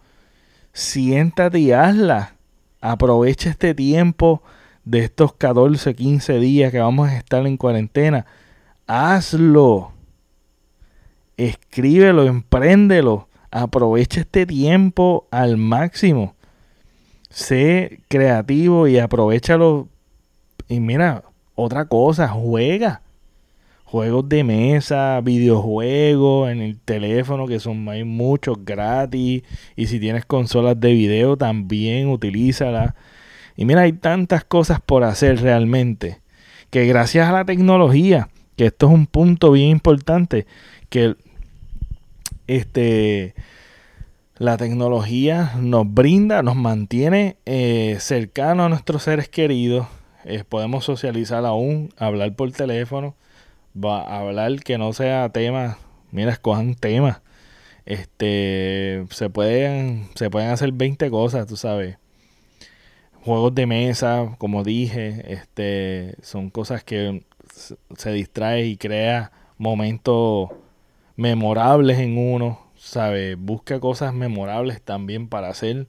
siéntate 0.74 1.60
y 1.60 1.72
hazla. 1.72 2.34
Aprovecha 2.82 3.48
este 3.48 3.74
tiempo 3.74 4.42
de 4.84 5.04
estos 5.04 5.32
14, 5.32 5.94
15 5.94 6.38
días 6.40 6.70
que 6.70 6.78
vamos 6.78 7.08
a 7.08 7.16
estar 7.16 7.46
en 7.46 7.56
cuarentena. 7.56 8.26
Hazlo. 8.86 9.92
Escríbelo, 11.38 12.24
empréndelo. 12.26 13.30
Aprovecha 13.50 14.20
este 14.20 14.44
tiempo 14.44 15.26
al 15.30 15.56
máximo. 15.56 16.34
Sé 17.30 18.00
creativo 18.08 18.86
y 18.88 18.98
aprovechalo. 18.98 19.88
Y 20.68 20.80
mira, 20.80 21.24
otra 21.54 21.86
cosa, 21.86 22.28
juega 22.28 23.00
juegos 23.86 24.28
de 24.28 24.42
mesa, 24.42 25.20
videojuegos 25.22 26.50
en 26.50 26.60
el 26.60 26.78
teléfono, 26.78 27.46
que 27.46 27.60
son 27.60 27.88
hay 27.88 28.04
muchos 28.04 28.64
gratis. 28.64 29.42
Y 29.76 29.86
si 29.86 30.00
tienes 30.00 30.26
consolas 30.26 30.78
de 30.78 30.92
video, 30.92 31.36
también 31.36 32.08
utilízala. 32.08 32.96
Y 33.56 33.64
mira, 33.64 33.82
hay 33.82 33.92
tantas 33.92 34.44
cosas 34.44 34.80
por 34.80 35.04
hacer 35.04 35.40
realmente. 35.40 36.20
Que 36.70 36.84
gracias 36.86 37.28
a 37.28 37.32
la 37.32 37.44
tecnología, 37.44 38.28
que 38.56 38.66
esto 38.66 38.86
es 38.86 38.92
un 38.92 39.06
punto 39.06 39.52
bien 39.52 39.68
importante, 39.70 40.46
que 40.90 41.14
este 42.48 43.34
la 44.38 44.58
tecnología 44.58 45.52
nos 45.58 45.90
brinda, 45.90 46.42
nos 46.42 46.56
mantiene 46.56 47.36
eh, 47.46 47.96
cercanos 48.00 48.66
a 48.66 48.68
nuestros 48.68 49.04
seres 49.04 49.28
queridos. 49.28 49.86
Eh, 50.24 50.42
podemos 50.46 50.84
socializar 50.84 51.46
aún, 51.46 51.90
hablar 51.96 52.34
por 52.34 52.50
teléfono 52.50 53.14
va 53.76 54.02
a 54.02 54.20
hablar 54.20 54.62
que 54.62 54.78
no 54.78 54.92
sea 54.92 55.28
tema, 55.30 55.78
mira, 56.10 56.32
escojan 56.32 56.74
temas. 56.74 57.20
Este, 57.84 59.04
se 59.10 59.30
pueden, 59.30 60.08
se 60.14 60.30
pueden 60.30 60.50
hacer 60.50 60.72
20 60.72 61.10
cosas, 61.10 61.46
tú 61.46 61.56
sabes. 61.56 61.98
Juegos 63.22 63.54
de 63.54 63.66
mesa, 63.66 64.34
como 64.38 64.64
dije, 64.64 65.32
este, 65.32 66.16
son 66.22 66.50
cosas 66.50 66.84
que 66.84 67.24
se 67.96 68.12
distrae 68.12 68.66
y 68.66 68.76
crea 68.76 69.32
momentos 69.58 70.50
memorables 71.16 71.98
en 71.98 72.18
uno, 72.18 72.60
¿sabes? 72.76 73.36
Busca 73.38 73.80
cosas 73.80 74.14
memorables 74.14 74.82
también 74.82 75.28
para 75.28 75.48
hacer. 75.48 75.86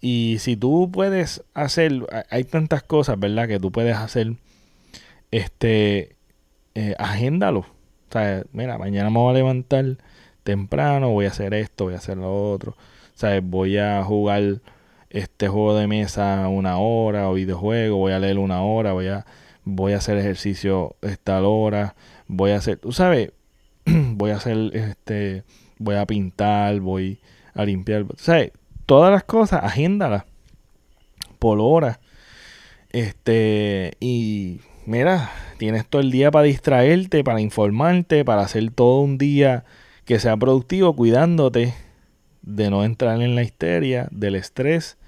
Y 0.00 0.38
si 0.40 0.56
tú 0.56 0.90
puedes 0.92 1.44
hacer, 1.54 2.06
hay 2.30 2.44
tantas 2.44 2.82
cosas, 2.82 3.18
¿verdad? 3.18 3.48
Que 3.48 3.60
tú 3.60 3.70
puedes 3.72 3.96
hacer, 3.96 4.34
este, 5.30 6.16
eh, 6.74 6.94
agéndalo. 6.98 7.60
O 7.60 8.12
sea, 8.12 8.44
mira, 8.52 8.78
mañana 8.78 9.10
me 9.10 9.18
voy 9.18 9.30
a 9.30 9.38
levantar 9.38 9.96
temprano, 10.44 11.10
voy 11.10 11.26
a 11.26 11.28
hacer 11.28 11.54
esto, 11.54 11.84
voy 11.84 11.94
a 11.94 11.98
hacer 11.98 12.18
lo 12.18 12.52
otro. 12.52 12.76
O 13.22 13.42
voy 13.42 13.78
a 13.78 14.02
jugar 14.04 14.60
este 15.10 15.48
juego 15.48 15.76
de 15.76 15.86
mesa 15.86 16.48
una 16.48 16.78
hora 16.78 17.28
o 17.28 17.34
videojuego, 17.34 17.98
voy 17.98 18.12
a 18.12 18.18
leer 18.18 18.38
una 18.38 18.62
hora, 18.62 18.92
voy 18.92 19.08
a, 19.08 19.26
voy 19.64 19.92
a 19.92 19.98
hacer 19.98 20.18
ejercicio 20.18 20.96
esta 21.02 21.42
hora, 21.42 21.94
voy 22.26 22.52
a 22.52 22.56
hacer, 22.56 22.78
tú 22.78 22.92
sabes, 22.92 23.32
voy 23.84 24.30
a 24.30 24.36
hacer 24.36 24.70
este, 24.74 25.44
voy 25.78 25.96
a 25.96 26.06
pintar, 26.06 26.80
voy 26.80 27.18
a 27.54 27.64
limpiar, 27.64 28.02
o 28.02 28.16
sea, 28.16 28.48
todas 28.86 29.12
las 29.12 29.24
cosas, 29.24 29.62
agéndalas 29.62 30.24
por 31.38 31.58
hora. 31.60 32.00
Este, 32.90 33.96
y 34.00 34.60
mira, 34.86 35.30
tienes 35.58 35.86
todo 35.86 36.02
el 36.02 36.10
día 36.10 36.30
para 36.30 36.44
distraerte, 36.44 37.24
para 37.24 37.40
informarte, 37.40 38.24
para 38.24 38.42
hacer 38.42 38.70
todo 38.70 39.00
un 39.00 39.18
día 39.18 39.64
que 40.04 40.18
sea 40.18 40.36
productivo, 40.36 40.94
cuidándote 40.94 41.74
de 42.42 42.70
no 42.70 42.84
entrar 42.84 43.22
en 43.22 43.34
la 43.34 43.42
histeria, 43.42 44.08
del 44.10 44.34
estrés, 44.34 44.98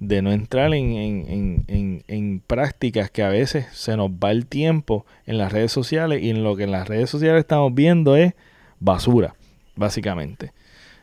de 0.00 0.20
no 0.20 0.32
entrar 0.32 0.74
en, 0.74 1.64
en, 1.68 2.04
en, 2.08 2.40
prácticas 2.40 3.10
que 3.10 3.22
a 3.22 3.28
veces 3.28 3.66
se 3.72 3.96
nos 3.96 4.10
va 4.10 4.32
el 4.32 4.46
tiempo 4.46 5.06
en 5.26 5.38
las 5.38 5.52
redes 5.52 5.70
sociales 5.70 6.20
y 6.22 6.30
en 6.30 6.42
lo 6.42 6.56
que 6.56 6.64
en 6.64 6.72
las 6.72 6.88
redes 6.88 7.08
sociales 7.08 7.40
estamos 7.40 7.72
viendo 7.72 8.16
es 8.16 8.34
basura, 8.80 9.36
básicamente. 9.76 10.52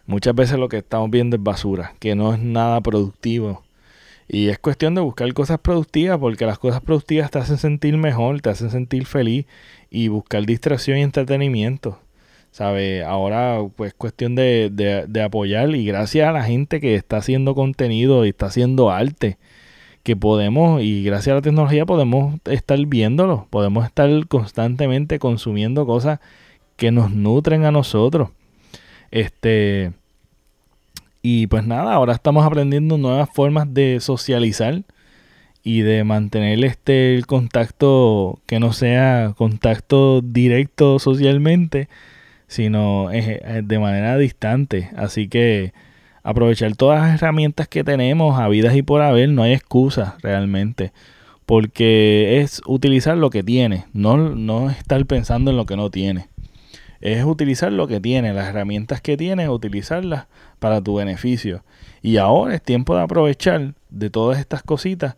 Muchas 0.05 0.35
veces 0.35 0.59
lo 0.59 0.67
que 0.67 0.79
estamos 0.79 1.09
viendo 1.09 1.37
es 1.37 1.43
basura, 1.43 1.93
que 1.99 2.15
no 2.15 2.33
es 2.33 2.39
nada 2.39 2.81
productivo 2.81 3.63
y 4.31 4.49
es 4.49 4.59
cuestión 4.59 4.93
de 4.93 5.01
buscar 5.01 5.33
cosas 5.33 5.57
productivas 5.59 6.19
porque 6.19 6.45
las 6.45 6.59
cosas 6.59 6.81
productivas 6.81 7.31
te 7.31 7.39
hacen 7.39 7.57
sentir 7.57 7.97
mejor, 7.97 8.41
te 8.41 8.51
hacen 8.51 8.69
sentir 8.69 9.07
feliz 9.07 9.47
y 9.89 10.07
buscar 10.07 10.45
distracción 10.45 10.99
y 10.99 11.01
entretenimiento. 11.01 11.99
¿Sabe? 12.51 13.03
Ahora 13.03 13.59
pues 13.75 13.93
cuestión 13.93 14.35
de, 14.35 14.69
de, 14.71 15.21
apoyar 15.21 15.75
y 15.75 15.85
gracias 15.85 16.27
a 16.27 16.31
la 16.31 16.43
gente 16.43 16.79
que 16.79 16.95
está 16.95 17.17
haciendo 17.17 17.55
contenido 17.55 18.25
y 18.25 18.29
está 18.29 18.47
haciendo 18.47 18.91
arte 18.91 19.37
que 20.03 20.15
podemos 20.15 20.81
y 20.81 21.03
gracias 21.03 21.33
a 21.33 21.35
la 21.35 21.41
tecnología 21.41 21.85
podemos 21.85 22.39
estar 22.45 22.79
viéndolo, 22.85 23.47
podemos 23.49 23.85
estar 23.85 24.09
constantemente 24.27 25.19
consumiendo 25.19 25.85
cosas 25.85 26.19
que 26.75 26.91
nos 26.91 27.11
nutren 27.11 27.65
a 27.65 27.71
nosotros. 27.71 28.29
Este 29.11 29.91
y 31.21 31.47
pues 31.47 31.65
nada, 31.65 31.93
ahora 31.93 32.13
estamos 32.13 32.45
aprendiendo 32.45 32.97
nuevas 32.97 33.29
formas 33.29 33.73
de 33.73 33.99
socializar 33.99 34.83
y 35.63 35.81
de 35.81 36.03
mantener 36.03 36.63
este 36.63 37.15
el 37.15 37.25
contacto 37.27 38.39
que 38.45 38.59
no 38.59 38.73
sea 38.73 39.33
contacto 39.37 40.21
directo 40.21 40.99
socialmente, 40.99 41.89
sino 42.47 43.09
de 43.09 43.79
manera 43.79 44.17
distante. 44.17 44.89
Así 44.95 45.27
que 45.27 45.73
aprovechar 46.23 46.75
todas 46.75 47.01
las 47.01 47.15
herramientas 47.21 47.67
que 47.67 47.83
tenemos, 47.83 48.39
habidas 48.39 48.75
y 48.75 48.81
por 48.81 49.01
haber, 49.01 49.29
no 49.29 49.43
hay 49.43 49.53
excusa 49.53 50.17
realmente. 50.21 50.93
Porque 51.45 52.41
es 52.41 52.61
utilizar 52.65 53.17
lo 53.17 53.29
que 53.31 53.43
tiene, 53.43 53.85
no, 53.93 54.17
no 54.17 54.69
estar 54.69 55.03
pensando 55.05 55.51
en 55.51 55.57
lo 55.57 55.65
que 55.65 55.75
no 55.75 55.89
tiene 55.89 56.27
es 57.01 57.23
utilizar 57.23 57.71
lo 57.71 57.87
que 57.87 57.99
tiene, 57.99 58.33
las 58.33 58.49
herramientas 58.49 59.01
que 59.01 59.17
tiene, 59.17 59.49
utilizarlas 59.49 60.27
para 60.59 60.81
tu 60.81 60.95
beneficio. 60.95 61.63
Y 62.01 62.17
ahora 62.17 62.55
es 62.55 62.61
tiempo 62.61 62.95
de 62.95 63.03
aprovechar 63.03 63.73
de 63.89 64.09
todas 64.09 64.39
estas 64.39 64.63
cositas 64.63 65.15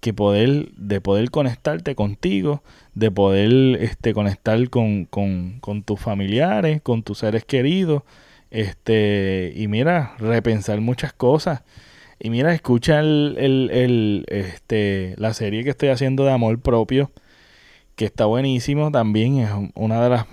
que 0.00 0.12
poder, 0.12 0.70
de 0.76 1.00
poder 1.00 1.30
conectarte 1.30 1.94
contigo, 1.94 2.62
de 2.94 3.10
poder 3.10 3.82
este, 3.82 4.12
conectar 4.12 4.68
con, 4.68 5.06
con, 5.06 5.58
con 5.60 5.82
tus 5.82 5.98
familiares, 5.98 6.82
con 6.82 7.02
tus 7.02 7.18
seres 7.18 7.44
queridos, 7.44 8.02
este, 8.50 9.52
y 9.56 9.66
mira, 9.66 10.14
repensar 10.18 10.80
muchas 10.80 11.12
cosas. 11.12 11.62
Y 12.20 12.30
mira, 12.30 12.54
escucha 12.54 13.00
el, 13.00 13.36
el, 13.38 13.70
el, 13.72 14.24
este, 14.28 15.14
la 15.18 15.34
serie 15.34 15.64
que 15.64 15.70
estoy 15.70 15.88
haciendo 15.88 16.24
de 16.24 16.32
amor 16.32 16.60
propio, 16.60 17.10
que 17.96 18.04
está 18.04 18.26
buenísimo 18.26 18.90
también, 18.90 19.38
es 19.38 19.50
una 19.74 20.02
de 20.02 20.10
las 20.10 20.26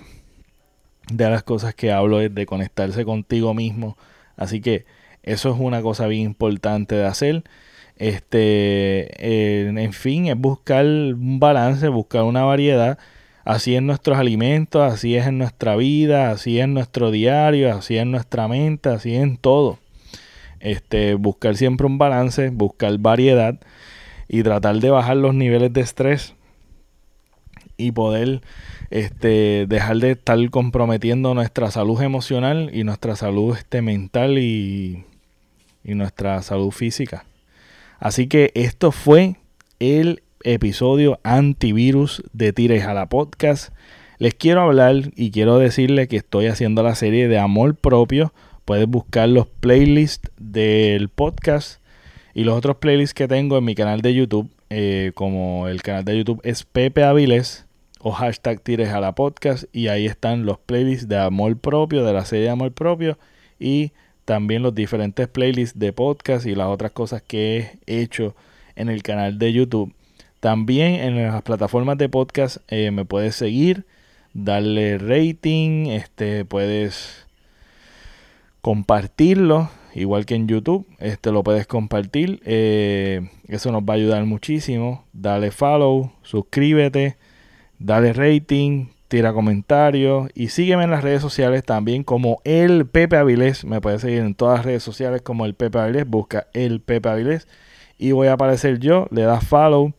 de 1.10 1.30
las 1.30 1.42
cosas 1.42 1.74
que 1.74 1.92
hablo 1.92 2.20
es 2.20 2.34
de 2.34 2.46
conectarse 2.46 3.04
contigo 3.04 3.54
mismo. 3.54 3.96
Así 4.36 4.60
que 4.60 4.84
eso 5.22 5.50
es 5.52 5.56
una 5.58 5.82
cosa 5.82 6.06
bien 6.06 6.22
importante 6.22 6.94
de 6.94 7.06
hacer. 7.06 7.44
Este, 7.96 9.68
en 9.68 9.92
fin, 9.92 10.26
es 10.26 10.36
buscar 10.36 10.84
un 10.84 11.38
balance, 11.38 11.88
buscar 11.88 12.24
una 12.24 12.42
variedad. 12.44 12.98
Así 13.44 13.74
es 13.74 13.82
nuestros 13.82 14.18
alimentos, 14.18 14.82
así 14.82 15.16
es 15.16 15.26
en 15.26 15.38
nuestra 15.38 15.76
vida, 15.76 16.30
así 16.30 16.58
es 16.58 16.64
en 16.64 16.74
nuestro 16.74 17.10
diario, 17.10 17.74
así 17.74 17.96
es 17.96 18.02
en 18.02 18.12
nuestra 18.12 18.46
mente, 18.48 18.88
así 18.88 19.14
es 19.14 19.22
en 19.22 19.36
todo. 19.36 19.78
Este, 20.60 21.14
buscar 21.14 21.56
siempre 21.56 21.86
un 21.86 21.98
balance, 21.98 22.50
buscar 22.50 22.96
variedad 22.98 23.58
y 24.28 24.42
tratar 24.44 24.76
de 24.76 24.90
bajar 24.90 25.16
los 25.16 25.34
niveles 25.34 25.72
de 25.72 25.80
estrés 25.80 26.34
y 27.76 27.92
poder 27.92 28.42
este, 28.92 29.64
dejar 29.66 29.96
de 29.96 30.10
estar 30.10 30.50
comprometiendo 30.50 31.32
nuestra 31.32 31.70
salud 31.70 32.02
emocional 32.02 32.70
y 32.74 32.84
nuestra 32.84 33.16
salud 33.16 33.56
este, 33.56 33.80
mental 33.80 34.38
y, 34.38 35.04
y 35.82 35.94
nuestra 35.94 36.42
salud 36.42 36.70
física. 36.70 37.24
Así 37.98 38.26
que 38.26 38.50
esto 38.54 38.92
fue 38.92 39.36
el 39.78 40.22
episodio 40.44 41.18
antivirus 41.22 42.22
de 42.34 42.52
Tires 42.52 42.84
a 42.84 42.92
la 42.92 43.08
Podcast. 43.08 43.72
Les 44.18 44.34
quiero 44.34 44.60
hablar 44.60 44.94
y 45.16 45.30
quiero 45.30 45.58
decirles 45.58 46.08
que 46.08 46.18
estoy 46.18 46.46
haciendo 46.46 46.82
la 46.82 46.94
serie 46.94 47.28
de 47.28 47.38
amor 47.38 47.76
propio. 47.76 48.34
Puedes 48.66 48.86
buscar 48.86 49.26
los 49.30 49.46
playlists 49.46 50.30
del 50.38 51.08
podcast 51.08 51.80
y 52.34 52.44
los 52.44 52.58
otros 52.58 52.76
playlists 52.76 53.14
que 53.14 53.26
tengo 53.26 53.56
en 53.56 53.64
mi 53.64 53.74
canal 53.74 54.02
de 54.02 54.12
YouTube. 54.12 54.50
Eh, 54.68 55.12
como 55.14 55.68
el 55.68 55.80
canal 55.80 56.04
de 56.04 56.18
YouTube 56.18 56.40
es 56.44 56.64
Pepe 56.64 57.04
Avilés 57.04 57.66
o 58.02 58.12
hashtag 58.12 58.60
Tires 58.60 58.90
a 58.90 59.00
la 59.00 59.14
Podcast. 59.14 59.64
Y 59.72 59.88
ahí 59.88 60.06
están 60.06 60.44
los 60.44 60.58
playlists 60.58 61.08
de 61.08 61.18
amor 61.18 61.56
propio, 61.58 62.04
de 62.04 62.12
la 62.12 62.24
serie 62.24 62.44
de 62.44 62.50
amor 62.50 62.72
propio. 62.72 63.18
Y 63.58 63.92
también 64.24 64.62
los 64.62 64.74
diferentes 64.74 65.28
playlists 65.28 65.78
de 65.78 65.92
podcast 65.92 66.46
y 66.46 66.54
las 66.54 66.68
otras 66.68 66.92
cosas 66.92 67.22
que 67.22 67.78
he 67.86 68.00
hecho 68.00 68.34
en 68.76 68.88
el 68.88 69.02
canal 69.02 69.38
de 69.38 69.52
YouTube. 69.52 69.94
También 70.40 70.94
en 70.94 71.22
las 71.22 71.42
plataformas 71.42 71.98
de 71.98 72.08
podcast 72.08 72.58
eh, 72.68 72.90
me 72.90 73.04
puedes 73.04 73.36
seguir, 73.36 73.86
darle 74.34 74.98
rating, 74.98 75.86
este, 75.86 76.44
puedes 76.44 77.26
compartirlo, 78.60 79.70
igual 79.94 80.26
que 80.26 80.34
en 80.34 80.48
YouTube, 80.48 80.86
este 80.98 81.30
lo 81.30 81.42
puedes 81.42 81.66
compartir, 81.66 82.40
eh, 82.44 83.28
eso 83.48 83.70
nos 83.70 83.82
va 83.82 83.94
a 83.94 83.96
ayudar 83.96 84.24
muchísimo. 84.24 85.04
Dale 85.12 85.50
follow, 85.50 86.12
suscríbete, 86.22 87.16
dale 87.84 88.12
rating, 88.12 88.86
tira 89.08 89.32
comentarios 89.32 90.30
y 90.34 90.48
sígueme 90.48 90.84
en 90.84 90.90
las 90.90 91.04
redes 91.04 91.20
sociales 91.20 91.64
también 91.64 92.04
como 92.04 92.40
el 92.44 92.86
Pepe 92.86 93.16
Avilés. 93.16 93.64
Me 93.64 93.80
puedes 93.80 94.00
seguir 94.00 94.20
en 94.20 94.34
todas 94.34 94.58
las 94.58 94.66
redes 94.66 94.82
sociales 94.82 95.22
como 95.22 95.44
el 95.44 95.54
Pepe 95.54 95.78
Avilés. 95.78 96.06
Busca 96.06 96.46
el 96.54 96.80
Pepe 96.80 97.08
Avilés 97.08 97.46
y 97.98 98.12
voy 98.12 98.28
a 98.28 98.34
aparecer 98.34 98.78
yo. 98.78 99.08
Le 99.10 99.22
das 99.22 99.44
follow 99.44 99.92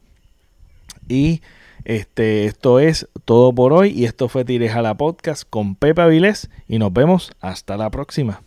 y 1.08 1.42
este, 1.86 2.46
esto 2.46 2.80
es 2.80 3.08
todo 3.26 3.54
por 3.54 3.74
hoy 3.74 3.90
y 3.90 4.06
esto 4.06 4.30
fue 4.30 4.46
Tires 4.46 4.74
a 4.74 4.82
la 4.82 4.96
Podcast 4.96 5.44
con 5.50 5.76
Pepe 5.76 6.02
Avilés 6.02 6.50
y 6.68 6.80
nos 6.80 6.94
vemos 6.94 7.32
hasta 7.40 7.78
la 7.78 7.90
próxima. 7.92 8.42